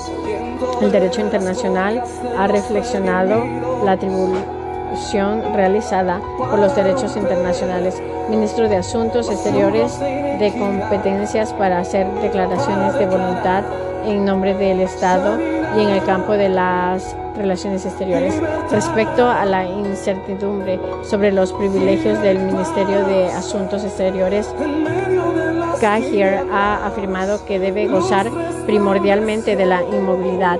El 0.80 0.92
derecho 0.92 1.20
internacional 1.20 2.02
ha 2.36 2.46
reflexionado 2.46 3.44
la 3.84 3.92
atribución 3.92 5.42
realizada 5.54 6.20
por 6.36 6.58
los 6.58 6.74
derechos 6.74 7.16
internacionales. 7.16 8.00
Ministro 8.28 8.68
de 8.68 8.76
Asuntos 8.76 9.30
Exteriores 9.30 9.98
de 10.00 10.52
competencias 10.58 11.52
para 11.52 11.80
hacer 11.80 12.06
declaraciones 12.20 12.94
de 12.98 13.06
voluntad 13.06 13.64
en 14.04 14.24
nombre 14.24 14.54
del 14.54 14.80
Estado 14.80 15.38
y 15.76 15.82
en 15.82 15.90
el 15.90 16.04
campo 16.04 16.32
de 16.32 16.48
las 16.48 17.16
relaciones 17.36 17.86
exteriores. 17.86 18.34
Respecto 18.70 19.26
a 19.26 19.44
la 19.44 19.64
incertidumbre 19.64 20.78
sobre 21.02 21.32
los 21.32 21.52
privilegios 21.52 22.20
del 22.20 22.38
Ministerio 22.38 23.04
de 23.06 23.26
Asuntos 23.28 23.84
Exteriores, 23.84 24.52
Cahier 25.80 26.46
ha 26.52 26.86
afirmado 26.86 27.44
que 27.44 27.58
debe 27.58 27.86
gozar 27.88 28.30
primordialmente 28.66 29.56
de 29.56 29.66
la 29.66 29.82
inmovilidad 29.82 30.58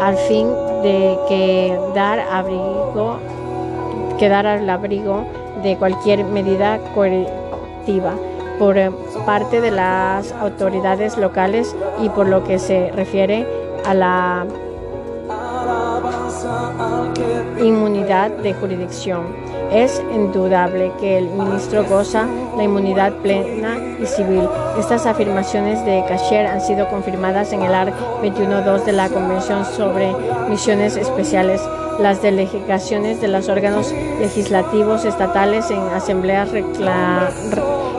al 0.00 0.16
fin 0.16 0.48
de 0.82 1.18
que 1.28 1.78
dar 1.94 2.20
abrigo, 2.20 3.18
quedar 4.18 4.46
al 4.46 4.68
abrigo 4.68 5.24
de 5.62 5.76
cualquier 5.76 6.24
medida 6.24 6.78
coercitiva 6.94 8.14
por 8.58 8.76
parte 9.24 9.60
de 9.60 9.70
las 9.70 10.32
autoridades 10.32 11.16
locales 11.16 11.74
y 12.02 12.08
por 12.10 12.28
lo 12.28 12.44
que 12.44 12.58
se 12.58 12.90
refiere 12.92 13.46
a 13.84 13.94
la 13.94 14.46
inmunidad 17.62 18.30
de 18.30 18.54
jurisdicción. 18.54 19.49
Es 19.72 20.02
indudable 20.12 20.92
que 20.98 21.18
el 21.18 21.28
ministro 21.30 21.84
goza 21.84 22.26
la 22.56 22.64
inmunidad 22.64 23.12
plena 23.22 23.78
y 24.00 24.06
civil. 24.06 24.48
Estas 24.78 25.06
afirmaciones 25.06 25.84
de 25.84 26.04
Cacher 26.08 26.46
han 26.46 26.60
sido 26.60 26.88
confirmadas 26.88 27.52
en 27.52 27.62
el 27.62 27.74
ARC 27.74 27.94
21.2 28.22 28.84
de 28.84 28.92
la 28.92 29.08
Convención 29.08 29.64
sobre 29.64 30.12
Misiones 30.48 30.96
Especiales. 30.96 31.60
Las 32.00 32.20
delegaciones 32.22 33.20
de 33.20 33.28
los 33.28 33.48
órganos 33.48 33.92
legislativos 34.20 35.04
estatales 35.04 35.70
en 35.70 35.80
asambleas 35.80 36.50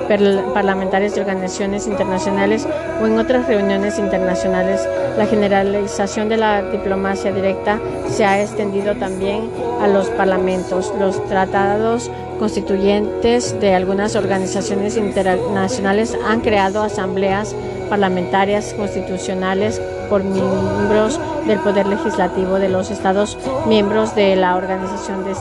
parlamentarias 0.08 1.16
de 1.16 1.22
organizaciones 1.22 1.88
internacionales 1.88 2.68
o 3.02 3.08
en 3.08 3.18
otras 3.20 3.48
reuniones 3.48 4.00
internacionales. 4.00 4.88
La 5.18 5.26
generalización 5.26 6.30
de 6.30 6.38
la 6.38 6.62
diplomacia 6.64 7.32
directa 7.32 7.80
se 8.10 8.26
ha 8.26 8.42
extendido 8.42 8.96
también 8.96 9.50
a 9.82 9.88
los 9.88 10.10
parlamentos. 10.10 10.94
Los 11.00 11.24
tratados 11.28 12.12
constituyentes 12.40 13.60
de 13.60 13.76
algunas 13.76 14.16
organizaciones 14.16 14.98
internacionales 14.98 16.18
han 16.28 16.42
creado 16.42 16.82
asambleas 16.82 17.56
parlamentarias 17.90 18.74
constitucionales 18.74 19.82
por 20.10 20.24
miembros 20.24 21.20
del 21.46 21.60
Poder 21.60 21.88
Legislativo 21.88 22.56
de 22.56 22.70
los 22.70 22.90
Estados 22.90 23.38
miembros 23.68 24.16
de 24.16 24.36
la 24.36 24.56
organización 24.56 25.24
de 25.24 25.34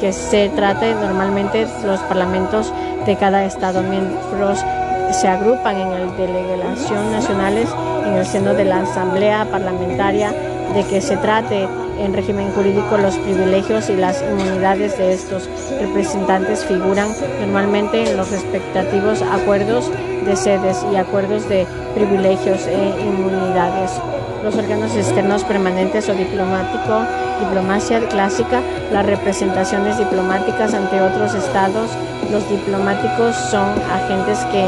que 0.00 0.12
se 0.12 0.48
trate 0.50 0.94
normalmente 0.94 1.66
los 1.84 2.00
parlamentos 2.00 2.72
de 3.06 3.16
cada 3.16 3.44
Estado 3.44 3.82
miembros 3.82 4.64
se 5.12 5.28
agrupan 5.28 5.76
en 5.76 5.92
el 5.92 6.16
delegación 6.16 7.12
nacionales 7.12 7.68
en 8.06 8.14
el 8.14 8.26
seno 8.26 8.54
de 8.54 8.64
la 8.64 8.80
Asamblea 8.80 9.46
Parlamentaria 9.50 10.32
de 10.74 10.84
que 10.84 11.00
se 11.00 11.16
trate 11.16 11.66
en 11.98 12.12
régimen 12.12 12.50
jurídico 12.52 12.96
los 12.98 13.16
privilegios 13.16 13.88
y 13.90 13.96
las 13.96 14.22
inmunidades 14.22 14.98
de 14.98 15.12
estos 15.12 15.48
representantes 15.80 16.64
figuran 16.64 17.08
normalmente 17.40 18.10
en 18.10 18.16
los 18.16 18.30
respectivos 18.30 19.22
acuerdos 19.22 19.90
de 20.24 20.36
sedes 20.36 20.84
y 20.92 20.96
acuerdos 20.96 21.48
de 21.48 21.66
privilegios 21.94 22.66
e 22.66 23.00
inmunidades. 23.00 23.92
Los 24.42 24.54
órganos 24.56 24.94
externos 24.94 25.42
permanentes 25.44 26.08
o 26.08 26.14
diplomático, 26.14 27.02
diplomacia 27.40 28.00
clásica, 28.08 28.60
las 28.92 29.04
representaciones 29.04 29.98
diplomáticas 29.98 30.74
ante 30.74 31.00
otros 31.00 31.34
estados, 31.34 31.90
los 32.30 32.48
diplomáticos 32.48 33.34
son 33.50 33.68
agentes 33.90 34.38
que 34.52 34.64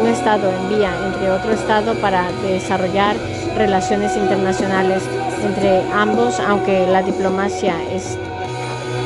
un 0.00 0.08
estado 0.08 0.50
envía 0.50 0.90
entre 1.06 1.30
otro 1.30 1.52
estado 1.52 1.94
para 1.94 2.24
desarrollar 2.42 3.16
relaciones 3.56 4.16
internacionales 4.16 5.02
entre 5.44 5.82
ambos, 5.92 6.40
aunque 6.40 6.86
la 6.86 7.02
diplomacia 7.02 7.74
es 7.92 8.18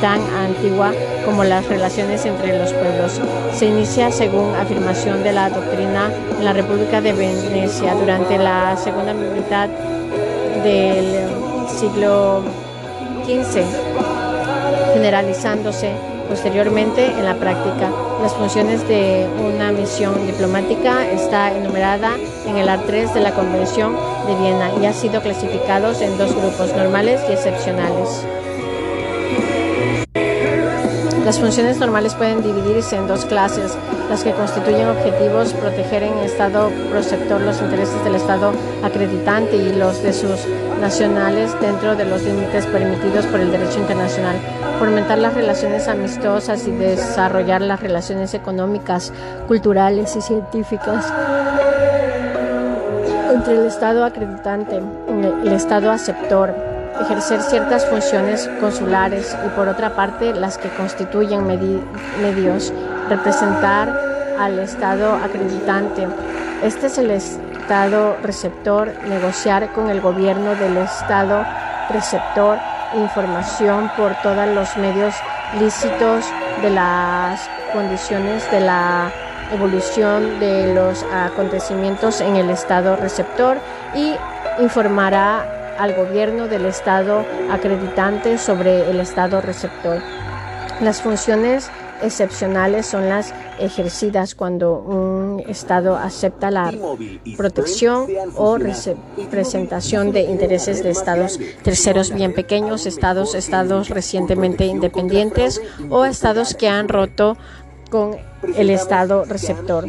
tan 0.01 0.19
antigua 0.35 0.91
como 1.25 1.43
las 1.43 1.67
relaciones 1.67 2.25
entre 2.25 2.57
los 2.57 2.73
pueblos. 2.73 3.21
Se 3.53 3.67
inicia 3.67 4.11
según 4.11 4.55
afirmación 4.55 5.23
de 5.23 5.33
la 5.33 5.49
doctrina 5.49 6.09
en 6.37 6.43
la 6.43 6.53
República 6.53 7.01
de 7.01 7.13
Venecia 7.13 7.93
durante 7.93 8.37
la 8.37 8.75
segunda 8.77 9.13
mitad 9.13 9.69
del 10.63 11.67
siglo 11.67 12.41
XV, 13.25 13.63
generalizándose 14.93 15.91
posteriormente 16.27 17.05
en 17.05 17.25
la 17.25 17.35
práctica. 17.35 17.91
Las 18.21 18.33
funciones 18.33 18.87
de 18.87 19.27
una 19.43 19.71
misión 19.71 20.25
diplomática 20.25 21.09
está 21.09 21.53
enumerada 21.53 22.11
en 22.47 22.57
el 22.57 22.69
art 22.69 22.83
3 22.87 23.13
de 23.13 23.19
la 23.19 23.33
Convención 23.33 23.95
de 24.27 24.35
Viena 24.35 24.71
y 24.81 24.85
ha 24.85 24.93
sido 24.93 25.21
clasificados 25.21 26.01
en 26.01 26.17
dos 26.17 26.33
grupos, 26.35 26.73
normales 26.75 27.21
y 27.27 27.33
excepcionales. 27.33 28.25
Las 31.25 31.39
funciones 31.39 31.77
normales 31.79 32.15
pueden 32.15 32.41
dividirse 32.41 32.95
en 32.95 33.07
dos 33.07 33.25
clases, 33.25 33.77
las 34.11 34.25
que 34.25 34.33
constituyen 34.33 34.89
objetivos, 34.89 35.53
proteger 35.53 36.03
en 36.03 36.17
estado 36.17 36.69
proceptor 36.89 37.39
los 37.39 37.61
intereses 37.61 38.03
del 38.03 38.15
Estado 38.15 38.51
acreditante 38.83 39.55
y 39.55 39.71
los 39.71 40.03
de 40.03 40.11
sus 40.11 40.45
nacionales 40.81 41.57
dentro 41.61 41.95
de 41.95 42.03
los 42.03 42.21
límites 42.21 42.65
permitidos 42.65 43.25
por 43.27 43.39
el 43.39 43.53
derecho 43.53 43.79
internacional, 43.79 44.35
fomentar 44.79 45.17
las 45.17 45.33
relaciones 45.33 45.87
amistosas 45.87 46.67
y 46.67 46.71
desarrollar 46.71 47.61
las 47.61 47.79
relaciones 47.79 48.33
económicas, 48.33 49.13
culturales 49.47 50.13
y 50.17 50.21
científicas 50.21 51.05
entre 53.33 53.55
el 53.55 53.67
Estado 53.67 54.03
acreditante 54.03 54.81
y 55.07 55.47
el 55.47 55.53
Estado 55.53 55.89
aceptor. 55.89 56.53
Ejercer 56.99 57.41
ciertas 57.41 57.85
funciones 57.85 58.49
consulares 58.59 59.35
y 59.45 59.49
por 59.55 59.69
otra 59.69 59.95
parte 59.95 60.33
las 60.33 60.57
que 60.57 60.67
constituyen 60.69 61.47
medios, 61.47 62.73
representar 63.11 63.93
al 64.39 64.57
Estado 64.59 65.15
acreditante. 65.15 66.07
Este 66.63 66.87
es 66.87 66.97
el 66.97 67.11
Estado 67.11 68.15
receptor, 68.23 68.93
negociar 69.05 69.73
con 69.73 69.89
el 69.89 69.99
gobierno 69.99 70.55
del 70.55 70.77
Estado 70.77 71.45
receptor 71.89 72.57
información 72.95 73.91
por 73.97 74.15
todos 74.21 74.47
los 74.47 74.77
medios 74.77 75.13
lícitos 75.59 76.25
de 76.61 76.69
las 76.69 77.49
condiciones 77.73 78.49
de 78.49 78.61
la 78.61 79.11
evolución 79.51 80.39
de 80.39 80.73
los 80.73 81.03
acontecimientos 81.11 82.21
en 82.21 82.37
el 82.37 82.49
estado 82.49 82.95
receptor 82.95 83.57
y 83.93 84.15
informará 84.61 85.75
al 85.77 85.93
gobierno 85.95 86.47
del 86.47 86.65
Estado 86.65 87.25
acreditante 87.51 88.37
sobre 88.37 88.89
el 88.89 88.99
Estado 89.01 89.41
receptor. 89.41 89.99
Las 90.79 91.01
funciones 91.01 91.69
excepcionales 92.01 92.85
son 92.85 93.09
las 93.09 93.33
ejercidas 93.59 94.35
cuando 94.35 94.79
un 94.79 95.43
Estado 95.47 95.95
acepta 95.95 96.51
la 96.51 96.73
protección 97.37 98.07
o 98.35 98.57
representación 98.57 100.11
de 100.11 100.21
intereses 100.21 100.83
de 100.83 100.91
Estados 100.91 101.39
terceros 101.63 102.13
bien 102.13 102.33
pequeños, 102.33 102.85
Estados, 102.85 103.35
Estados 103.35 103.89
recientemente 103.89 104.65
independientes 104.65 105.61
o 105.89 106.05
Estados 106.05 106.53
que 106.53 106.67
han 106.67 106.87
roto 106.87 107.37
con 107.89 108.17
el 108.55 108.69
Estado 108.69 109.25
receptor. 109.25 109.85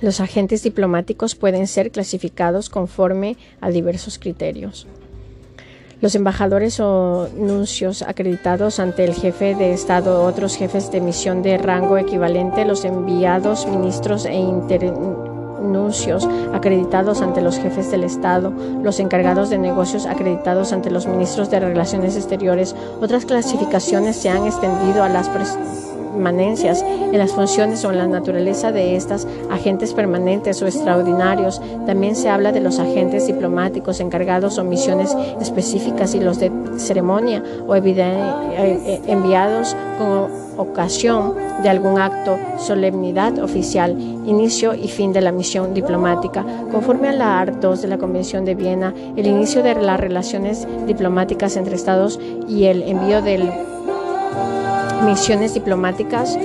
Los 0.00 0.20
agentes 0.20 0.62
diplomáticos 0.62 1.34
pueden 1.34 1.66
ser 1.66 1.90
clasificados 1.90 2.68
conforme 2.68 3.36
a 3.60 3.70
diversos 3.70 4.18
criterios. 4.18 4.86
Los 6.02 6.14
embajadores 6.14 6.78
o 6.78 7.28
nuncios 7.36 8.02
acreditados 8.02 8.80
ante 8.80 9.04
el 9.04 9.14
jefe 9.14 9.54
de 9.54 9.72
Estado 9.72 10.24
otros 10.24 10.56
jefes 10.56 10.90
de 10.90 11.00
misión 11.00 11.42
de 11.42 11.56
rango 11.56 11.96
equivalente, 11.96 12.66
los 12.66 12.84
enviados, 12.84 13.66
ministros 13.66 14.26
e 14.26 14.34
internuncios 14.34 16.28
acreditados 16.52 17.22
ante 17.22 17.40
los 17.40 17.58
jefes 17.58 17.90
del 17.90 18.04
Estado, 18.04 18.52
los 18.82 19.00
encargados 19.00 19.48
de 19.48 19.56
negocios 19.56 20.04
acreditados 20.04 20.74
ante 20.74 20.90
los 20.90 21.06
ministros 21.06 21.50
de 21.50 21.60
Relaciones 21.60 22.14
Exteriores. 22.14 22.76
Otras 23.00 23.24
clasificaciones 23.24 24.16
se 24.16 24.28
han 24.28 24.46
extendido 24.46 25.02
a 25.02 25.08
las 25.08 25.30
permanencias 26.16 26.82
en 26.82 27.18
las 27.18 27.32
funciones 27.32 27.84
o 27.84 27.90
en 27.90 27.98
la 27.98 28.06
naturaleza 28.06 28.72
de 28.72 28.96
estas 28.96 29.28
agentes 29.50 29.92
permanentes 29.92 30.62
o 30.62 30.66
extraordinarios. 30.66 31.60
También 31.84 32.16
se 32.16 32.30
habla 32.30 32.52
de 32.52 32.60
los 32.60 32.78
agentes 32.78 33.26
diplomáticos 33.26 34.00
encargados 34.00 34.56
o 34.56 34.64
misiones 34.64 35.14
específicas 35.40 36.14
y 36.14 36.20
los 36.20 36.40
de 36.40 36.50
ceremonia 36.78 37.42
o 37.66 37.76
eh, 37.76 37.82
eh, 37.86 39.00
enviados 39.06 39.76
como 39.98 40.28
ocasión 40.56 41.34
de 41.62 41.68
algún 41.68 42.00
acto, 42.00 42.38
solemnidad 42.58 43.38
oficial, 43.38 43.90
inicio 43.90 44.74
y 44.74 44.88
fin 44.88 45.12
de 45.12 45.20
la 45.20 45.32
misión 45.32 45.74
diplomática. 45.74 46.44
Conforme 46.72 47.08
a 47.08 47.12
la 47.12 47.40
Art 47.40 47.56
2 47.60 47.82
de 47.82 47.88
la 47.88 47.98
Convención 47.98 48.46
de 48.46 48.54
Viena, 48.54 48.94
el 49.16 49.26
inicio 49.26 49.62
de 49.62 49.74
las 49.74 50.00
relaciones 50.00 50.66
diplomáticas 50.86 51.56
entre 51.56 51.76
Estados 51.76 52.18
y 52.48 52.64
el 52.64 52.82
envío 52.82 53.20
de 53.20 53.52
misiones 55.04 55.54
diplomáticas 55.54 56.38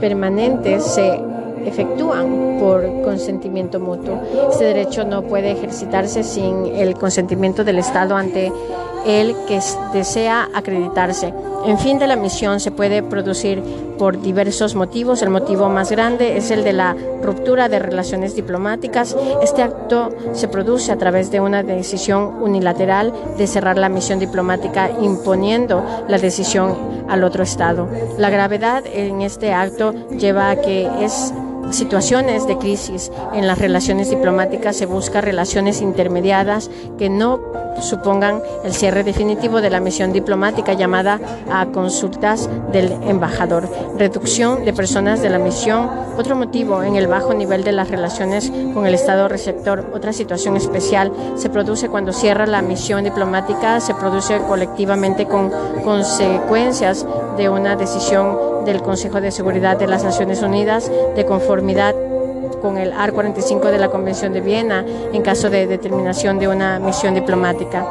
permanentes 0.00 0.84
se 0.84 1.20
efectúan 1.66 2.58
por 2.60 3.02
consentimiento 3.02 3.80
mutuo. 3.80 4.20
Este 4.50 4.64
derecho 4.64 5.04
no 5.04 5.22
puede 5.22 5.52
ejercitarse 5.52 6.22
sin 6.22 6.66
el 6.66 6.94
consentimiento 6.94 7.64
del 7.64 7.78
Estado 7.78 8.16
ante 8.16 8.52
el 9.04 9.34
que 9.46 9.60
desea 9.92 10.48
acreditarse. 10.54 11.32
En 11.66 11.78
fin 11.78 11.98
de 11.98 12.06
la 12.06 12.16
misión 12.16 12.60
se 12.60 12.70
puede 12.70 13.02
producir 13.02 13.62
por 13.98 14.20
diversos 14.20 14.74
motivos. 14.74 15.22
El 15.22 15.30
motivo 15.30 15.68
más 15.68 15.90
grande 15.90 16.36
es 16.36 16.50
el 16.50 16.62
de 16.62 16.74
la 16.74 16.94
ruptura 17.22 17.68
de 17.68 17.78
relaciones 17.78 18.34
diplomáticas. 18.34 19.16
Este 19.42 19.62
acto 19.62 20.10
se 20.32 20.48
produce 20.48 20.92
a 20.92 20.98
través 20.98 21.30
de 21.30 21.40
una 21.40 21.62
decisión 21.62 22.42
unilateral 22.42 23.14
de 23.38 23.46
cerrar 23.46 23.78
la 23.78 23.88
misión 23.88 24.18
diplomática 24.18 24.90
imponiendo 25.00 25.82
la 26.06 26.18
decisión 26.18 26.76
al 27.08 27.24
otro 27.24 27.42
Estado. 27.42 27.88
La 28.18 28.30
gravedad 28.30 28.84
en 28.86 29.22
este 29.22 29.52
acto 29.52 29.94
lleva 30.10 30.50
a 30.50 30.56
que 30.56 30.88
es 31.00 31.32
situaciones 31.70 32.46
de 32.46 32.58
crisis 32.58 33.10
en 33.32 33.46
las 33.46 33.58
relaciones 33.58 34.10
diplomáticas 34.10 34.76
se 34.76 34.86
busca 34.86 35.20
relaciones 35.20 35.80
intermediadas 35.80 36.70
que 36.98 37.08
no 37.08 37.40
supongan 37.80 38.42
el 38.64 38.74
cierre 38.74 39.04
definitivo 39.04 39.60
de 39.60 39.70
la 39.70 39.80
misión 39.80 40.12
diplomática 40.12 40.72
llamada 40.72 41.20
a 41.50 41.66
consultas 41.66 42.48
del 42.72 42.92
embajador, 43.06 43.68
reducción 43.96 44.64
de 44.64 44.72
personas 44.72 45.22
de 45.22 45.30
la 45.30 45.38
misión, 45.38 45.90
otro 46.16 46.36
motivo 46.36 46.82
en 46.82 46.96
el 46.96 47.06
bajo 47.06 47.34
nivel 47.34 47.64
de 47.64 47.72
las 47.72 47.90
relaciones 47.90 48.50
con 48.72 48.86
el 48.86 48.94
Estado 48.94 49.28
receptor, 49.28 49.90
otra 49.94 50.12
situación 50.12 50.56
especial 50.56 51.12
se 51.36 51.50
produce 51.50 51.88
cuando 51.88 52.12
cierra 52.12 52.46
la 52.46 52.62
misión 52.62 53.04
diplomática, 53.04 53.80
se 53.80 53.94
produce 53.94 54.38
colectivamente 54.48 55.26
con 55.26 55.50
consecuencias 55.84 57.06
de 57.36 57.48
una 57.48 57.76
decisión 57.76 58.64
del 58.64 58.82
Consejo 58.82 59.20
de 59.20 59.30
Seguridad 59.30 59.76
de 59.76 59.86
las 59.86 60.04
Naciones 60.04 60.42
Unidas 60.42 60.90
de 61.14 61.24
conformidad 61.26 61.94
con 62.64 62.78
el 62.78 62.94
AR 62.94 63.12
45 63.12 63.70
de 63.70 63.76
la 63.76 63.90
Convención 63.90 64.32
de 64.32 64.40
Viena 64.40 64.86
en 65.12 65.20
caso 65.20 65.50
de 65.50 65.66
determinación 65.66 66.38
de 66.38 66.48
una 66.48 66.78
misión 66.78 67.14
diplomática. 67.14 67.86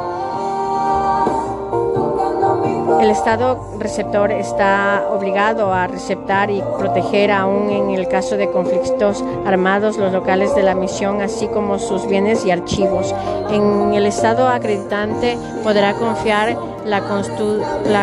El 3.00 3.08
Estado 3.08 3.78
receptor 3.78 4.32
está 4.32 5.06
obligado 5.12 5.72
a 5.72 5.86
receptar 5.86 6.50
y 6.50 6.60
proteger 6.76 7.30
aún 7.30 7.70
en 7.70 7.90
el 7.90 8.08
caso 8.08 8.36
de 8.36 8.50
conflictos 8.50 9.22
armados 9.46 9.96
los 9.96 10.12
locales 10.12 10.56
de 10.56 10.64
la 10.64 10.74
misión, 10.74 11.22
así 11.22 11.46
como 11.46 11.78
sus 11.78 12.08
bienes 12.08 12.44
y 12.44 12.50
archivos. 12.50 13.14
En 13.50 13.94
el 13.94 14.06
Estado 14.06 14.48
acreditante 14.48 15.38
podrá 15.62 15.94
confiar 15.94 16.56
la, 16.84 17.00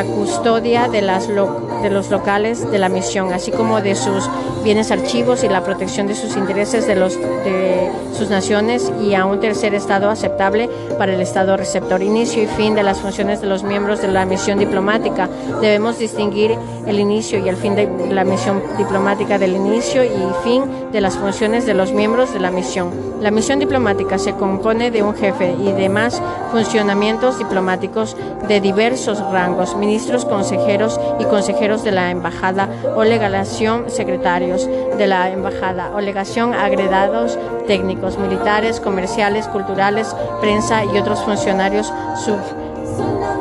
custodia 0.03 0.87
de, 0.87 1.01
los 1.01 2.09
locales 2.09 2.69
de 2.69 2.79
la 2.79 2.89
misión, 2.89 3.33
así 3.33 3.51
como 3.51 3.81
de 3.81 3.95
sus 3.95 4.29
bienes 4.63 4.91
archivos 4.91 5.43
y 5.43 5.49
la 5.49 5.63
protección 5.63 6.07
de 6.07 6.15
sus 6.15 6.35
intereses 6.37 6.87
de, 6.87 6.95
de 6.95 7.91
sus 8.17 8.29
naciones 8.29 8.91
y 9.01 9.15
a 9.15 9.25
un 9.25 9.39
tercer 9.39 9.73
Estado 9.73 10.09
aceptable 10.09 10.69
para 10.97 11.13
el 11.13 11.21
Estado 11.21 11.57
receptor. 11.57 12.01
Inicio 12.01 12.43
y 12.43 12.47
fin 12.47 12.75
de 12.75 12.83
las 12.83 12.99
funciones 12.99 13.41
de 13.41 13.47
los 13.47 13.63
miembros 13.63 14.01
de 14.01 14.07
la 14.07 14.25
misión 14.25 14.59
diplomática. 14.59 15.29
Debemos 15.61 15.97
distinguir 15.97 16.55
el 16.85 16.99
inicio 16.99 17.39
y 17.39 17.49
el 17.49 17.55
fin 17.55 17.75
de 17.75 17.87
la 18.11 18.23
misión 18.23 18.61
diplomática 18.77 19.37
del 19.37 19.55
inicio 19.55 20.03
y 20.03 20.09
fin 20.43 20.63
de 20.91 21.01
las 21.01 21.17
funciones 21.17 21.65
de 21.65 21.73
los 21.73 21.91
miembros 21.91 22.33
de 22.33 22.39
la 22.39 22.51
misión. 22.51 22.91
La 23.21 23.31
misión 23.31 23.59
diplomática 23.59 24.17
se 24.17 24.33
compone 24.33 24.91
de 24.91 25.03
un 25.03 25.15
jefe 25.15 25.55
y 25.59 25.71
demás 25.71 26.21
funcionamientos 26.51 27.37
diplomáticos 27.37 28.15
de 28.47 28.59
diversos 28.71 29.19
rangos, 29.31 29.75
ministros, 29.75 30.23
consejeros 30.23 30.97
y 31.19 31.25
consejeros 31.25 31.83
de 31.83 31.91
la 31.91 32.09
embajada 32.09 32.69
o 32.95 33.03
legación, 33.03 33.91
secretarios 33.91 34.65
de 34.97 35.07
la 35.07 35.29
embajada 35.29 35.91
o 35.93 35.99
legación, 35.99 36.53
agregados 36.53 37.37
técnicos, 37.67 38.17
militares, 38.17 38.79
comerciales, 38.79 39.49
culturales, 39.49 40.15
prensa 40.39 40.85
y 40.85 40.97
otros 40.97 41.19
funcionarios 41.21 41.91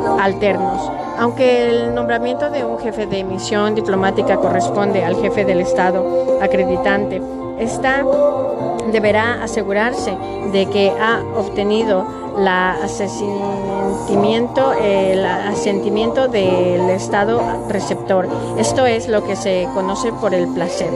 subalternos. 0.04 0.90
Aunque 1.20 1.68
el 1.68 1.94
nombramiento 1.94 2.48
de 2.48 2.64
un 2.64 2.78
jefe 2.78 3.06
de 3.06 3.22
misión 3.24 3.74
diplomática 3.74 4.38
corresponde 4.38 5.04
al 5.04 5.16
jefe 5.16 5.44
del 5.44 5.60
Estado 5.60 6.38
acreditante, 6.40 7.20
esta 7.58 8.02
deberá 8.90 9.42
asegurarse 9.42 10.16
de 10.50 10.64
que 10.70 10.90
ha 10.98 11.22
obtenido 11.36 12.06
asentimiento, 12.82 14.72
el 14.72 15.26
asentimiento 15.26 16.26
del 16.28 16.88
Estado 16.88 17.42
receptor. 17.68 18.26
Esto 18.56 18.86
es 18.86 19.06
lo 19.06 19.22
que 19.22 19.36
se 19.36 19.68
conoce 19.74 20.14
por 20.14 20.32
el 20.32 20.48
placer, 20.48 20.88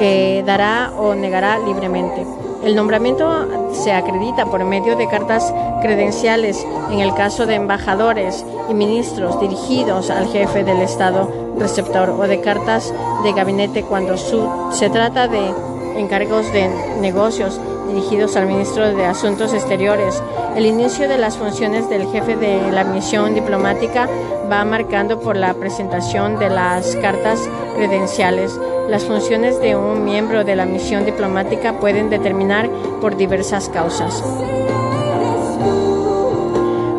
que 0.00 0.42
dará 0.44 0.90
o 0.98 1.14
negará 1.14 1.60
libremente. 1.60 2.26
El 2.64 2.74
nombramiento 2.74 3.72
se 3.72 3.92
acredita 3.92 4.44
por 4.46 4.64
medio 4.64 4.96
de 4.96 5.08
cartas 5.08 5.54
credenciales 5.80 6.66
en 6.90 7.00
el 7.00 7.14
caso 7.14 7.46
de 7.46 7.54
embajadores 7.54 8.44
y 8.68 8.74
ministros 8.74 9.40
dirigidos 9.40 10.10
al 10.10 10.26
jefe 10.28 10.64
del 10.64 10.80
Estado 10.80 11.30
receptor 11.58 12.10
o 12.10 12.22
de 12.26 12.40
cartas 12.40 12.92
de 13.22 13.32
gabinete 13.32 13.82
cuando 13.82 14.16
se 14.16 14.90
trata 14.90 15.28
de 15.28 15.54
encargos 15.96 16.52
de 16.52 16.68
negocios 17.00 17.60
dirigidos 17.88 18.36
al 18.36 18.46
ministro 18.46 18.94
de 18.94 19.04
Asuntos 19.04 19.54
Exteriores. 19.54 20.22
El 20.56 20.66
inicio 20.66 21.08
de 21.08 21.18
las 21.18 21.36
funciones 21.36 21.88
del 21.88 22.06
jefe 22.08 22.36
de 22.36 22.70
la 22.70 22.84
misión 22.84 23.34
diplomática 23.34 24.08
va 24.50 24.64
marcando 24.64 25.20
por 25.20 25.36
la 25.36 25.54
presentación 25.54 26.38
de 26.38 26.50
las 26.50 26.96
cartas 26.96 27.48
credenciales. 27.76 28.58
Las 28.88 29.04
funciones 29.04 29.60
de 29.60 29.76
un 29.76 30.02
miembro 30.02 30.44
de 30.44 30.56
la 30.56 30.64
misión 30.64 31.04
diplomática 31.04 31.78
pueden 31.78 32.08
determinar 32.08 32.70
por 33.02 33.18
diversas 33.18 33.68
causas. 33.68 34.24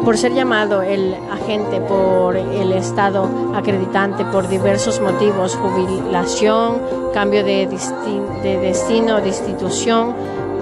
Por 0.05 0.15
ser 0.15 0.33
llamado 0.33 0.83
el 0.83 1.15
agente 1.31 1.81
por 1.81 2.37
el 2.37 2.73
Estado 2.73 3.27
acreditante 3.55 4.23
por 4.25 4.47
diversos 4.47 5.01
motivos, 5.01 5.55
jubilación, 5.55 6.79
cambio 7.11 7.43
de, 7.43 7.67
de 7.67 8.57
destino 8.59 9.19
de 9.19 9.27
institución, 9.29 10.13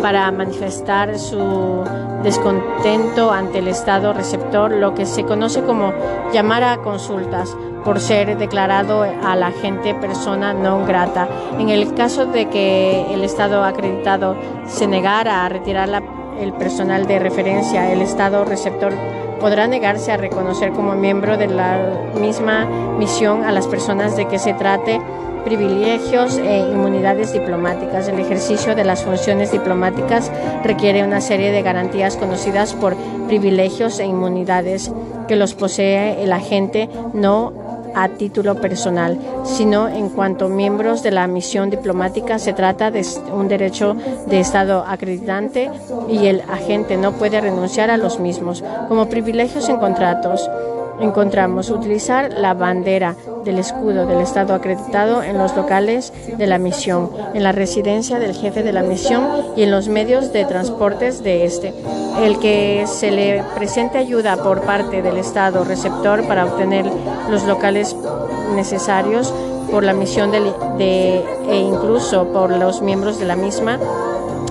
para 0.01 0.31
manifestar 0.31 1.17
su 1.19 1.83
descontento 2.23 3.31
ante 3.31 3.59
el 3.59 3.67
Estado 3.67 4.13
receptor, 4.13 4.71
lo 4.71 4.93
que 4.93 5.05
se 5.05 5.23
conoce 5.23 5.61
como 5.63 5.93
llamar 6.33 6.63
a 6.63 6.77
consultas 6.77 7.55
por 7.83 7.99
ser 7.99 8.37
declarado 8.37 9.03
a 9.03 9.35
la 9.35 9.51
gente 9.51 9.95
persona 9.95 10.53
no 10.53 10.85
grata. 10.85 11.27
En 11.57 11.69
el 11.69 11.93
caso 11.93 12.25
de 12.25 12.49
que 12.49 13.13
el 13.13 13.23
Estado 13.23 13.63
acreditado 13.63 14.35
se 14.67 14.87
negara 14.87 15.45
a 15.45 15.49
retirar 15.49 15.89
el 16.39 16.53
personal 16.53 17.07
de 17.07 17.19
referencia, 17.19 17.91
el 17.91 18.01
Estado 18.01 18.43
receptor 18.45 18.93
podrá 19.39 19.67
negarse 19.67 20.11
a 20.11 20.17
reconocer 20.17 20.71
como 20.71 20.93
miembro 20.93 21.37
de 21.37 21.47
la 21.47 21.79
misma 22.19 22.65
misión 22.97 23.43
a 23.43 23.51
las 23.51 23.67
personas 23.67 24.17
de 24.17 24.27
que 24.27 24.39
se 24.39 24.53
trate 24.53 24.99
privilegios 25.47 26.37
e 26.37 26.57
inmunidades 26.57 27.31
diplomáticas. 27.31 28.09
El 28.09 28.19
ejercicio 28.19 28.75
de 28.75 28.83
las 28.83 29.03
funciones 29.03 29.49
diplomáticas 29.49 30.29
requiere 30.61 31.05
una 31.05 31.21
serie 31.21 31.53
de 31.53 31.61
garantías 31.61 32.17
conocidas 32.17 32.73
por 32.73 32.97
privilegios 33.27 33.97
e 33.99 34.05
inmunidades 34.05 34.91
que 35.29 35.37
los 35.37 35.53
posee 35.53 36.21
el 36.21 36.33
agente 36.33 36.89
no 37.13 37.53
a 37.95 38.09
título 38.09 38.55
personal, 38.55 39.17
sino 39.45 39.87
en 39.87 40.09
cuanto 40.09 40.49
miembros 40.49 41.01
de 41.01 41.11
la 41.11 41.25
misión 41.27 41.69
diplomática 41.69 42.39
se 42.39 42.51
trata 42.51 42.91
de 42.91 43.05
un 43.33 43.47
derecho 43.47 43.95
de 44.27 44.41
Estado 44.41 44.83
acreditante 44.85 45.71
y 46.09 46.27
el 46.27 46.41
agente 46.41 46.97
no 46.97 47.13
puede 47.13 47.39
renunciar 47.39 47.89
a 47.89 47.95
los 47.95 48.19
mismos. 48.19 48.65
Como 48.89 49.07
privilegios 49.07 49.69
en 49.69 49.77
contratos, 49.77 50.49
encontramos 50.99 51.69
utilizar 51.69 52.33
la 52.33 52.53
bandera 52.53 53.15
del 53.43 53.59
escudo 53.59 54.05
del 54.05 54.21
Estado 54.21 54.53
acreditado 54.53 55.23
en 55.23 55.37
los 55.37 55.55
locales 55.55 56.13
de 56.37 56.47
la 56.47 56.57
misión, 56.57 57.11
en 57.33 57.43
la 57.43 57.51
residencia 57.51 58.19
del 58.19 58.35
jefe 58.35 58.63
de 58.63 58.73
la 58.73 58.83
misión 58.83 59.25
y 59.55 59.63
en 59.63 59.71
los 59.71 59.87
medios 59.87 60.33
de 60.33 60.45
transportes 60.45 61.23
de 61.23 61.45
este. 61.45 61.73
El 62.21 62.39
que 62.39 62.85
se 62.87 63.11
le 63.11 63.43
presente 63.55 63.97
ayuda 63.97 64.37
por 64.37 64.61
parte 64.61 65.01
del 65.01 65.17
Estado 65.17 65.63
receptor 65.63 66.27
para 66.27 66.45
obtener 66.45 66.85
los 67.29 67.43
locales 67.43 67.95
necesarios 68.55 69.33
por 69.71 69.83
la 69.83 69.93
misión 69.93 70.31
de, 70.31 71.23
e 71.49 71.55
incluso 71.57 72.27
por 72.31 72.49
los 72.51 72.81
miembros 72.81 73.19
de 73.19 73.25
la 73.25 73.35
misma 73.35 73.79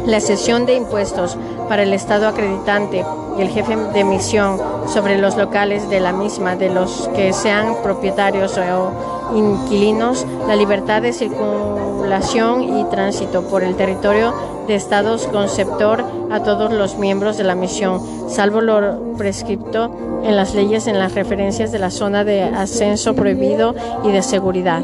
La 0.07 0.21
sesión 0.21 0.67
de 0.67 0.75
impuestos 0.75 1.37
para 1.69 1.83
el 1.83 1.93
Estado 1.93 2.29
acreditante 2.29 3.05
y 3.37 3.43
el 3.43 3.49
jefe 3.49 3.77
de 3.77 4.05
misión 4.05 4.57
sobre 4.87 5.19
los 5.19 5.37
locales 5.37 5.91
de 5.91 5.99
la 5.99 6.13
misma, 6.13 6.55
de 6.55 6.71
los 6.71 7.11
que 7.17 7.33
sean 7.33 7.75
propietarios 7.83 8.57
o 8.57 9.37
inquilinos, 9.37 10.25
la 10.47 10.55
libertad 10.55 11.03
de 11.03 11.13
circulación 11.13 12.79
y 12.79 12.85
tránsito 12.85 13.43
por 13.49 13.65
el 13.65 13.75
territorio 13.75 14.33
de 14.69 14.77
Estados 14.77 15.27
conceptor 15.27 16.05
a 16.31 16.41
todos 16.43 16.73
los 16.73 16.97
miembros 16.99 17.37
de 17.37 17.45
la 17.45 17.57
misión, 17.57 18.01
salvo 18.29 18.61
lo 18.61 19.15
prescripto 19.17 19.91
en 20.23 20.37
las 20.37 20.55
leyes 20.55 20.87
en 20.87 21.01
las 21.01 21.15
referencias 21.15 21.73
de 21.73 21.81
la 21.81 21.91
zona 21.91 22.23
de 22.23 22.45
ascenso 22.45 23.15
prohibido 23.15 23.75
y 24.05 24.13
de 24.13 24.23
seguridad 24.23 24.83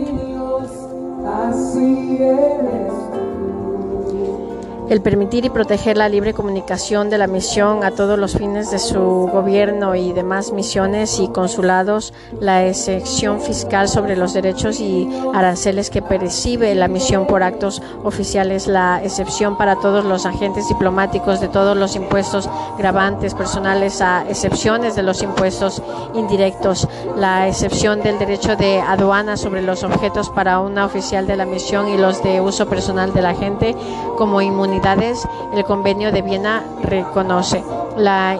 el 4.93 5.01
permitir 5.01 5.47
y 5.47 5.51
proteger 5.51 5.97
la 5.97 6.11
libre 6.11 6.35
comunicación 6.35 7.09
de 7.09 7.17
la 7.17 7.27
misión 7.27 7.83
a 7.83 7.93
todos 7.93 8.19
los 8.19 8.37
fines 8.37 8.71
de 8.71 8.79
su 8.79 9.01
gobierno 9.33 9.95
y 9.95 10.13
demás 10.13 10.53
misiones 10.53 11.19
y 11.19 11.29
consulados, 11.29 12.13
la 12.41 12.67
excepción 12.67 13.41
fiscal 13.41 13.89
sobre 13.89 14.17
los 14.17 14.35
derechos 14.35 14.81
y 14.81 15.09
aranceles 15.33 15.89
que 15.89 16.03
percibe 16.03 16.75
la 16.75 16.89
misión 16.89 17.27
por 17.27 17.43
actos 17.43 17.81
oficiales, 18.05 18.67
la 18.67 19.01
excepción 19.03 19.57
para 19.57 19.77
todos 19.77 20.05
los 20.05 20.27
agentes 20.27 20.69
diplomáticos 20.69 21.41
de 21.41 21.49
todos 21.49 21.75
los 21.75 21.97
impuestos 21.97 22.51
gravantes 22.77 23.33
personales 23.33 24.03
a 24.03 24.27
excepciones 24.29 24.95
de 24.95 25.05
los 25.05 25.23
impuestos 25.23 25.83
indirectos, 26.15 26.87
la 27.17 27.49
excepción 27.49 28.03
del 28.03 28.19
derecho 28.19 28.57
de 28.57 28.83
aduana 28.83 29.39
sobre 29.39 29.63
los 29.63 29.85
objetos 29.85 30.29
para 30.29 30.61
una 30.61 30.85
oficial 30.85 31.27
de 31.27 31.37
la 31.39 31.47
misión 31.47 31.89
y 31.89 31.97
los 31.97 32.23
de 32.23 32.43
uso 32.43 32.69
personal 32.69 33.15
de 33.15 33.23
la 33.23 33.35
gente 33.35 33.75
como 34.19 34.43
inmunidad 34.43 34.82
el 35.55 35.65
Convenio 35.65 36.11
de 36.11 36.23
Viena 36.23 36.65
reconoce 36.83 37.63
la 37.97 38.37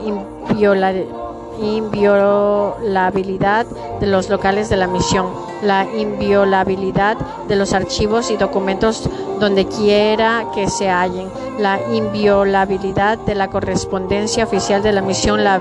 inviolabilidad 1.61 3.67
de 4.01 4.07
los 4.09 4.29
locales 4.29 4.69
de 4.69 4.77
la 4.77 4.89
misión, 4.89 5.27
la 5.63 5.87
inviolabilidad 5.97 7.17
de 7.47 7.55
los 7.55 7.73
archivos 7.73 8.33
y 8.33 8.37
documentos 8.37 9.09
donde 9.39 9.67
quiera 9.67 10.47
que 10.53 10.69
se 10.69 10.91
hallen, 10.91 11.29
la 11.61 11.79
inviolabilidad 11.93 13.19
de 13.19 13.37
la 13.37 13.49
correspondencia 13.49 14.43
oficial 14.43 14.83
de 14.83 14.93
la 14.93 15.03
misión, 15.03 15.45
la 15.45 15.61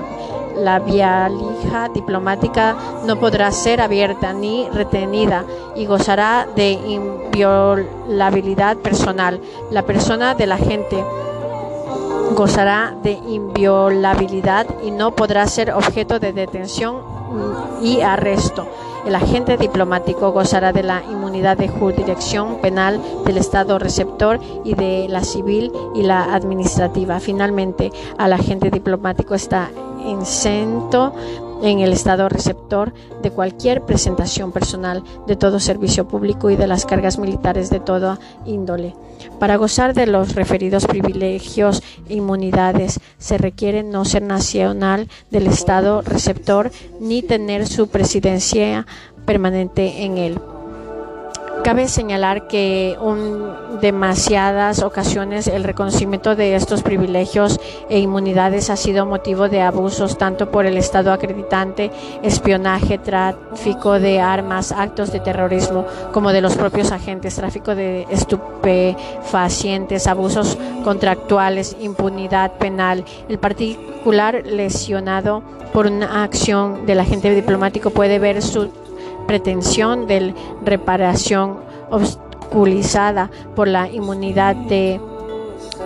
la 0.56 0.78
vialija 0.78 1.88
diplomática 1.88 2.76
no 3.06 3.18
podrá 3.18 3.50
ser 3.52 3.80
abierta 3.80 4.32
ni 4.32 4.68
retenida 4.70 5.44
y 5.76 5.86
gozará 5.86 6.46
de 6.54 6.72
inviolabilidad 6.72 8.76
personal. 8.78 9.40
La 9.70 9.82
persona 9.82 10.34
de 10.34 10.46
la 10.46 10.58
gozará 12.34 12.94
de 13.02 13.12
inviolabilidad 13.12 14.66
y 14.84 14.90
no 14.90 15.14
podrá 15.14 15.46
ser 15.46 15.72
objeto 15.72 16.18
de 16.18 16.32
detención 16.32 16.96
y 17.82 18.00
arresto. 18.00 18.66
El 19.06 19.16
agente 19.16 19.56
diplomático 19.56 20.30
gozará 20.30 20.72
de 20.72 20.84
la 20.84 21.02
inmunidad 21.10 21.56
de 21.56 21.68
jurisdicción 21.68 22.60
penal 22.60 23.00
del 23.24 23.36
Estado 23.36 23.78
receptor 23.78 24.38
y 24.64 24.74
de 24.74 25.08
la 25.08 25.24
civil 25.24 25.72
y 25.94 26.02
la 26.02 26.34
administrativa. 26.34 27.18
Finalmente, 27.18 27.90
al 28.16 28.32
agente 28.32 28.70
diplomático 28.70 29.34
está 29.34 29.70
exento 30.08 31.12
en 31.62 31.78
el 31.78 31.92
estado 31.92 32.28
receptor 32.28 32.92
de 33.22 33.30
cualquier 33.30 33.82
presentación 33.82 34.52
personal, 34.52 35.02
de 35.26 35.36
todo 35.36 35.60
servicio 35.60 36.08
público 36.08 36.50
y 36.50 36.56
de 36.56 36.66
las 36.66 36.84
cargas 36.84 37.18
militares 37.18 37.70
de 37.70 37.80
toda 37.80 38.18
índole. 38.44 38.94
Para 39.38 39.56
gozar 39.56 39.94
de 39.94 40.06
los 40.06 40.34
referidos 40.34 40.86
privilegios 40.86 41.82
e 42.08 42.14
inmunidades 42.14 43.00
se 43.18 43.38
requiere 43.38 43.82
no 43.82 44.04
ser 44.04 44.22
nacional 44.22 45.08
del 45.30 45.46
estado 45.46 46.02
receptor 46.02 46.72
ni 47.00 47.22
tener 47.22 47.66
su 47.66 47.88
presidencia 47.88 48.86
permanente 49.24 50.04
en 50.04 50.18
él. 50.18 50.40
Cabe 51.64 51.86
señalar 51.86 52.48
que 52.48 52.98
en 53.00 53.80
demasiadas 53.80 54.82
ocasiones 54.82 55.46
el 55.46 55.62
reconocimiento 55.62 56.34
de 56.34 56.56
estos 56.56 56.82
privilegios 56.82 57.60
e 57.88 58.00
inmunidades 58.00 58.68
ha 58.68 58.76
sido 58.76 59.06
motivo 59.06 59.48
de 59.48 59.62
abusos 59.62 60.18
tanto 60.18 60.50
por 60.50 60.66
el 60.66 60.76
Estado 60.76 61.12
acreditante, 61.12 61.92
espionaje, 62.22 62.98
tráfico 62.98 64.00
de 64.00 64.20
armas, 64.20 64.72
actos 64.72 65.12
de 65.12 65.20
terrorismo, 65.20 65.86
como 66.12 66.32
de 66.32 66.40
los 66.40 66.56
propios 66.56 66.90
agentes, 66.90 67.36
tráfico 67.36 67.76
de 67.76 68.06
estupefacientes, 68.10 70.08
abusos 70.08 70.58
contractuales, 70.82 71.76
impunidad 71.80 72.54
penal. 72.54 73.04
El 73.28 73.38
particular 73.38 74.42
lesionado 74.44 75.44
por 75.72 75.86
una 75.86 76.24
acción 76.24 76.86
del 76.86 77.00
agente 77.00 77.34
diplomático 77.34 77.90
puede 77.90 78.18
ver 78.18 78.42
su 78.42 78.81
pretensión 79.26 80.06
de 80.06 80.34
reparación 80.64 81.58
obstaculizada 81.90 83.30
por 83.54 83.68
la 83.68 83.88
inmunidad 83.88 84.54
de 84.54 85.00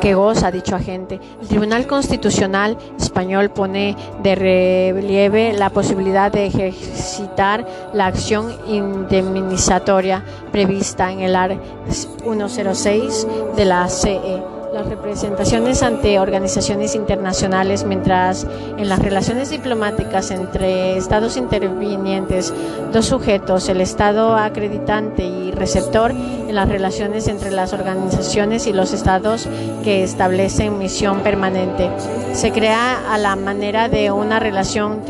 que 0.00 0.14
goza 0.14 0.50
dicho 0.50 0.76
agente. 0.76 1.20
El 1.40 1.48
Tribunal 1.48 1.86
Constitucional 1.86 2.76
español 2.98 3.50
pone 3.50 3.96
de 4.22 4.34
relieve 4.34 5.52
la 5.54 5.70
posibilidad 5.70 6.30
de 6.30 6.46
ejercitar 6.46 7.66
la 7.92 8.06
acción 8.06 8.54
indemnizatoria 8.66 10.22
prevista 10.52 11.10
en 11.12 11.20
el 11.20 11.36
AR 11.36 11.58
106 11.88 13.26
de 13.56 13.64
la 13.64 13.88
CE 13.88 14.55
las 14.76 14.88
representaciones 14.88 15.82
ante 15.82 16.20
organizaciones 16.20 16.94
internacionales, 16.94 17.84
mientras 17.84 18.46
en 18.76 18.90
las 18.90 18.98
relaciones 18.98 19.48
diplomáticas 19.48 20.30
entre 20.30 20.98
estados 20.98 21.38
intervinientes, 21.38 22.52
dos 22.92 23.06
sujetos, 23.06 23.70
el 23.70 23.80
estado 23.80 24.36
acreditante 24.36 25.24
y 25.24 25.50
receptor, 25.50 26.10
en 26.10 26.54
las 26.54 26.68
relaciones 26.68 27.26
entre 27.26 27.52
las 27.52 27.72
organizaciones 27.72 28.66
y 28.66 28.74
los 28.74 28.92
estados 28.92 29.48
que 29.82 30.04
establecen 30.04 30.78
misión 30.78 31.20
permanente. 31.20 31.90
Se 32.34 32.52
crea 32.52 33.10
a 33.10 33.16
la 33.16 33.34
manera 33.34 33.88
de 33.88 34.10
una 34.10 34.38
relación 34.40 35.04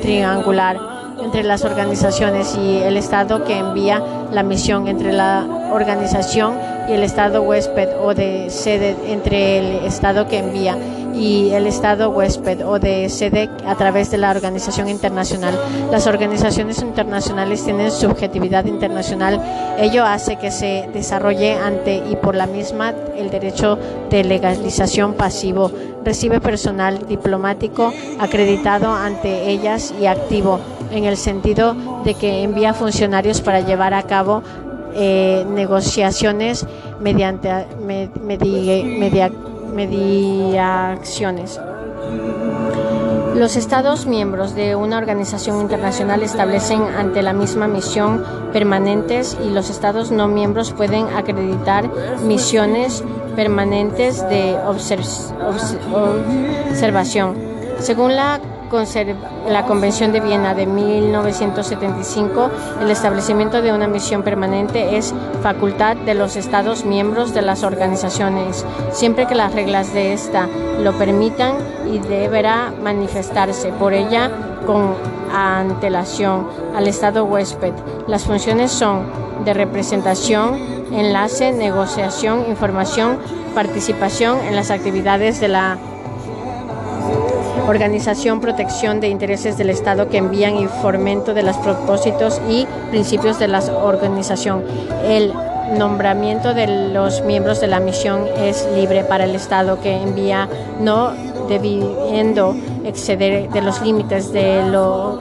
triangular 0.00 0.78
entre 1.22 1.42
las 1.42 1.62
organizaciones 1.64 2.56
y 2.56 2.78
el 2.78 2.96
Estado 2.96 3.44
que 3.44 3.58
envía 3.58 4.02
la 4.32 4.42
misión, 4.42 4.88
entre 4.88 5.12
la 5.12 5.46
organización 5.70 6.54
y 6.90 6.94
el 6.94 7.04
Estado 7.04 7.42
huésped 7.42 7.88
o 8.02 8.14
de 8.14 8.50
sede, 8.50 8.96
entre 9.06 9.58
el 9.58 9.84
Estado 9.86 10.26
que 10.26 10.38
envía 10.38 10.76
y 11.14 11.50
el 11.50 11.66
Estado 11.66 12.10
huésped 12.10 12.66
o 12.66 12.78
de 12.78 13.08
sede 13.08 13.48
a 13.66 13.74
través 13.76 14.10
de 14.10 14.18
la 14.18 14.30
organización 14.30 14.88
internacional. 14.88 15.58
Las 15.90 16.06
organizaciones 16.06 16.82
internacionales 16.82 17.64
tienen 17.64 17.90
subjetividad 17.90 18.64
internacional. 18.64 19.40
Ello 19.78 20.04
hace 20.04 20.36
que 20.36 20.50
se 20.50 20.88
desarrolle 20.92 21.54
ante 21.54 21.96
y 21.96 22.16
por 22.16 22.34
la 22.34 22.46
misma 22.46 22.92
el 23.16 23.30
derecho 23.30 23.78
de 24.10 24.24
legalización 24.24 25.14
pasivo. 25.14 25.70
Recibe 26.04 26.40
personal 26.40 27.06
diplomático 27.06 27.92
acreditado 28.18 28.92
ante 28.92 29.50
ellas 29.50 29.94
y 30.00 30.06
activo 30.06 30.58
en 30.90 31.04
el 31.04 31.16
sentido 31.16 31.76
de 32.04 32.14
que 32.14 32.42
envía 32.42 32.74
funcionarios 32.74 33.40
para 33.42 33.60
llevar 33.60 33.94
a 33.94 34.02
cabo 34.04 34.42
eh, 34.94 35.44
negociaciones 35.48 36.66
mediante 37.00 37.66
mediaciones. 39.74 41.60
Los 43.34 43.56
Estados 43.56 44.06
miembros 44.06 44.54
de 44.54 44.74
una 44.74 44.98
organización 44.98 45.60
internacional 45.60 46.22
establecen 46.22 46.82
ante 46.82 47.22
la 47.22 47.32
misma 47.32 47.68
misión 47.68 48.24
permanentes 48.52 49.38
y 49.42 49.50
los 49.50 49.70
Estados 49.70 50.10
no 50.10 50.26
miembros 50.28 50.72
pueden 50.72 51.06
acreditar 51.16 51.88
misiones 52.24 53.04
permanentes 53.36 54.28
de 54.28 54.58
observación. 56.72 57.36
Según 57.78 58.16
la 58.16 58.40
la 59.48 59.64
Convención 59.66 60.12
de 60.12 60.20
Viena 60.20 60.54
de 60.54 60.64
1975, 60.64 62.50
el 62.80 62.90
establecimiento 62.90 63.62
de 63.62 63.72
una 63.72 63.88
misión 63.88 64.22
permanente 64.22 64.96
es 64.96 65.12
facultad 65.42 65.96
de 65.96 66.14
los 66.14 66.36
Estados 66.36 66.84
miembros 66.84 67.34
de 67.34 67.42
las 67.42 67.64
organizaciones, 67.64 68.64
siempre 68.92 69.26
que 69.26 69.34
las 69.34 69.52
reglas 69.52 69.92
de 69.92 70.12
esta 70.12 70.46
lo 70.78 70.92
permitan 70.96 71.56
y 71.92 71.98
deberá 71.98 72.72
manifestarse 72.80 73.72
por 73.72 73.92
ella 73.92 74.30
con 74.64 74.94
antelación 75.34 76.46
al 76.76 76.86
Estado 76.86 77.24
huésped. 77.24 77.72
Las 78.06 78.24
funciones 78.24 78.70
son 78.70 79.02
de 79.44 79.52
representación, 79.52 80.54
enlace, 80.92 81.50
negociación, 81.50 82.44
información, 82.48 83.18
participación 83.52 84.38
en 84.46 84.54
las 84.54 84.70
actividades 84.70 85.40
de 85.40 85.48
la 85.48 85.76
organización, 87.70 88.40
protección 88.40 89.00
de 89.00 89.08
intereses 89.08 89.56
del 89.56 89.70
Estado 89.70 90.08
que 90.08 90.18
envían 90.18 90.56
y 90.56 90.66
fomento 90.66 91.34
de 91.34 91.42
los 91.42 91.56
propósitos 91.58 92.40
y 92.48 92.66
principios 92.90 93.38
de 93.38 93.48
la 93.48 93.60
organización. 93.60 94.64
El 95.04 95.32
nombramiento 95.78 96.52
de 96.52 96.90
los 96.92 97.22
miembros 97.22 97.60
de 97.60 97.68
la 97.68 97.80
misión 97.80 98.26
es 98.36 98.68
libre 98.74 99.04
para 99.04 99.24
el 99.24 99.34
Estado 99.34 99.80
que 99.80 99.94
envía, 100.02 100.48
no 100.80 101.12
debiendo 101.48 102.56
exceder 102.84 103.48
de 103.50 103.62
los 103.62 103.80
límites 103.82 104.32
de 104.32 104.68
lo 104.68 105.20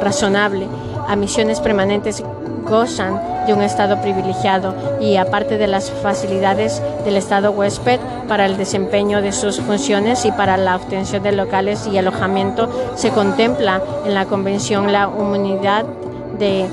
razonable 0.00 0.66
a 1.08 1.16
misiones 1.16 1.60
permanentes 1.60 2.22
gozan 2.64 3.35
de 3.46 3.54
un 3.54 3.62
estado 3.62 4.00
privilegiado 4.00 4.74
y 5.00 5.16
aparte 5.16 5.58
de 5.58 5.66
las 5.66 5.90
facilidades 5.90 6.82
del 7.04 7.16
estado 7.16 7.52
huésped 7.52 8.00
para 8.28 8.46
el 8.46 8.56
desempeño 8.56 9.22
de 9.22 9.32
sus 9.32 9.60
funciones 9.60 10.24
y 10.24 10.32
para 10.32 10.56
la 10.56 10.76
obtención 10.76 11.22
de 11.22 11.32
locales 11.32 11.86
y 11.86 11.98
alojamiento, 11.98 12.68
se 12.96 13.10
contempla 13.10 13.80
en 14.04 14.14
la 14.14 14.26
Convención 14.26 14.92
la 14.92 15.10
inmunidad 15.18 15.84
de 16.38 16.66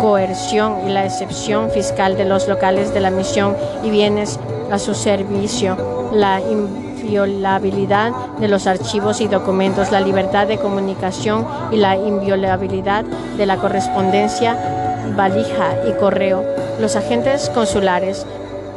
coerción 0.00 0.86
y 0.86 0.92
la 0.92 1.04
excepción 1.04 1.70
fiscal 1.70 2.16
de 2.16 2.24
los 2.24 2.48
locales 2.48 2.94
de 2.94 3.00
la 3.00 3.10
misión 3.10 3.56
y 3.82 3.90
bienes 3.90 4.38
a 4.70 4.78
su 4.78 4.94
servicio, 4.94 6.10
la 6.12 6.40
inviolabilidad 6.40 8.12
de 8.38 8.48
los 8.48 8.66
archivos 8.66 9.20
y 9.20 9.28
documentos, 9.28 9.90
la 9.90 10.00
libertad 10.00 10.46
de 10.46 10.58
comunicación 10.58 11.46
y 11.72 11.76
la 11.76 11.96
inviolabilidad 11.96 13.04
de 13.04 13.46
la 13.46 13.56
correspondencia, 13.56 14.87
valija 15.16 15.74
y 15.88 15.92
correo. 15.92 16.44
Los 16.80 16.96
agentes 16.96 17.50
consulares 17.50 18.26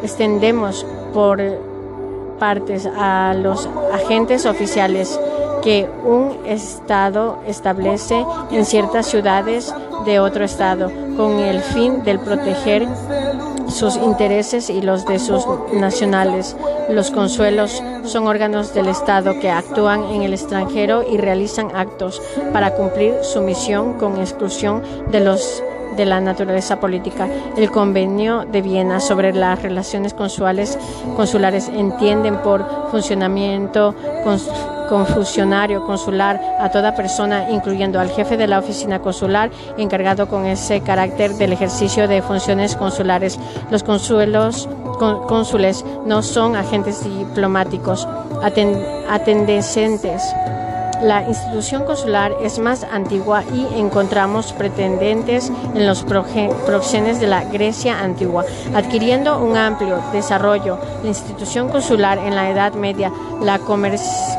extendemos 0.03 0.86
por 1.13 1.41
partes 2.39 2.88
a 2.97 3.34
los 3.36 3.69
agentes 3.93 4.45
oficiales 4.45 5.19
que 5.61 5.88
un 6.03 6.39
Estado 6.45 7.38
establece 7.47 8.25
en 8.51 8.65
ciertas 8.65 9.05
ciudades 9.05 9.73
de 10.05 10.19
otro 10.19 10.43
Estado 10.43 10.91
con 11.15 11.39
el 11.39 11.61
fin 11.61 12.03
de 12.03 12.17
proteger 12.17 12.88
sus 13.67 13.95
intereses 13.95 14.69
y 14.69 14.82
los 14.82 15.05
de 15.05 15.19
sus 15.19 15.45
nacionales. 15.73 16.55
Los 16.89 17.11
consuelos 17.11 17.82
son 18.03 18.27
órganos 18.27 18.73
del 18.73 18.88
Estado 18.88 19.39
que 19.39 19.49
actúan 19.49 20.03
en 20.05 20.23
el 20.23 20.34
extranjero 20.34 21.03
y 21.09 21.17
realizan 21.17 21.75
actos 21.75 22.21
para 22.51 22.73
cumplir 22.73 23.13
su 23.21 23.41
misión 23.41 23.93
con 23.93 24.17
exclusión 24.19 24.82
de 25.11 25.21
los 25.21 25.63
de 25.95 26.05
la 26.05 26.19
naturaleza 26.21 26.79
política. 26.79 27.27
El 27.57 27.71
convenio 27.71 28.45
de 28.45 28.61
Viena 28.61 28.99
sobre 28.99 29.33
las 29.33 29.61
relaciones 29.61 30.13
consulares, 30.13 30.77
consulares 31.15 31.67
entienden 31.69 32.37
por 32.37 32.65
funcionamiento 32.91 33.95
confusionario 34.89 35.85
consular 35.85 36.41
a 36.59 36.69
toda 36.69 36.95
persona, 36.95 37.49
incluyendo 37.49 37.99
al 37.99 38.09
jefe 38.09 38.35
de 38.35 38.47
la 38.47 38.59
oficina 38.59 38.99
consular, 38.99 39.49
encargado 39.77 40.27
con 40.27 40.45
ese 40.45 40.81
carácter 40.81 41.33
del 41.35 41.53
ejercicio 41.53 42.09
de 42.09 42.21
funciones 42.21 42.75
consulares. 42.75 43.39
Los 43.69 43.83
consuelos, 43.83 44.67
cónsules 44.99 45.85
no 46.05 46.21
son 46.21 46.55
agentes 46.55 47.03
diplomáticos 47.03 48.07
atendentes 49.09 50.35
la 51.02 51.28
institución 51.28 51.86
consular 51.86 52.36
es 52.41 52.60
más 52.60 52.84
antigua 52.84 53.43
y 53.54 53.80
encontramos 53.80 54.54
pretendentes 54.54 55.52
en 55.76 55.88
los 55.88 56.04
proxenes 56.04 57.20
de 57.20 57.28
la 57.28 57.43
Grecia 57.45 57.99
antigua, 57.99 58.45
adquiriendo 58.76 59.43
un 59.43 59.58
amplio 59.58 59.99
desarrollo. 60.12 60.78
La 61.02 61.10
institución 61.10 61.70
consular 61.70 62.18
en 62.20 62.36
la 62.36 62.49
Edad 62.49 62.74
Media, 62.74 63.12
los 63.41 63.60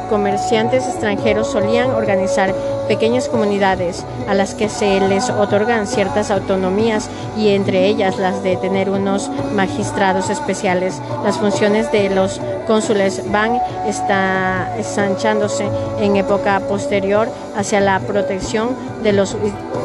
comerciantes 0.08 0.86
extranjeros 0.86 1.48
solían 1.50 1.90
organizar 1.90 2.54
pequeñas 2.88 3.28
comunidades 3.28 4.04
a 4.28 4.34
las 4.34 4.54
que 4.54 4.68
se 4.68 5.00
les 5.00 5.30
otorgan 5.30 5.86
ciertas 5.86 6.30
autonomías 6.30 7.08
y 7.36 7.50
entre 7.50 7.86
ellas 7.86 8.18
las 8.18 8.42
de 8.42 8.56
tener 8.56 8.90
unos 8.90 9.30
magistrados 9.54 10.30
especiales. 10.30 11.00
Las 11.24 11.38
funciones 11.38 11.90
de 11.92 12.10
los 12.10 12.40
cónsules 12.66 13.22
van 13.30 13.60
está, 13.86 14.72
ensanchándose 14.76 15.68
en 16.00 16.16
época 16.16 16.60
posterior 16.60 17.28
hacia 17.56 17.80
la 17.80 18.00
protección 18.00 18.70
de 19.02 19.12
los 19.12 19.36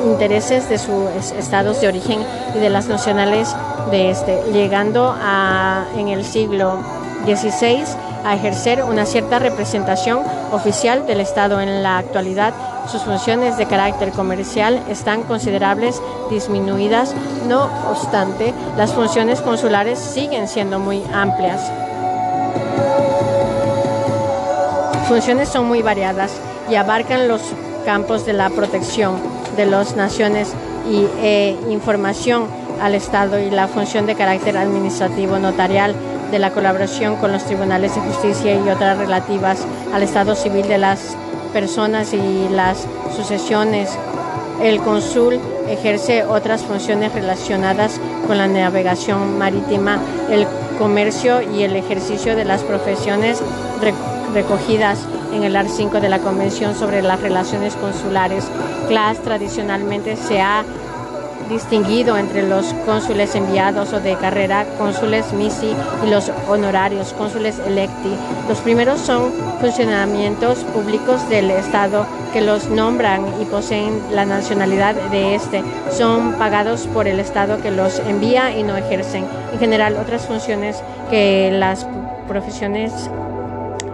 intereses 0.05 0.69
de 0.69 0.77
sus 0.77 1.09
estados 1.37 1.81
de 1.81 1.87
origen 1.87 2.19
y 2.55 2.59
de 2.59 2.69
las 2.69 2.87
nacionales 2.87 3.55
de 3.91 4.11
este, 4.11 4.41
llegando 4.51 5.15
a 5.17 5.85
en 5.97 6.09
el 6.09 6.23
siglo 6.23 6.79
XVI 7.25 7.83
a 8.23 8.35
ejercer 8.35 8.83
una 8.83 9.05
cierta 9.05 9.39
representación 9.39 10.21
oficial 10.51 11.05
del 11.05 11.19
Estado 11.19 11.61
en 11.61 11.83
la 11.83 11.97
actualidad. 11.97 12.53
Sus 12.91 13.03
funciones 13.03 13.57
de 13.57 13.65
carácter 13.65 14.11
comercial 14.11 14.81
están 14.89 15.23
considerables 15.23 16.01
disminuidas, 16.29 17.13
no 17.47 17.69
obstante, 17.89 18.53
las 18.77 18.93
funciones 18.93 19.41
consulares 19.41 19.99
siguen 19.99 20.47
siendo 20.47 20.79
muy 20.79 21.03
amplias. 21.13 21.61
Funciones 25.07 25.49
son 25.49 25.65
muy 25.65 25.81
variadas 25.81 26.31
y 26.69 26.75
abarcan 26.75 27.27
los 27.27 27.41
campos 27.85 28.25
de 28.25 28.33
la 28.33 28.49
protección 28.49 29.15
de 29.55 29.65
las 29.65 29.95
naciones 29.95 30.53
y 30.89 31.05
e 31.21 31.57
información 31.69 32.45
al 32.81 32.93
Estado 32.93 33.39
y 33.39 33.49
la 33.49 33.67
función 33.67 34.05
de 34.05 34.15
carácter 34.15 34.57
administrativo 34.57 35.39
notarial 35.39 35.95
de 36.31 36.39
la 36.39 36.51
colaboración 36.51 37.15
con 37.17 37.31
los 37.31 37.45
tribunales 37.45 37.95
de 37.95 38.01
justicia 38.01 38.55
y 38.55 38.69
otras 38.69 38.97
relativas 38.97 39.65
al 39.93 40.03
Estado 40.03 40.35
civil 40.35 40.67
de 40.67 40.77
las 40.77 41.15
personas 41.53 42.13
y 42.13 42.49
las 42.49 42.85
sucesiones. 43.15 43.97
El 44.61 44.79
cónsul 44.81 45.39
ejerce 45.69 46.23
otras 46.23 46.63
funciones 46.63 47.13
relacionadas 47.13 47.99
con 48.25 48.37
la 48.37 48.47
navegación 48.47 49.37
marítima, 49.37 49.99
el 50.29 50.47
comercio 50.77 51.41
y 51.41 51.63
el 51.63 51.75
ejercicio 51.75 52.35
de 52.35 52.45
las 52.45 52.63
profesiones 52.63 53.41
recogidas 54.33 54.99
en 55.33 55.43
el 55.43 55.55
art 55.55 55.69
5 55.69 55.99
de 55.99 56.09
la 56.09 56.19
Convención 56.19 56.75
sobre 56.75 57.01
las 57.01 57.21
Relaciones 57.21 57.75
Consulares. 57.75 58.45
CLAS 58.87 59.21
tradicionalmente 59.21 60.15
se 60.15 60.41
ha 60.41 60.63
distinguido 61.49 62.17
entre 62.17 62.47
los 62.47 62.73
cónsules 62.85 63.35
enviados 63.35 63.93
o 63.93 63.99
de 63.99 64.15
carrera, 64.15 64.65
cónsules 64.77 65.33
misi 65.33 65.73
y 66.05 66.09
los 66.09 66.31
honorarios, 66.47 67.13
cónsules 67.13 67.59
electi. 67.59 68.11
Los 68.47 68.59
primeros 68.59 68.99
son 68.99 69.31
funcionamientos 69.59 70.59
públicos 70.59 71.27
del 71.29 71.51
Estado 71.51 72.05
que 72.33 72.41
los 72.41 72.69
nombran 72.69 73.25
y 73.41 73.45
poseen 73.45 74.01
la 74.11 74.25
nacionalidad 74.25 74.95
de 75.11 75.35
este. 75.35 75.63
Son 75.91 76.33
pagados 76.33 76.87
por 76.87 77.07
el 77.07 77.19
Estado 77.19 77.61
que 77.61 77.71
los 77.71 77.99
envía 77.99 78.55
y 78.57 78.63
no 78.63 78.75
ejercen. 78.75 79.25
En 79.53 79.59
general, 79.59 79.97
otras 79.97 80.25
funciones 80.25 80.83
que 81.09 81.51
las 81.51 81.87
profesiones 82.27 83.09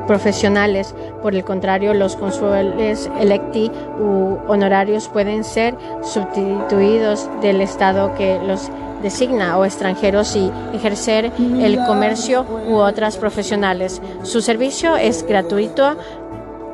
profesionales. 0.08 0.93
Por 1.22 1.36
el 1.36 1.43
contrario, 1.43 1.93
los 1.93 2.16
consules 2.16 3.10
electi 3.20 3.72
u 3.99 4.38
honorarios 4.47 5.08
pueden 5.08 5.43
ser 5.43 5.76
sustituidos 6.01 7.30
del 7.41 7.62
Estado 7.62 8.14
que 8.16 8.39
los 8.45 8.70
designa 9.01 9.58
o 9.58 9.66
extranjeros 9.66 10.36
y 10.36 10.49
ejercer 10.74 11.32
el 11.60 11.78
comercio 11.86 12.45
u 12.68 12.76
otras 12.76 13.18
profesionales. 13.18 14.01
Su 14.24 14.41
servicio 14.41 14.95
es 14.95 15.24
gratuito 15.28 15.97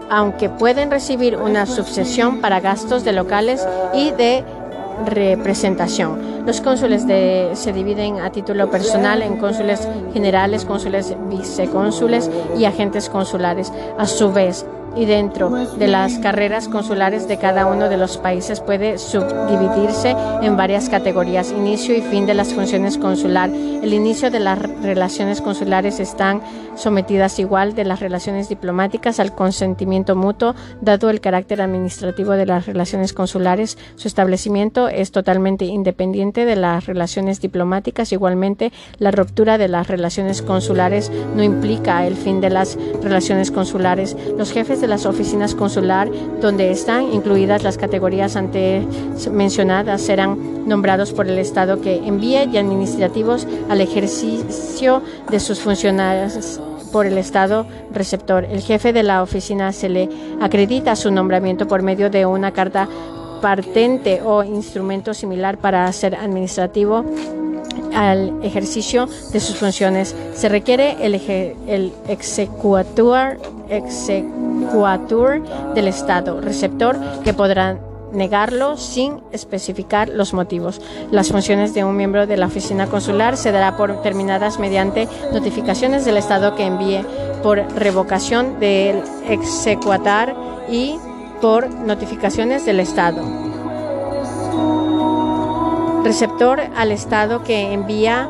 aunque 0.10 0.50
pueden 0.50 0.90
recibir 0.90 1.38
una 1.38 1.66
subsesión 1.66 2.42
para 2.42 2.60
gastos 2.60 3.04
de 3.04 3.14
locales 3.14 3.66
y 3.94 4.12
de 4.12 4.44
representación. 5.06 6.46
Los 6.46 6.62
cónsules 6.62 7.04
se 7.04 7.74
dividen 7.74 8.20
a 8.20 8.32
título 8.32 8.70
personal 8.70 9.22
en 9.22 9.38
cónsules 9.38 9.88
generales, 10.14 10.66
cónsules 10.66 11.16
vicecónsules 11.30 12.30
y 12.58 12.66
agentes 12.66 13.10
consulares. 13.10 13.72
A 13.98 14.06
su 14.06 14.32
vez, 14.32 14.66
y 14.96 15.06
dentro 15.06 15.50
de 15.50 15.88
las 15.88 16.20
carreras 16.20 16.68
consulares 16.68 17.28
de 17.28 17.38
cada 17.38 17.66
uno 17.66 17.90
de 17.90 17.98
los 17.98 18.18
países 18.18 18.60
puede 18.60 18.98
subdividirse 18.98 20.16
en 20.42 20.58
varias 20.58 20.90
categorías, 20.90 21.52
inicio 21.52 21.96
y 21.96 22.02
fin 22.02 22.26
de 22.26 22.34
las 22.34 22.54
funciones 22.54 22.98
consular. 22.98 23.50
El 23.50 23.94
inicio 23.94 24.30
de 24.32 24.40
las 24.40 24.60
relaciones 24.60 25.42
consulares 25.42 26.00
están 26.00 26.42
sometidas 26.76 27.40
igual 27.40 27.76
de 27.76 27.84
las 27.84 28.00
relaciones 28.00 28.50
diplomáticas 28.50 29.20
al 29.20 29.34
consentimiento 29.34 30.16
mutuo, 30.16 30.56
dado 30.82 31.10
el 31.10 31.22
carácter 31.22 31.62
administrativo 31.62 32.32
de 32.32 32.46
las 32.46 32.66
relaciones 32.66 33.14
consulares. 33.14 33.78
Su 33.96 34.08
establecimiento 34.08 34.88
es 34.88 35.12
totalmente 35.12 35.66
independiente 35.66 36.46
de 36.46 36.56
las 36.56 36.86
relaciones 36.86 37.42
diplomáticas. 37.42 38.12
Igualmente, 38.12 38.72
la 38.98 39.12
ruptura 39.12 39.58
de 39.58 39.68
las 39.68 39.88
relaciones 39.88 40.42
consulares 40.42 41.12
no 41.36 41.44
implica 41.44 42.06
el 42.06 42.16
fin 42.16 42.42
de 42.42 42.50
las 42.50 42.78
relaciones 43.02 43.52
consulares. 43.52 44.16
Los 44.38 44.52
jefes 44.52 44.79
de 44.82 44.88
las 44.88 45.06
oficinas 45.06 45.56
consular, 45.56 46.10
donde 46.42 46.72
están 46.72 47.14
incluidas 47.14 47.64
las 47.64 47.78
categorías 47.78 48.36
antes 48.36 48.86
mencionadas, 49.32 50.02
serán 50.02 50.68
nombrados 50.68 51.14
por 51.14 51.28
el 51.28 51.38
Estado 51.40 51.82
que 51.82 51.98
envíe 51.98 52.50
y 52.52 52.58
administrativos 52.58 53.48
al 53.70 53.82
ejercicio 53.82 55.02
de 55.30 55.40
sus 55.40 55.60
funcionarios 55.60 56.60
por 56.92 57.06
el 57.06 57.18
Estado 57.18 57.66
receptor. 57.94 58.46
El 58.46 58.62
jefe 58.62 58.94
de 58.94 59.04
la 59.04 59.22
oficina 59.22 59.72
se 59.72 59.90
le 59.90 60.10
acredita 60.42 60.96
su 60.96 61.12
nombramiento 61.12 61.68
por 61.68 61.82
medio 61.82 62.10
de 62.10 62.26
una 62.26 62.52
carta 62.52 62.88
patente 63.42 64.22
o 64.24 64.44
instrumento 64.44 65.14
similar 65.14 65.58
para 65.58 65.92
ser 65.94 66.16
administrativo 66.16 67.06
al 67.94 68.44
ejercicio 68.44 69.08
de 69.32 69.40
sus 69.40 69.56
funciones. 69.56 70.16
Se 70.34 70.50
requiere 70.50 70.98
el, 71.02 71.16
el 71.68 71.94
executor 73.70 75.42
del 75.74 75.88
Estado, 75.88 76.42
receptor, 76.42 76.98
que 77.24 77.34
podrá 77.34 77.78
negarlo 78.12 78.78
sin 78.78 79.22
especificar 79.32 80.10
los 80.10 80.34
motivos. 80.34 80.82
Las 81.12 81.30
funciones 81.30 81.74
de 81.74 81.84
un 81.84 81.96
miembro 81.96 82.28
de 82.28 82.38
la 82.38 82.48
oficina 82.48 82.88
consular 82.88 83.38
se 83.38 83.52
dará 83.52 83.78
por 83.78 84.02
terminadas 84.02 84.60
mediante 84.60 85.08
notificaciones 85.32 86.06
del 86.06 86.18
Estado 86.18 86.56
que 86.56 86.66
envíe 86.66 87.04
por 87.44 87.60
revocación 87.76 88.60
del 88.60 89.04
executar 89.28 90.36
y 90.70 90.98
por 91.42 91.70
notificaciones 91.70 92.66
del 92.66 92.80
Estado. 92.80 93.22
Receptor 96.04 96.62
al 96.76 96.92
Estado 96.92 97.44
que 97.44 97.74
envía 97.74 98.30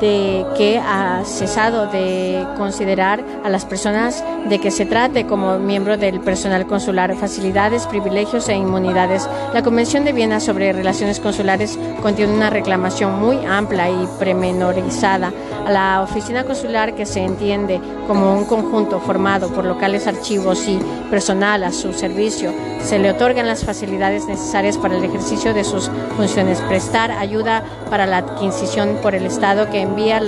de 0.00 0.46
que 0.56 0.78
ha 0.78 1.22
cesado 1.24 1.86
de 1.86 2.46
considerar 2.56 3.22
a 3.44 3.48
las 3.50 3.64
personas 3.64 4.24
de 4.48 4.58
que 4.58 4.70
se 4.70 4.86
trate 4.86 5.26
como 5.26 5.58
miembro 5.58 5.96
del 5.96 6.20
personal 6.20 6.66
consular, 6.66 7.14
facilidades, 7.16 7.86
privilegios 7.86 8.48
e 8.48 8.54
inmunidades. 8.54 9.28
La 9.52 9.62
Convención 9.62 10.04
de 10.04 10.12
Viena 10.12 10.40
sobre 10.40 10.72
Relaciones 10.72 11.20
Consulares 11.20 11.78
contiene 12.02 12.32
una 12.32 12.50
reclamación 12.50 13.20
muy 13.20 13.44
amplia 13.44 13.90
y 13.90 14.08
premenorizada 14.18 15.32
a 15.66 15.70
la 15.70 16.02
oficina 16.02 16.44
consular 16.44 16.94
que 16.94 17.06
se 17.06 17.20
entiende 17.20 17.80
como 18.06 18.32
un 18.32 18.44
conjunto 18.44 19.00
formado 19.00 19.48
por 19.48 19.64
locales 19.64 20.06
archivos 20.06 20.66
y 20.66 20.78
personal 21.10 21.62
a 21.64 21.72
su 21.72 21.92
servicio. 21.92 22.52
Se 22.82 22.98
le 22.98 23.10
otorgan 23.10 23.46
las 23.46 23.64
facilidades 23.64 24.26
necesarias 24.26 24.78
para 24.78 24.96
el 24.96 25.04
ejercicio 25.04 25.52
de 25.52 25.64
sus 25.64 25.90
funciones, 26.16 26.60
prestar 26.62 27.10
ayuda 27.10 27.62
para 27.90 28.06
la 28.06 28.18
adquisición 28.18 28.98
por 29.02 29.14
el 29.14 29.26
Estado 29.26 29.68
que 29.70 29.89
envía 29.90 30.20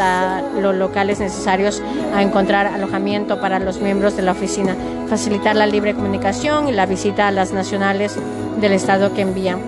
los 0.60 0.74
locales 0.74 1.20
necesarios 1.20 1.82
a 2.14 2.22
encontrar 2.22 2.66
alojamiento 2.66 3.40
para 3.40 3.58
los 3.58 3.80
miembros 3.80 4.16
de 4.16 4.22
la 4.22 4.32
oficina, 4.32 4.76
facilitar 5.08 5.56
la 5.56 5.66
libre 5.66 5.94
comunicación 5.94 6.68
y 6.68 6.72
la 6.72 6.86
visita 6.86 7.28
a 7.28 7.30
las 7.30 7.52
nacionales 7.52 8.16
del 8.60 8.72
Estado 8.72 9.14
que 9.14 9.22
envía 9.22 9.58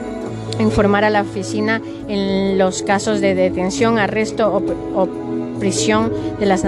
informar 0.59 1.05
a 1.05 1.11
la 1.11 1.23
oficina 1.23 1.81
en 2.09 2.59
los 2.59 2.83
casos 2.83 3.21
de 3.21 3.35
detención, 3.35 3.99
arresto 3.99 4.53
o, 4.95 5.09
prisión 5.59 6.13
de 6.39 6.47
las, 6.47 6.65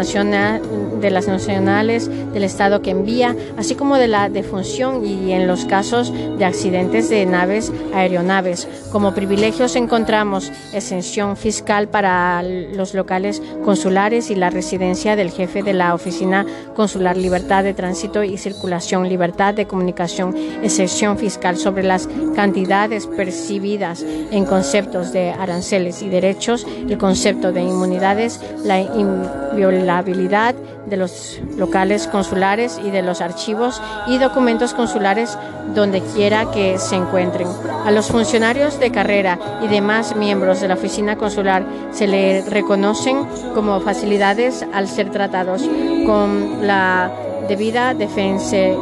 de 1.07 1.13
las 1.13 1.29
nacionales 1.29 2.11
del 2.33 2.43
Estado 2.43 2.83
que 2.83 2.91
envía, 2.91 3.37
así 3.57 3.77
como 3.77 3.97
de 3.97 4.09
la 4.09 4.29
defunción 4.29 5.07
y 5.07 5.33
en 5.33 5.47
los 5.47 5.65
casos 5.65 6.13
de 6.13 6.45
accidentes 6.45 7.09
de 7.09 7.25
naves, 7.27 7.73
aeronaves. 7.95 8.67
Como 8.91 9.15
privilegios 9.15 9.77
encontramos 9.77 10.51
exención 10.73 11.37
fiscal 11.37 11.87
para 11.87 12.43
los 12.43 12.93
locales 12.93 13.41
consulares 13.65 14.33
y 14.33 14.35
la 14.35 14.51
residencia 14.51 15.15
del 15.15 15.31
jefe 15.31 15.63
de 15.63 15.75
la 15.75 15.95
oficina 15.95 16.45
consular, 16.75 17.17
libertad 17.17 17.63
de 17.63 17.73
tránsito 17.73 18.25
y 18.25 18.37
circulación, 18.37 19.09
libertad 19.09 19.55
de 19.55 19.69
comunicación, 19.69 20.35
exención 20.65 21.19
fiscal 21.19 21.57
sobre 21.57 21.85
las 21.85 22.09
cantidades 22.35 23.07
percibidas 23.07 24.03
en 24.03 24.45
conceptos 24.45 25.13
de 25.13 25.31
aranceles 25.31 26.03
y 26.03 26.09
derechos, 26.09 26.67
el 26.89 26.99
concepto 26.99 27.53
de 27.53 27.63
inmunidades, 27.63 28.41
la 28.65 28.81
inviolabilidad 28.81 30.57
de 30.87 30.97
los 30.97 31.41
locales 31.57 32.07
consulares 32.07 32.81
y 32.83 32.91
de 32.91 33.03
los 33.03 33.21
archivos 33.21 33.83
y 34.07 34.19
documentos 34.19 34.75
consulares 34.75 35.37
donde 35.75 36.01
quiera 36.01 36.51
que 36.51 36.79
se 36.79 36.97
encuentren. 36.97 37.49
A 37.85 37.91
los 37.91 38.09
funcionarios 38.09 38.79
de 38.79 38.91
carrera 38.91 39.39
y 39.63 39.69
demás 39.69 40.17
miembros 40.17 40.61
de 40.61 40.69
la 40.69 40.75
oficina 40.75 41.17
consular 41.17 41.65
se 41.91 42.07
le 42.07 42.43
reconocen 42.43 43.27
como 43.55 43.81
facilidades 43.81 44.65
al 44.73 44.89
ser 44.89 45.11
tratados 45.11 45.63
con 46.07 46.67
la 46.67 47.11
debida 47.49 47.95
diferencia 47.95 48.75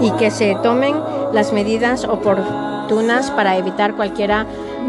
y 0.00 0.10
que 0.12 0.30
se 0.30 0.56
tomen 0.62 0.94
las 1.32 1.52
medidas 1.52 2.04
oportunas 2.04 3.30
para 3.32 3.56
evitar 3.56 3.96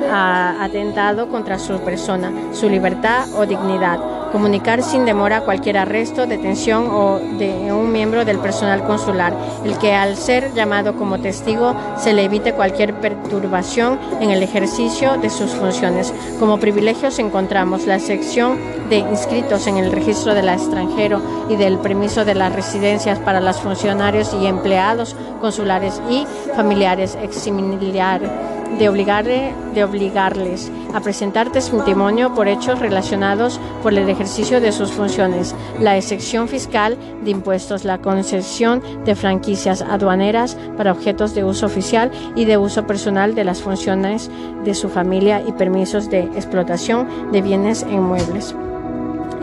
cualquier 0.02 0.64
atentado 0.64 1.30
contra 1.30 1.60
su 1.60 1.80
persona, 1.80 2.32
su 2.54 2.70
libertad 2.70 3.28
o 3.36 3.46
dignidad 3.46 4.00
comunicar 4.36 4.84
sin 4.84 5.06
demora 5.06 5.46
cualquier 5.46 5.78
arresto, 5.78 6.26
detención 6.26 6.90
o 6.92 7.20
de 7.38 7.72
un 7.72 7.94
miembro 7.94 8.26
del 8.26 8.38
personal 8.40 8.84
consular, 8.84 9.34
el 9.64 9.78
que 9.78 9.94
al 9.94 10.18
ser 10.18 10.54
llamado 10.54 10.98
como 10.98 11.20
testigo 11.20 11.74
se 11.98 12.12
le 12.12 12.26
evite 12.26 12.52
cualquier 12.52 12.96
perturbación 12.96 13.98
en 14.20 14.32
el 14.32 14.44
ejercicio 14.44 15.16
de 15.16 15.30
sus 15.30 15.52
funciones. 15.52 16.14
Como 16.38 16.60
privilegios 16.60 17.18
encontramos 17.18 17.86
la 17.86 17.98
sección 18.00 18.60
de 18.90 18.98
inscritos 18.98 19.68
en 19.68 19.78
el 19.78 19.94
registro 19.94 20.34
del 20.34 20.50
extranjero 20.50 21.22
y 21.50 21.56
del 21.56 21.78
permiso 21.78 22.26
de 22.26 22.36
las 22.36 22.52
residencias 22.52 23.20
para 23.20 23.40
los 23.40 23.56
funcionarios 23.62 24.36
y 24.42 24.48
empleados 24.48 25.16
consulares 25.40 26.02
y 26.10 26.28
familiares 26.54 27.18
eximiliares 27.22 28.30
de, 28.78 29.54
de 29.74 29.84
obligarles 29.84 30.72
a 30.94 31.00
presentar 31.00 31.52
testimonio 31.52 32.34
por 32.34 32.48
hechos 32.48 32.80
relacionados 32.80 33.60
por 33.82 33.94
el 33.94 34.08
ejercicio 34.10 34.62
de 34.62 34.72
sus 34.72 34.92
funciones, 34.92 35.56
la 35.80 35.98
excepción 35.98 36.48
fiscal 36.48 36.98
de 37.24 37.32
impuestos, 37.32 37.86
la 37.86 38.00
concesión 38.00 38.82
de 39.06 39.16
franquicias 39.16 39.82
aduaneras 39.82 40.58
para 40.78 40.92
objetos 40.92 41.34
de 41.34 41.44
uso 41.44 41.66
oficial 41.66 42.12
y 42.36 42.46
de 42.46 42.58
uso 42.58 42.86
personal 42.86 43.36
de 43.36 43.44
las 43.44 43.62
funciones 43.62 44.30
de 44.64 44.74
su 44.74 44.90
familia 44.90 45.42
y 45.46 45.52
permisos 45.54 46.10
de 46.10 46.22
explotación 46.22 47.32
de 47.32 47.42
bienes 47.42 47.84
en 47.84 48.02
muebles 48.02 48.56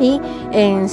y 0.02 0.20
en 0.52 0.88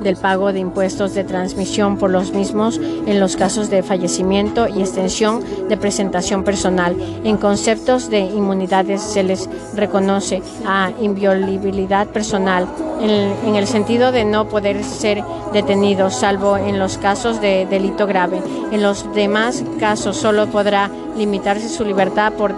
del 0.00 0.16
pago 0.16 0.52
de 0.52 0.60
impuestos 0.60 1.14
de 1.14 1.24
transmisión 1.24 1.98
por 1.98 2.10
los 2.10 2.32
mismos 2.32 2.78
en 2.78 3.18
los 3.18 3.36
casos 3.36 3.70
de 3.70 3.82
fallecimiento 3.82 4.68
y 4.68 4.80
extensión 4.80 5.42
de 5.68 5.76
presentación 5.76 6.44
personal. 6.44 6.96
En 7.24 7.36
conceptos 7.36 8.10
de 8.10 8.20
inmunidades 8.20 9.02
se 9.02 9.22
les 9.22 9.48
reconoce 9.74 10.42
a 10.66 10.92
inviolabilidad 11.00 12.08
personal 12.08 12.68
en, 13.00 13.54
el 13.54 13.66
sentido 13.66 14.12
de 14.12 14.24
no 14.24 14.48
poder 14.48 14.84
ser 14.84 15.22
detenidos 15.52 16.14
salvo 16.14 16.56
en 16.56 16.78
los 16.78 16.98
casos 16.98 17.40
de 17.40 17.66
delito 17.66 18.06
grave. 18.06 18.40
En 18.70 18.82
los 18.82 19.12
demás 19.14 19.64
casos 19.78 20.16
solo 20.16 20.46
podrá 20.46 20.90
limitarse 21.16 21.68
su 21.68 21.84
libertad 21.84 22.32
por 22.34 22.54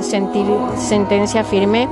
sentencia 0.00 1.44
firme 1.44 1.88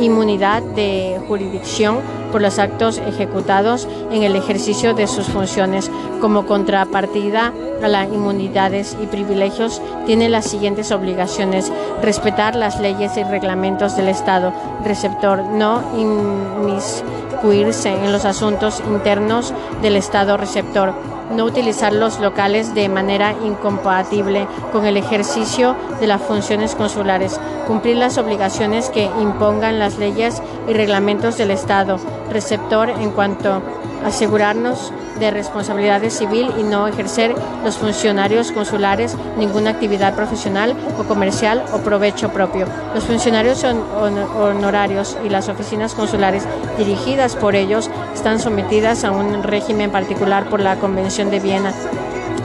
inmunidad 0.00 0.62
de 0.62 1.20
jurisdicción 1.28 1.98
por 2.34 2.42
los 2.42 2.58
actos 2.58 2.98
ejecutados 2.98 3.86
en 4.10 4.24
el 4.24 4.34
ejercicio 4.34 4.92
de 4.92 5.06
sus 5.06 5.28
funciones. 5.28 5.88
Como 6.20 6.46
contrapartida 6.46 7.52
a 7.80 7.86
las 7.86 8.08
inmunidades 8.08 8.96
y 9.00 9.06
privilegios, 9.06 9.80
tiene 10.04 10.28
las 10.28 10.44
siguientes 10.46 10.90
obligaciones. 10.90 11.70
Respetar 12.02 12.56
las 12.56 12.80
leyes 12.80 13.16
y 13.16 13.22
reglamentos 13.22 13.96
del 13.96 14.08
Estado. 14.08 14.52
Receptor. 14.82 15.44
No 15.44 15.80
inmiscuirse 15.96 17.90
en 17.90 18.10
los 18.10 18.24
asuntos 18.24 18.82
internos 18.84 19.54
del 19.80 19.94
Estado 19.94 20.36
receptor 20.36 20.92
no 21.30 21.44
utilizar 21.44 21.92
los 21.92 22.20
locales 22.20 22.74
de 22.74 22.88
manera 22.88 23.34
incompatible 23.44 24.46
con 24.72 24.84
el 24.86 24.96
ejercicio 24.96 25.76
de 26.00 26.06
las 26.06 26.20
funciones 26.22 26.74
consulares, 26.74 27.40
cumplir 27.66 27.96
las 27.96 28.18
obligaciones 28.18 28.90
que 28.90 29.04
impongan 29.20 29.78
las 29.78 29.98
leyes 29.98 30.42
y 30.68 30.72
reglamentos 30.72 31.36
del 31.36 31.50
Estado, 31.50 31.98
receptor 32.30 32.90
en 32.90 33.10
cuanto 33.10 33.62
asegurarnos 34.04 34.92
de 35.18 35.30
responsabilidad 35.30 36.02
civil 36.10 36.50
y 36.58 36.62
no 36.62 36.86
ejercer 36.88 37.34
los 37.64 37.78
funcionarios 37.78 38.52
consulares 38.52 39.16
ninguna 39.38 39.70
actividad 39.70 40.14
profesional 40.14 40.76
o 40.98 41.04
comercial 41.04 41.64
o 41.72 41.78
provecho 41.78 42.30
propio. 42.30 42.66
Los 42.94 43.04
funcionarios 43.04 43.64
honorarios 43.64 45.16
y 45.24 45.28
las 45.28 45.48
oficinas 45.48 45.94
consulares 45.94 46.46
dirigidas 46.76 47.36
por 47.36 47.54
ellos 47.54 47.90
están 48.14 48.40
sometidas 48.40 49.04
a 49.04 49.12
un 49.12 49.42
régimen 49.42 49.90
particular 49.90 50.48
por 50.48 50.60
la 50.60 50.76
Convención 50.76 51.30
de 51.30 51.40
Viena 51.40 51.72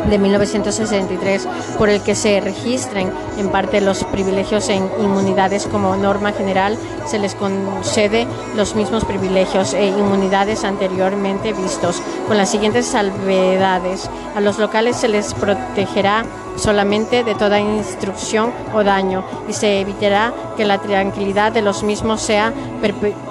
de 0.07 0.17
1963, 0.17 1.47
por 1.77 1.89
el 1.89 2.01
que 2.01 2.15
se 2.15 2.39
registren 2.41 3.11
en 3.37 3.49
parte 3.49 3.81
los 3.81 4.03
privilegios 4.05 4.69
en 4.69 4.89
inmunidades 4.99 5.67
como 5.67 5.95
norma 5.95 6.31
general, 6.31 6.77
se 7.05 7.19
les 7.19 7.35
concede 7.35 8.27
los 8.55 8.75
mismos 8.75 9.05
privilegios 9.05 9.73
e 9.73 9.87
inmunidades 9.87 10.63
anteriormente 10.63 11.53
vistos, 11.53 12.01
con 12.27 12.37
las 12.37 12.49
siguientes 12.49 12.85
salvedades. 12.85 14.09
A 14.35 14.41
los 14.41 14.59
locales 14.59 14.95
se 14.95 15.07
les 15.07 15.33
protegerá 15.33 16.25
solamente 16.55 17.23
de 17.23 17.35
toda 17.35 17.59
instrucción 17.59 18.51
o 18.73 18.83
daño 18.83 19.23
y 19.47 19.53
se 19.53 19.79
evitará 19.79 20.33
que 20.57 20.65
la 20.65 20.79
tranquilidad 20.79 21.51
de 21.51 21.61
los 21.61 21.83
mismos 21.83 22.21
sea 22.21 22.53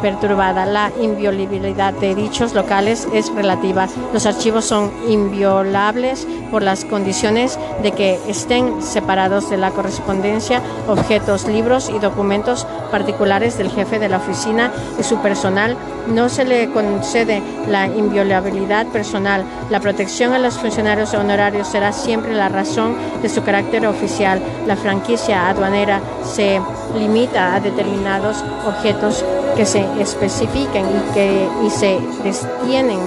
perturbada. 0.01 0.67
La 0.67 0.91
inviolabilidad 1.01 1.93
de 1.95 2.15
dichos 2.15 2.55
locales 2.55 3.07
es 3.13 3.33
relativa. 3.35 3.89
Los 4.13 4.27
archivos 4.27 4.65
son 4.65 4.91
inviolables 5.09 6.27
por 6.51 6.63
las 6.63 6.85
condiciones 6.85 7.59
de 7.83 7.93
que 7.93 8.19
estén 8.29 8.83
separados 8.83 9.51
de 9.51 9.59
la 9.59 9.71
correspondencia, 9.71 10.63
objetos, 10.87 11.47
libros 11.47 11.91
y 11.91 11.99
documentos 11.99 12.67
particulares 12.91 13.59
del 13.59 13.71
jefe 13.71 13.99
de 13.99 14.09
la 14.09 14.19
oficina 14.19 14.73
y 14.99 15.03
su 15.03 15.19
personal. 15.19 15.77
No 16.09 16.29
se 16.29 16.45
le 16.45 16.71
concede 16.71 17.43
la 17.69 17.87
inviolabilidad 17.87 18.87
personal. 18.87 19.45
La 19.71 19.81
protección 19.81 20.33
a 20.33 20.39
los 20.39 20.59
funcionarios 20.59 21.13
honorarios 21.13 21.69
será 21.69 21.93
siempre 21.93 22.33
la 22.33 22.49
razón 22.49 22.97
de 23.21 23.29
su 23.29 23.43
carácter 23.43 23.87
oficial. 23.87 24.41
La 24.67 24.77
franquicia 24.77 25.49
aduanera 25.49 26.01
se 26.25 26.61
limita 26.97 27.55
a 27.55 27.61
determinados 27.61 28.43
objetos 28.67 29.25
que 29.57 29.67
se 29.67 29.85
especifiquen 30.01 30.87
y 30.87 31.13
que 31.13 31.49
y 31.67 31.71
se 31.71 31.99
destienen 32.25 32.99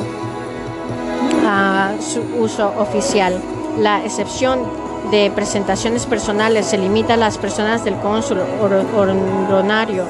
a 1.47 1.93
su 1.99 2.21
uso 2.39 2.71
oficial. 2.77 3.41
La 3.79 4.03
excepción 4.03 4.59
de 5.09 5.31
presentaciones 5.33 6.05
personales 6.05 6.67
se 6.67 6.77
limita 6.77 7.15
a 7.15 7.17
las 7.17 7.39
personas 7.39 7.83
del 7.83 7.95
cónsul 7.95 8.39
honorario, 8.39 10.05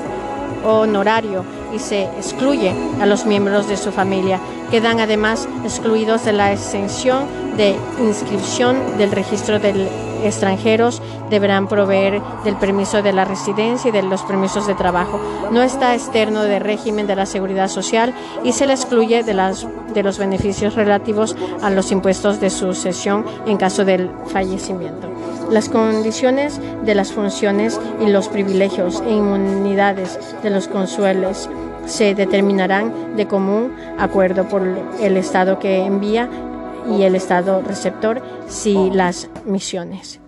honorario 0.64 1.44
y 1.74 1.80
se 1.80 2.04
excluye 2.04 2.74
a 3.00 3.06
los 3.06 3.26
miembros 3.26 3.68
de 3.68 3.78
su 3.78 3.92
familia. 3.92 4.40
Quedan 4.70 5.00
además 5.00 5.48
excluidos 5.64 6.26
de 6.26 6.34
la 6.34 6.52
exención 6.52 7.26
de 7.58 7.76
inscripción 8.00 8.98
del 8.98 9.12
registro 9.12 9.60
de 9.60 9.88
extranjeros 10.24 11.02
deberán 11.30 11.68
proveer 11.68 12.22
del 12.44 12.56
permiso 12.56 13.02
de 13.02 13.14
la 13.14 13.26
residencia 13.26 13.90
y 13.90 13.92
de 13.92 14.04
los 14.04 14.22
permisos 14.24 14.68
de 14.68 14.76
trabajo. 14.76 15.20
No 15.52 15.62
está 15.62 15.94
externo 15.96 16.44
del 16.44 16.62
régimen 16.62 17.08
de 17.08 17.16
la 17.16 17.26
seguridad 17.26 17.68
social 17.68 18.14
y 18.44 18.54
se 18.54 18.68
le 18.68 18.74
excluye 18.74 19.24
de, 19.24 19.34
las, 19.34 19.68
de 19.94 20.04
los 20.04 20.18
beneficios 20.18 20.76
relativos 20.76 21.36
a 21.62 21.70
los 21.70 21.92
impuestos 21.92 22.40
de 22.40 22.50
sucesión 22.50 23.26
en 23.46 23.58
caso 23.58 23.86
del 23.86 24.10
fallecimiento. 24.28 25.10
Las 25.50 25.68
condiciones 25.68 26.60
de 26.86 26.96
las 26.96 27.12
funciones 27.12 27.80
y 28.00 28.08
los 28.08 28.30
privilegios 28.30 29.04
e 29.06 29.12
inmunidades 29.12 30.18
de 30.42 30.50
los 30.50 30.68
consueles 30.68 31.50
se 31.86 32.16
determinarán 32.16 33.16
de 33.18 33.28
común 33.28 33.76
acuerdo 33.98 34.48
por 34.48 34.62
el 35.00 35.18
Estado 35.18 35.60
que 35.60 35.84
envía 35.84 36.30
y 36.90 37.04
el 37.04 37.16
Estado 37.16 37.62
receptor 37.62 38.22
si 38.48 38.90
las 38.90 39.30
misiones 39.46 40.22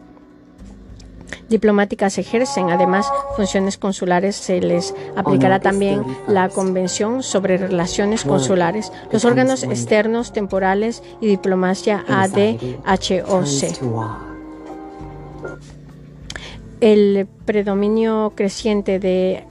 diplomáticas 1.50 2.18
ejercen. 2.18 2.70
Además 2.70 3.10
funciones 3.36 3.78
consulares, 3.78 4.36
se 4.36 4.60
les 4.60 4.94
aplicará 5.16 5.60
también 5.60 6.04
la 6.28 6.50
Convención 6.50 7.24
sobre 7.24 7.58
Relaciones 7.58 8.24
Consulares, 8.24 8.92
los 9.12 9.24
órganos 9.24 9.64
externos, 9.64 10.34
temporales 10.34 11.04
y 11.22 11.28
diplomacia 11.28 12.04
ADHOC. 12.08 13.44
El 16.82 17.28
predominio 17.46 18.34
creciente 18.36 19.00
de 19.00 19.46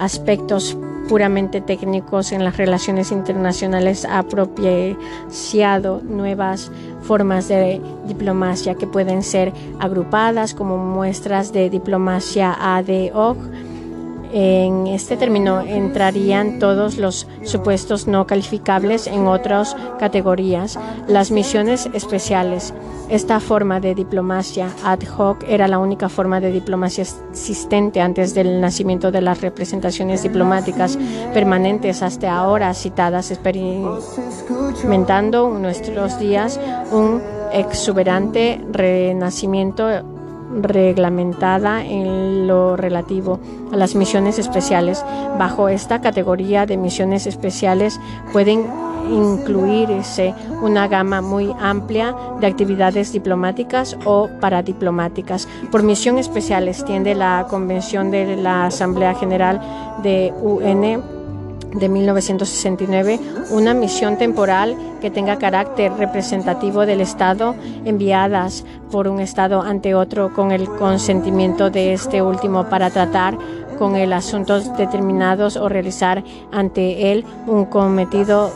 aspectos 0.00 0.76
puramente 1.08 1.60
técnicos 1.60 2.32
en 2.32 2.44
las 2.44 2.56
relaciones 2.56 3.12
internacionales 3.12 4.06
ha 4.08 4.22
propiciado 4.22 6.00
nuevas 6.02 6.70
formas 7.02 7.48
de 7.48 7.80
diplomacia 8.06 8.74
que 8.74 8.86
pueden 8.86 9.22
ser 9.22 9.52
agrupadas 9.78 10.54
como 10.54 10.78
muestras 10.78 11.52
de 11.52 11.68
diplomacia 11.68 12.56
ad 12.58 12.86
hoc 13.12 13.38
en 14.32 14.86
este 14.86 15.16
término 15.16 15.60
entrarían 15.60 16.58
todos 16.58 16.98
los 16.98 17.26
supuestos 17.42 18.06
no 18.06 18.26
calificables 18.26 19.06
en 19.06 19.26
otras 19.26 19.76
categorías. 19.98 20.78
Las 21.08 21.30
misiones 21.30 21.88
especiales. 21.92 22.72
Esta 23.08 23.40
forma 23.40 23.80
de 23.80 23.94
diplomacia 23.94 24.68
ad 24.84 25.00
hoc 25.18 25.44
era 25.48 25.66
la 25.66 25.78
única 25.78 26.08
forma 26.08 26.40
de 26.40 26.52
diplomacia 26.52 27.02
existente 27.02 28.00
antes 28.00 28.34
del 28.34 28.60
nacimiento 28.60 29.10
de 29.10 29.20
las 29.20 29.40
representaciones 29.40 30.22
diplomáticas 30.22 30.96
permanentes 31.34 32.02
hasta 32.02 32.32
ahora 32.32 32.72
citadas, 32.72 33.32
experimentando 33.32 35.56
en 35.56 35.62
nuestros 35.62 36.20
días 36.20 36.60
un 36.92 37.20
exuberante 37.52 38.64
renacimiento 38.70 39.88
reglamentada 40.62 41.84
en 41.84 42.46
lo 42.46 42.76
relativo 42.76 43.38
a 43.72 43.76
las 43.76 43.94
misiones 43.94 44.38
especiales. 44.38 45.04
Bajo 45.38 45.68
esta 45.68 46.00
categoría 46.00 46.66
de 46.66 46.76
misiones 46.76 47.26
especiales 47.26 48.00
pueden 48.32 48.66
incluirse 49.10 50.34
una 50.62 50.88
gama 50.88 51.20
muy 51.20 51.54
amplia 51.58 52.14
de 52.40 52.46
actividades 52.46 53.12
diplomáticas 53.12 53.96
o 54.04 54.28
paradiplomáticas. 54.40 55.48
Por 55.70 55.82
misión 55.82 56.18
especial 56.18 56.68
extiende 56.68 57.14
la 57.14 57.46
Convención 57.48 58.10
de 58.10 58.36
la 58.36 58.66
Asamblea 58.66 59.14
General 59.14 59.60
de 60.02 60.32
UN 60.42 61.19
de 61.72 61.88
1969 61.88 63.20
una 63.50 63.74
misión 63.74 64.16
temporal 64.18 64.76
que 65.00 65.10
tenga 65.10 65.38
carácter 65.38 65.92
representativo 65.92 66.86
del 66.86 67.00
Estado 67.00 67.54
enviadas 67.84 68.64
por 68.90 69.08
un 69.08 69.20
Estado 69.20 69.62
ante 69.62 69.94
otro 69.94 70.32
con 70.32 70.52
el 70.52 70.68
consentimiento 70.68 71.70
de 71.70 71.92
este 71.92 72.22
último 72.22 72.68
para 72.68 72.90
tratar 72.90 73.38
con 73.78 73.96
el 73.96 74.12
asuntos 74.12 74.76
determinados 74.76 75.56
o 75.56 75.68
realizar 75.68 76.22
ante 76.52 77.12
él 77.12 77.24
un 77.46 77.64
cometido 77.64 78.50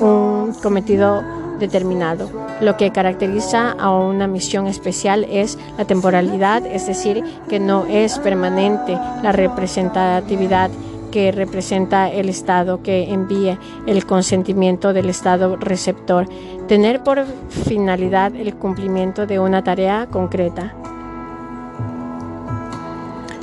un 0.00 0.54
cometido 0.62 1.22
determinado. 1.58 2.28
Lo 2.60 2.76
que 2.76 2.90
caracteriza 2.90 3.70
a 3.72 3.90
una 3.90 4.26
misión 4.26 4.66
especial 4.66 5.24
es 5.30 5.58
la 5.78 5.84
temporalidad, 5.84 6.66
es 6.66 6.86
decir, 6.86 7.22
que 7.48 7.60
no 7.60 7.86
es 7.86 8.18
permanente 8.18 8.98
la 9.22 9.32
representatividad 9.32 10.70
que 11.12 11.30
representa 11.30 12.10
el 12.10 12.28
Estado 12.28 12.82
que 12.82 13.12
envíe 13.12 13.56
el 13.86 14.04
consentimiento 14.04 14.92
del 14.92 15.08
Estado 15.08 15.54
receptor, 15.54 16.26
tener 16.66 17.04
por 17.04 17.24
finalidad 17.48 18.34
el 18.34 18.56
cumplimiento 18.56 19.26
de 19.26 19.38
una 19.38 19.62
tarea 19.62 20.08
concreta. 20.10 20.74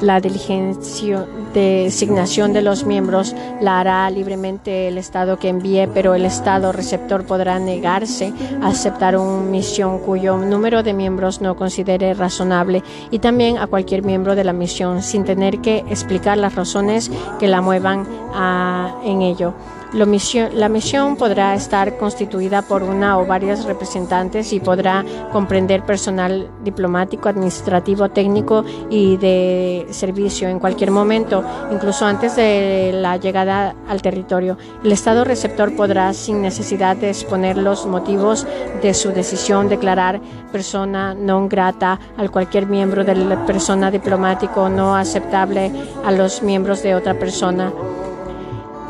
La 0.02 0.20
diligencia 0.20 1.26
designación 1.54 2.54
de 2.54 2.62
los 2.62 2.86
miembros 2.86 3.36
la 3.62 3.80
hará 3.80 4.10
libremente 4.10 4.88
el 4.88 4.98
Estado 4.98 5.40
que 5.40 5.50
envíe, 5.50 5.88
pero 5.94 6.14
el 6.14 6.26
Estado 6.26 6.72
receptor 6.72 7.26
podrá 7.26 7.60
negarse 7.60 8.34
a 8.62 8.68
aceptar 8.68 9.18
una 9.18 9.44
misión 9.44 10.00
cuyo 10.00 10.38
número 10.38 10.84
de 10.84 10.94
miembros 10.94 11.42
no 11.42 11.56
considere 11.56 12.14
razonable 12.14 12.84
y 13.12 13.20
también 13.20 13.58
a 13.58 13.68
cualquier 13.68 14.04
miembro 14.04 14.36
de 14.36 14.44
la 14.44 14.54
misión 14.54 15.02
sin 15.02 15.24
tener 15.24 15.60
que 15.60 15.80
explicar 15.90 16.38
las 16.38 16.56
razones 16.56 17.12
que 17.40 17.48
la 17.48 17.62
muevan 17.62 18.06
a, 18.34 18.96
en 19.04 19.22
ello. 19.22 19.54
La 19.92 20.70
misión 20.70 21.16
podrá 21.16 21.56
estar 21.56 21.98
constituida 21.98 22.62
por 22.62 22.84
una 22.84 23.18
o 23.18 23.26
varias 23.26 23.66
representantes 23.66 24.54
y 24.54 24.60
podrá 24.60 25.04
comprender 25.32 25.84
personal 25.84 26.48
diplomático, 26.64 27.28
administrativo, 27.28 28.10
técnico 28.10 28.64
y 28.92 29.18
de 29.18 29.88
servicio 29.90 30.48
en 30.48 30.60
cualquier 30.60 30.92
momento, 30.92 31.39
incluso 31.72 32.06
antes 32.06 32.36
de 32.36 32.92
la 32.94 33.18
llegada 33.18 33.76
al 33.88 34.02
territorio. 34.02 34.58
El 34.84 34.92
Estado 34.92 35.24
receptor 35.24 35.76
podrá, 35.76 36.14
sin 36.14 36.42
necesidad 36.42 36.96
de 36.96 37.10
exponer 37.10 37.58
los 37.58 37.86
motivos 37.86 38.48
de 38.82 38.94
su 38.94 39.12
decisión, 39.12 39.70
declarar 39.70 40.20
persona 40.52 41.14
no 41.14 41.48
grata 41.48 42.00
a 42.18 42.28
cualquier 42.28 42.66
miembro 42.66 43.04
de 43.04 43.16
la 43.16 43.46
persona 43.46 43.92
diplomático 43.92 44.70
no 44.70 44.96
aceptable 44.96 45.72
a 46.06 46.12
los 46.12 46.42
miembros 46.42 46.84
de 46.84 46.96
otra 46.96 47.14
persona. 47.14 47.72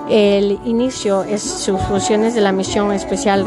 El 0.10 0.60
inicio 0.66 1.24
es 1.24 1.44
sus 1.44 1.80
funciones 1.82 2.34
de 2.34 2.42
la 2.42 2.52
misión 2.52 2.92
especial 2.92 3.46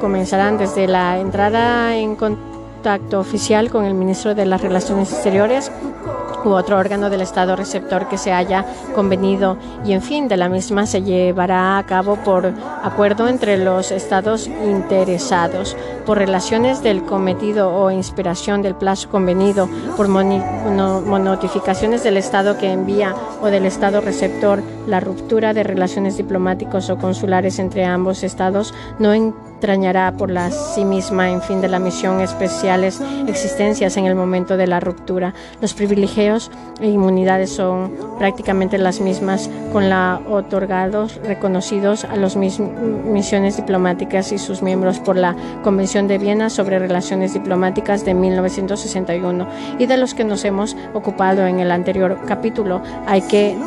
comenzarán 0.00 0.58
desde 0.58 0.86
la 0.86 1.18
entrada 1.18 1.96
en 1.96 2.14
contacto 2.14 3.18
oficial 3.18 3.70
con 3.70 3.84
el 3.84 3.94
ministro 3.94 4.34
de 4.34 4.46
las 4.46 4.60
Relaciones 4.60 5.12
Exteriores 5.12 5.72
u 6.48 6.52
otro 6.54 6.78
órgano 6.78 7.10
del 7.10 7.20
Estado 7.20 7.56
receptor 7.56 8.08
que 8.08 8.18
se 8.18 8.32
haya 8.32 8.64
convenido. 8.94 9.56
Y, 9.84 9.92
en 9.92 10.02
fin, 10.02 10.28
de 10.28 10.36
la 10.36 10.48
misma 10.48 10.86
se 10.86 11.02
llevará 11.02 11.78
a 11.78 11.86
cabo 11.86 12.16
por 12.16 12.52
acuerdo 12.82 13.28
entre 13.28 13.58
los 13.58 13.90
Estados 13.90 14.46
interesados, 14.46 15.76
por 16.06 16.18
relaciones 16.18 16.82
del 16.82 17.02
cometido 17.04 17.74
o 17.74 17.90
inspiración 17.90 18.62
del 18.62 18.74
plazo 18.74 19.08
convenido, 19.10 19.68
por 19.96 20.08
notificaciones 20.08 22.02
del 22.02 22.16
Estado 22.16 22.58
que 22.58 22.72
envía 22.72 23.14
o 23.42 23.46
del 23.46 23.66
Estado 23.66 24.00
receptor, 24.00 24.62
la 24.86 25.00
ruptura 25.00 25.52
de 25.54 25.62
relaciones 25.62 26.16
diplomáticos 26.16 26.90
o 26.90 26.98
consulares 26.98 27.58
entre 27.58 27.84
ambos 27.84 28.22
Estados 28.22 28.74
no 28.98 29.12
en 29.12 29.34
extrañará 29.58 30.12
por 30.12 30.30
la 30.30 30.52
sí 30.52 30.84
misma 30.84 31.30
en 31.30 31.42
fin 31.42 31.60
de 31.60 31.66
la 31.66 31.80
misión 31.80 32.20
especiales 32.20 33.00
existencias 33.26 33.96
en 33.96 34.06
el 34.06 34.14
momento 34.14 34.56
de 34.56 34.68
la 34.68 34.78
ruptura. 34.78 35.34
Los 35.60 35.74
privilegios 35.74 36.52
e 36.80 36.86
inmunidades 36.86 37.50
son 37.50 37.92
prácticamente 38.20 38.78
las 38.78 39.00
mismas 39.00 39.50
con 39.72 39.88
la 39.88 40.20
otorgados 40.30 41.16
reconocidos 41.24 42.04
a 42.04 42.14
las 42.14 42.36
misiones 42.36 43.56
diplomáticas 43.56 44.30
y 44.30 44.38
sus 44.38 44.62
miembros 44.62 45.00
por 45.00 45.16
la 45.16 45.34
Convención 45.64 46.06
de 46.06 46.18
Viena 46.18 46.50
sobre 46.50 46.78
Relaciones 46.78 47.34
Diplomáticas 47.34 48.04
de 48.04 48.14
1961 48.14 49.48
y 49.80 49.86
de 49.86 49.96
los 49.96 50.14
que 50.14 50.22
nos 50.22 50.44
hemos 50.44 50.76
ocupado 50.94 51.44
en 51.48 51.58
el 51.58 51.72
anterior 51.72 52.16
capítulo. 52.28 52.80
Hay 53.08 53.22
que 53.22 53.58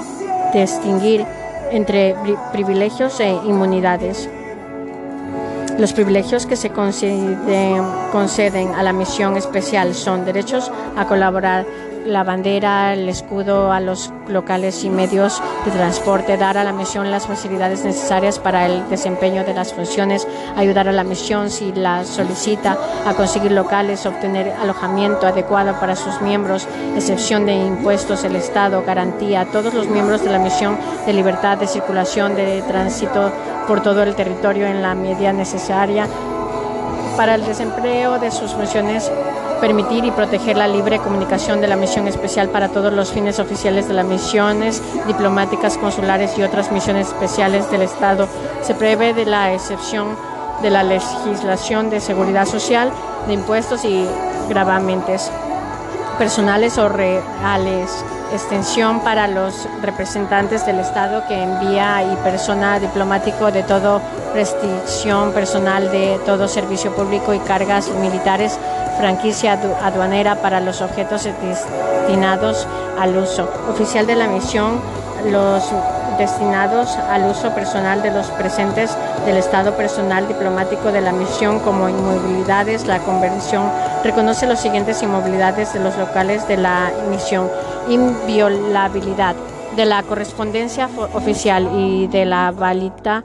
distinguir 0.53 1.25
entre 1.69 2.15
privilegios 2.53 3.19
e 3.19 3.29
inmunidades. 3.29 4.29
Los 5.77 5.93
privilegios 5.93 6.45
que 6.45 6.55
se 6.55 6.69
conceden, 6.69 7.83
conceden 8.11 8.75
a 8.75 8.83
la 8.83 8.93
misión 8.93 9.37
especial 9.37 9.95
son 9.95 10.25
derechos 10.25 10.71
a 10.95 11.07
colaborar 11.07 11.65
la 12.05 12.23
bandera, 12.23 12.93
el 12.93 13.07
escudo 13.09 13.71
a 13.71 13.79
los 13.79 14.11
locales 14.27 14.83
y 14.83 14.89
medios 14.89 15.41
de 15.65 15.71
transporte, 15.71 16.37
dar 16.37 16.57
a 16.57 16.63
la 16.63 16.73
misión 16.73 17.11
las 17.11 17.27
facilidades 17.27 17.83
necesarias 17.83 18.39
para 18.39 18.65
el 18.65 18.87
desempeño 18.89 19.43
de 19.43 19.53
las 19.53 19.73
funciones, 19.73 20.27
ayudar 20.55 20.87
a 20.87 20.91
la 20.91 21.03
misión 21.03 21.49
si 21.49 21.71
la 21.73 22.03
solicita, 22.03 22.77
a 23.05 23.13
conseguir 23.13 23.51
locales, 23.51 24.05
obtener 24.05 24.51
alojamiento 24.53 25.27
adecuado 25.27 25.79
para 25.79 25.95
sus 25.95 26.21
miembros, 26.21 26.67
excepción 26.95 27.45
de 27.45 27.53
impuestos, 27.53 28.23
el 28.23 28.35
Estado, 28.35 28.83
garantía 28.85 29.41
a 29.41 29.45
todos 29.45 29.73
los 29.73 29.87
miembros 29.87 30.23
de 30.23 30.31
la 30.31 30.39
misión 30.39 30.77
de 31.05 31.13
libertad 31.13 31.57
de 31.57 31.67
circulación, 31.67 32.35
de 32.35 32.61
tránsito 32.63 33.31
por 33.67 33.81
todo 33.81 34.03
el 34.03 34.15
territorio 34.15 34.67
en 34.67 34.81
la 34.81 34.95
medida 34.95 35.33
necesaria 35.33 36.07
para 37.15 37.35
el 37.35 37.45
desempleo 37.45 38.19
de 38.19 38.31
sus 38.31 38.51
funciones 38.53 39.11
permitir 39.61 40.03
y 40.03 40.11
proteger 40.11 40.57
la 40.57 40.67
libre 40.67 40.97
comunicación 40.97 41.61
de 41.61 41.67
la 41.67 41.75
misión 41.75 42.07
especial 42.07 42.49
para 42.49 42.69
todos 42.69 42.91
los 42.91 43.11
fines 43.11 43.39
oficiales 43.39 43.87
de 43.87 43.93
las 43.93 44.05
misiones 44.05 44.81
diplomáticas, 45.05 45.77
consulares 45.77 46.37
y 46.37 46.43
otras 46.43 46.71
misiones 46.71 47.09
especiales 47.09 47.69
del 47.69 47.83
Estado. 47.83 48.27
Se 48.63 48.73
prevé 48.73 49.13
de 49.13 49.25
la 49.25 49.53
excepción 49.53 50.17
de 50.61 50.71
la 50.71 50.83
legislación 50.83 51.89
de 51.91 52.01
seguridad 52.01 52.45
social, 52.45 52.91
de 53.27 53.33
impuestos 53.33 53.85
y 53.85 54.05
gravamentos 54.49 55.29
personales 56.17 56.77
o 56.77 56.89
reales 56.89 58.03
extensión 58.33 59.01
para 59.01 59.27
los 59.27 59.67
representantes 59.81 60.65
del 60.65 60.79
Estado 60.79 61.23
que 61.27 61.41
envía 61.41 62.03
y 62.03 62.15
persona 62.17 62.79
diplomático 62.79 63.51
de 63.51 63.63
todo 63.63 64.01
restricción 64.33 65.33
personal 65.33 65.91
de 65.91 66.19
todo 66.25 66.47
servicio 66.47 66.95
público 66.95 67.33
y 67.33 67.39
cargas 67.39 67.89
militares 67.89 68.57
franquicia 68.97 69.53
aduanera 69.83 70.35
para 70.35 70.59
los 70.59 70.81
objetos 70.81 71.23
destinados 71.23 72.67
al 72.99 73.17
uso 73.17 73.49
oficial 73.69 74.05
de 74.05 74.15
la 74.15 74.27
misión, 74.27 74.79
los 75.29 75.63
destinados 76.17 76.97
al 77.09 77.29
uso 77.29 77.53
personal 77.55 78.01
de 78.01 78.11
los 78.11 78.27
presentes 78.27 78.95
del 79.25 79.37
Estado 79.37 79.75
personal 79.75 80.27
diplomático 80.27 80.91
de 80.91 81.01
la 81.01 81.11
misión 81.11 81.59
como 81.59 81.89
inmovilidades. 81.89 82.85
La 82.85 82.99
convención 82.99 83.63
reconoce 84.03 84.47
los 84.47 84.59
siguientes 84.59 85.01
inmovilidades 85.01 85.73
de 85.73 85.79
los 85.79 85.97
locales 85.97 86.47
de 86.47 86.57
la 86.57 86.91
misión. 87.09 87.49
Inviolabilidad 87.89 89.35
de 89.75 89.85
la 89.85 90.03
correspondencia 90.03 90.89
oficial 91.13 91.69
y 91.73 92.07
de 92.07 92.25
la 92.25 92.51
valita 92.51 93.23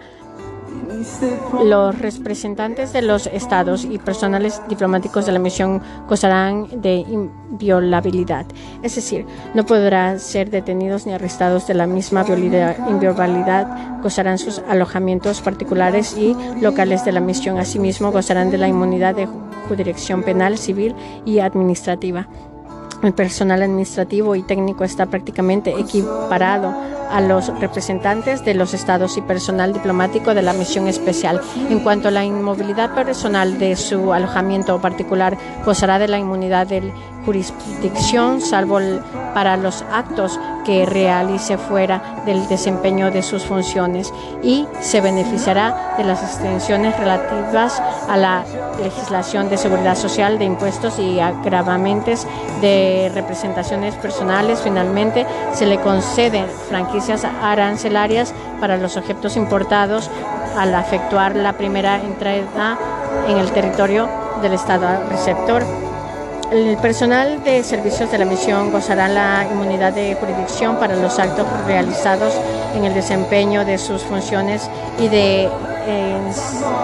los 1.64 1.98
representantes 1.98 2.92
de 2.92 3.02
los 3.02 3.26
estados 3.26 3.84
y 3.84 3.98
personales 3.98 4.60
diplomáticos 4.68 5.26
de 5.26 5.32
la 5.32 5.38
misión 5.38 5.82
gozarán 6.08 6.68
de 6.80 6.96
inviolabilidad, 6.96 8.46
es 8.82 8.94
decir, 8.94 9.26
no 9.54 9.64
podrán 9.64 10.20
ser 10.20 10.50
detenidos 10.50 11.06
ni 11.06 11.12
arrestados 11.12 11.66
de 11.66 11.74
la 11.74 11.86
misma 11.86 12.24
inviolabilidad, 12.88 14.00
gozarán 14.02 14.38
sus 14.38 14.60
alojamientos 14.68 15.40
particulares 15.40 16.16
y 16.16 16.36
locales 16.60 17.04
de 17.04 17.12
la 17.12 17.20
misión, 17.20 17.58
asimismo 17.58 18.12
gozarán 18.12 18.50
de 18.50 18.58
la 18.58 18.68
inmunidad 18.68 19.14
de 19.14 19.28
jurisdicción 19.68 20.22
penal, 20.22 20.58
civil 20.58 20.94
y 21.24 21.40
administrativa. 21.40 22.28
El 23.02 23.12
personal 23.12 23.62
administrativo 23.62 24.34
y 24.34 24.42
técnico 24.42 24.84
está 24.84 25.06
prácticamente 25.06 25.78
equiparado 25.78 26.74
a 27.10 27.20
los 27.20 27.48
representantes 27.60 28.44
de 28.44 28.54
los 28.54 28.74
estados 28.74 29.16
y 29.16 29.20
personal 29.22 29.72
diplomático 29.72 30.34
de 30.34 30.42
la 30.42 30.52
misión 30.52 30.88
especial. 30.88 31.40
En 31.70 31.80
cuanto 31.80 32.08
a 32.08 32.10
la 32.10 32.24
inmovilidad 32.24 32.94
personal 32.94 33.58
de 33.58 33.76
su 33.76 34.12
alojamiento 34.12 34.80
particular, 34.80 35.36
gozará 35.64 35.98
de 35.98 36.08
la 36.08 36.18
inmunidad 36.18 36.66
del 36.66 36.92
jurisdicción, 37.26 38.40
salvo 38.40 38.78
para 39.34 39.56
los 39.56 39.84
actos 39.92 40.40
que 40.64 40.86
realice 40.86 41.58
fuera 41.58 42.22
del 42.24 42.48
desempeño 42.48 43.10
de 43.10 43.22
sus 43.22 43.44
funciones 43.44 44.12
y 44.42 44.66
se 44.80 45.00
beneficiará 45.00 45.94
de 45.98 46.04
las 46.04 46.22
extensiones 46.22 46.96
relativas 46.98 47.82
a 48.08 48.16
la 48.16 48.44
legislación 48.82 49.48
de 49.48 49.58
seguridad 49.58 49.96
social, 49.96 50.38
de 50.38 50.44
impuestos 50.44 50.98
y 50.98 51.20
agravamentos 51.20 52.26
de 52.60 53.10
representaciones 53.12 53.94
personales. 53.96 54.60
Finalmente, 54.62 55.26
se 55.52 55.66
le 55.66 55.80
conceden 55.80 56.46
franquicias 56.68 57.24
arancelarias 57.24 58.32
para 58.60 58.76
los 58.76 58.96
objetos 58.96 59.36
importados 59.36 60.10
al 60.56 60.74
efectuar 60.74 61.36
la 61.36 61.52
primera 61.54 61.96
entrega 61.96 62.78
en 63.28 63.36
el 63.38 63.50
territorio 63.50 64.08
del 64.40 64.52
Estado 64.52 65.08
receptor. 65.10 65.85
El 66.50 66.76
personal 66.76 67.42
de 67.42 67.64
servicios 67.64 68.10
de 68.12 68.18
la 68.18 68.24
misión 68.24 68.70
gozará 68.70 69.08
la 69.08 69.44
inmunidad 69.50 69.92
de 69.92 70.14
jurisdicción 70.14 70.76
para 70.76 70.94
los 70.94 71.18
actos 71.18 71.44
realizados 71.66 72.32
en 72.76 72.84
el 72.84 72.94
desempeño 72.94 73.64
de 73.64 73.78
sus 73.78 74.02
funciones 74.02 74.70
y 75.00 75.08
de 75.08 75.48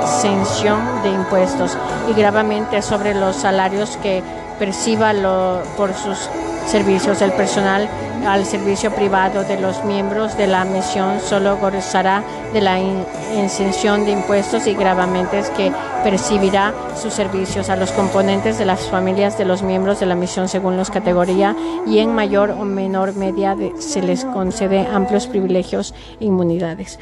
exención 0.02 0.80
de 1.04 1.10
impuestos 1.10 1.76
y 2.10 2.14
gravemente 2.14 2.82
sobre 2.82 3.14
los 3.14 3.36
salarios 3.36 3.96
que 4.02 4.22
perciba 4.58 5.12
por 5.76 5.94
sus 5.94 6.28
servicios. 6.66 7.22
El 7.22 7.32
personal 7.32 7.88
al 8.26 8.44
servicio 8.44 8.94
privado 8.94 9.44
de 9.44 9.58
los 9.58 9.84
miembros 9.84 10.36
de 10.36 10.46
la 10.46 10.64
misión 10.64 11.20
solo 11.20 11.56
gozará 11.58 12.22
de 12.52 12.60
la 12.60 12.78
exención 13.36 14.04
de 14.04 14.12
impuestos 14.12 14.66
y 14.66 14.74
gravamentos 14.74 15.50
que 15.50 15.72
percibirá 16.04 16.72
sus 17.00 17.14
servicios 17.14 17.68
a 17.68 17.76
los 17.76 17.92
componentes 17.92 18.58
de 18.58 18.64
las 18.64 18.88
familias 18.88 19.38
de 19.38 19.44
los 19.44 19.62
miembros 19.62 20.00
de 20.00 20.06
la 20.06 20.14
misión 20.14 20.48
según 20.48 20.76
las 20.76 20.90
categorías 20.90 21.56
y 21.86 21.98
en 21.98 22.14
mayor 22.14 22.50
o 22.50 22.64
menor 22.64 23.14
medida 23.14 23.56
se 23.78 24.02
les 24.02 24.24
concede 24.24 24.86
amplios 24.86 25.26
privilegios 25.26 25.94
e 26.20 26.24
inmunidades 26.26 26.98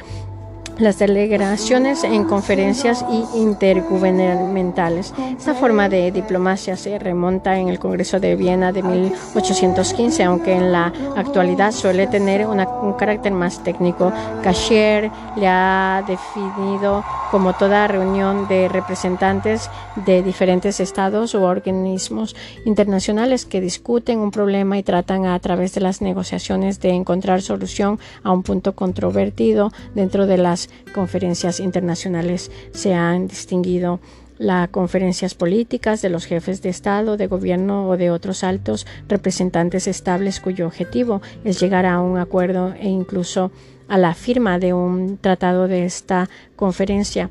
las 0.77 0.99
delegaciones 0.99 2.03
en 2.03 2.25
conferencias 2.25 3.05
y 3.11 3.37
intergubernamentales. 3.37 5.13
Esta 5.37 5.53
forma 5.53 5.89
de 5.89 6.11
diplomacia 6.11 6.75
se 6.75 6.97
remonta 6.97 7.57
en 7.57 7.69
el 7.69 7.79
Congreso 7.79 8.19
de 8.19 8.35
Viena 8.35 8.71
de 8.71 8.83
1815, 8.83 10.23
aunque 10.23 10.53
en 10.53 10.71
la 10.71 10.93
actualidad 11.15 11.71
suele 11.71 12.07
tener 12.07 12.45
un 12.47 12.93
carácter 12.93 13.31
más 13.31 13.63
técnico. 13.63 14.11
Cachier 14.43 15.11
le 15.35 15.47
ha 15.47 16.03
definido 16.07 17.03
como 17.31 17.53
toda 17.53 17.87
reunión 17.87 18.47
de 18.47 18.67
representantes 18.67 19.69
de 20.05 20.21
diferentes 20.21 20.79
estados 20.79 21.33
u 21.33 21.43
organismos 21.43 22.35
internacionales 22.65 23.45
que 23.45 23.61
discuten 23.61 24.19
un 24.19 24.31
problema 24.31 24.77
y 24.77 24.83
tratan 24.83 25.25
a 25.25 25.39
través 25.39 25.73
de 25.73 25.81
las 25.81 26.01
negociaciones 26.01 26.81
de 26.81 26.89
encontrar 26.89 27.41
solución 27.41 27.99
a 28.23 28.31
un 28.31 28.43
punto 28.43 28.75
controvertido 28.75 29.71
dentro 29.95 30.27
de 30.27 30.37
las 30.37 30.60
conferencias 30.93 31.59
internacionales 31.59 32.51
se 32.73 32.93
han 32.93 33.27
distinguido 33.27 33.99
las 34.41 34.69
conferencias 34.69 35.35
políticas 35.35 36.01
de 36.01 36.09
los 36.09 36.25
jefes 36.25 36.63
de 36.63 36.69
Estado, 36.69 37.15
de 37.15 37.27
gobierno 37.27 37.87
o 37.87 37.95
de 37.95 38.09
otros 38.09 38.43
altos 38.43 38.87
representantes 39.07 39.87
estables 39.87 40.39
cuyo 40.39 40.65
objetivo 40.65 41.21
es 41.43 41.59
llegar 41.59 41.85
a 41.85 42.01
un 42.01 42.17
acuerdo 42.17 42.73
e 42.79 42.89
incluso 42.89 43.51
a 43.87 43.99
la 43.99 44.15
firma 44.15 44.57
de 44.57 44.73
un 44.73 45.17
tratado 45.17 45.67
de 45.67 45.85
esta 45.85 46.27
conferencia. 46.55 47.29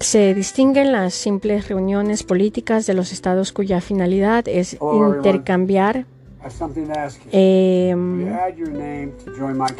Se 0.00 0.32
distinguen 0.32 0.92
las 0.92 1.12
simples 1.12 1.68
reuniones 1.68 2.22
políticas 2.22 2.86
de 2.86 2.94
los 2.94 3.12
estados 3.12 3.52
cuya 3.52 3.80
finalidad 3.82 4.48
es 4.48 4.78
intercambiar 4.80 6.06
eh, 7.32 7.94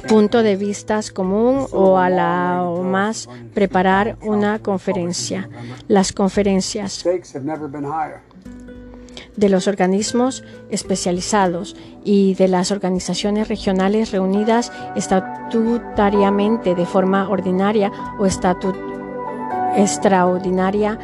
punto 0.09 0.43
de 0.43 0.57
vistas 0.57 1.11
común 1.11 1.67
o 1.73 1.99
a 1.99 2.11
la 2.11 2.65
o 2.65 2.83
más 2.83 3.29
preparar 3.55 4.17
una 4.23 4.59
conferencia. 4.61 5.49
Las 5.89 6.13
conferencias 6.13 7.05
de 9.37 9.49
los 9.49 9.69
organismos 9.69 10.43
especializados 10.71 11.77
y 12.05 12.35
de 12.35 12.49
las 12.49 12.71
organizaciones 12.73 13.49
regionales 13.49 14.11
reunidas 14.11 14.73
estatutariamente 14.97 16.75
de 16.75 16.87
forma 16.87 17.29
ordinaria 17.29 17.93
o 18.19 18.27
estatutaria 18.27 18.99
extraordinaria 19.77 20.99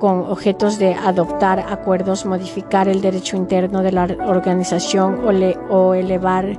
con 0.00 0.20
objetos 0.30 0.78
de 0.78 0.94
adoptar 0.94 1.60
acuerdos, 1.60 2.26
modificar 2.26 2.88
el 2.88 3.00
derecho 3.00 3.36
interno 3.36 3.82
de 3.82 3.92
la 3.92 4.04
organización 4.26 5.20
o, 5.70 5.94
elevar 5.94 6.58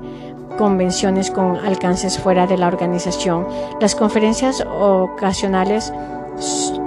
convenciones 0.57 1.31
con 1.31 1.57
alcances 1.57 2.17
fuera 2.17 2.47
de 2.47 2.57
la 2.57 2.67
organización. 2.67 3.47
Las 3.81 3.95
conferencias 3.95 4.63
ocasionales 4.79 5.91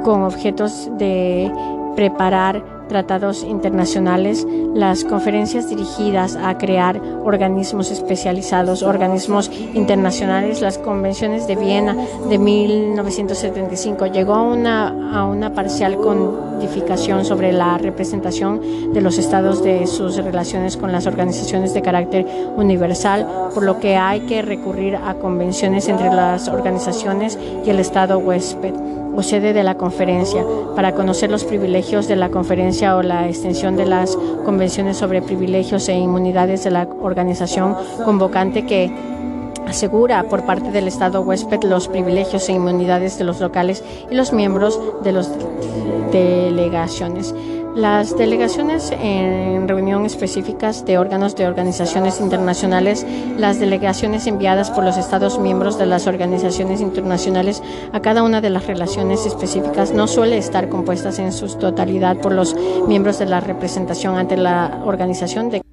con 0.04 0.22
objetos 0.22 0.88
de 0.96 1.52
preparar 1.96 2.73
tratados 2.88 3.42
internacionales, 3.42 4.46
las 4.74 5.04
conferencias 5.04 5.68
dirigidas 5.68 6.36
a 6.36 6.58
crear 6.58 7.00
organismos 7.24 7.90
especializados, 7.90 8.82
organismos 8.82 9.50
internacionales, 9.74 10.60
las 10.60 10.78
convenciones 10.78 11.46
de 11.46 11.56
Viena 11.56 11.96
de 12.28 12.38
1975 12.38 14.06
llegó 14.06 14.34
a 14.34 14.42
una, 14.42 15.18
a 15.18 15.24
una 15.24 15.54
parcial 15.54 15.96
codificación 15.96 17.24
sobre 17.24 17.52
la 17.52 17.78
representación 17.78 18.92
de 18.92 19.00
los 19.00 19.18
estados 19.18 19.62
de 19.62 19.86
sus 19.86 20.16
relaciones 20.16 20.76
con 20.76 20.92
las 20.92 21.06
organizaciones 21.06 21.74
de 21.74 21.82
carácter 21.82 22.26
universal, 22.56 23.26
por 23.54 23.62
lo 23.62 23.78
que 23.78 23.96
hay 23.96 24.20
que 24.20 24.42
recurrir 24.42 24.96
a 24.96 25.14
convenciones 25.14 25.88
entre 25.88 26.08
las 26.08 26.48
organizaciones 26.48 27.38
y 27.64 27.70
el 27.70 27.80
estado 27.80 28.18
huésped 28.18 28.74
o 29.16 29.22
sede 29.22 29.52
de 29.52 29.62
la 29.62 29.76
conferencia 29.76 30.44
para 30.74 30.92
conocer 30.92 31.30
los 31.30 31.44
privilegios 31.44 32.08
de 32.08 32.16
la 32.16 32.30
conferencia 32.30 32.96
o 32.96 33.02
la 33.02 33.28
extensión 33.28 33.76
de 33.76 33.86
las 33.86 34.16
convenciones 34.44 34.96
sobre 34.96 35.22
privilegios 35.22 35.88
e 35.88 35.94
inmunidades 35.94 36.64
de 36.64 36.70
la 36.70 36.88
organización 37.00 37.76
convocante 38.04 38.66
que 38.66 38.92
asegura 39.66 40.24
por 40.24 40.44
parte 40.44 40.70
del 40.70 40.88
Estado 40.88 41.22
huésped 41.22 41.62
los 41.64 41.88
privilegios 41.88 42.48
e 42.48 42.52
inmunidades 42.52 43.18
de 43.18 43.24
los 43.24 43.40
locales 43.40 43.82
y 44.10 44.14
los 44.14 44.32
miembros 44.32 44.80
de 45.02 45.12
las 45.12 45.30
delegaciones. 46.12 47.34
Las 47.74 48.16
delegaciones 48.16 48.92
en 48.92 49.66
reunión 49.66 50.06
específicas 50.06 50.84
de 50.84 50.96
órganos 50.96 51.34
de 51.34 51.48
organizaciones 51.48 52.20
internacionales, 52.20 53.04
las 53.36 53.58
delegaciones 53.58 54.28
enviadas 54.28 54.70
por 54.70 54.84
los 54.84 54.96
Estados 54.96 55.40
miembros 55.40 55.76
de 55.76 55.86
las 55.86 56.06
organizaciones 56.06 56.80
internacionales 56.80 57.64
a 57.92 58.00
cada 58.00 58.22
una 58.22 58.40
de 58.40 58.50
las 58.50 58.68
relaciones 58.68 59.26
específicas 59.26 59.92
no 59.92 60.06
suele 60.06 60.38
estar 60.38 60.68
compuestas 60.68 61.18
en 61.18 61.32
su 61.32 61.48
totalidad 61.58 62.16
por 62.18 62.30
los 62.30 62.54
miembros 62.86 63.18
de 63.18 63.26
la 63.26 63.40
representación 63.40 64.18
ante 64.18 64.36
la 64.36 64.80
organización 64.84 65.50
de 65.50 65.63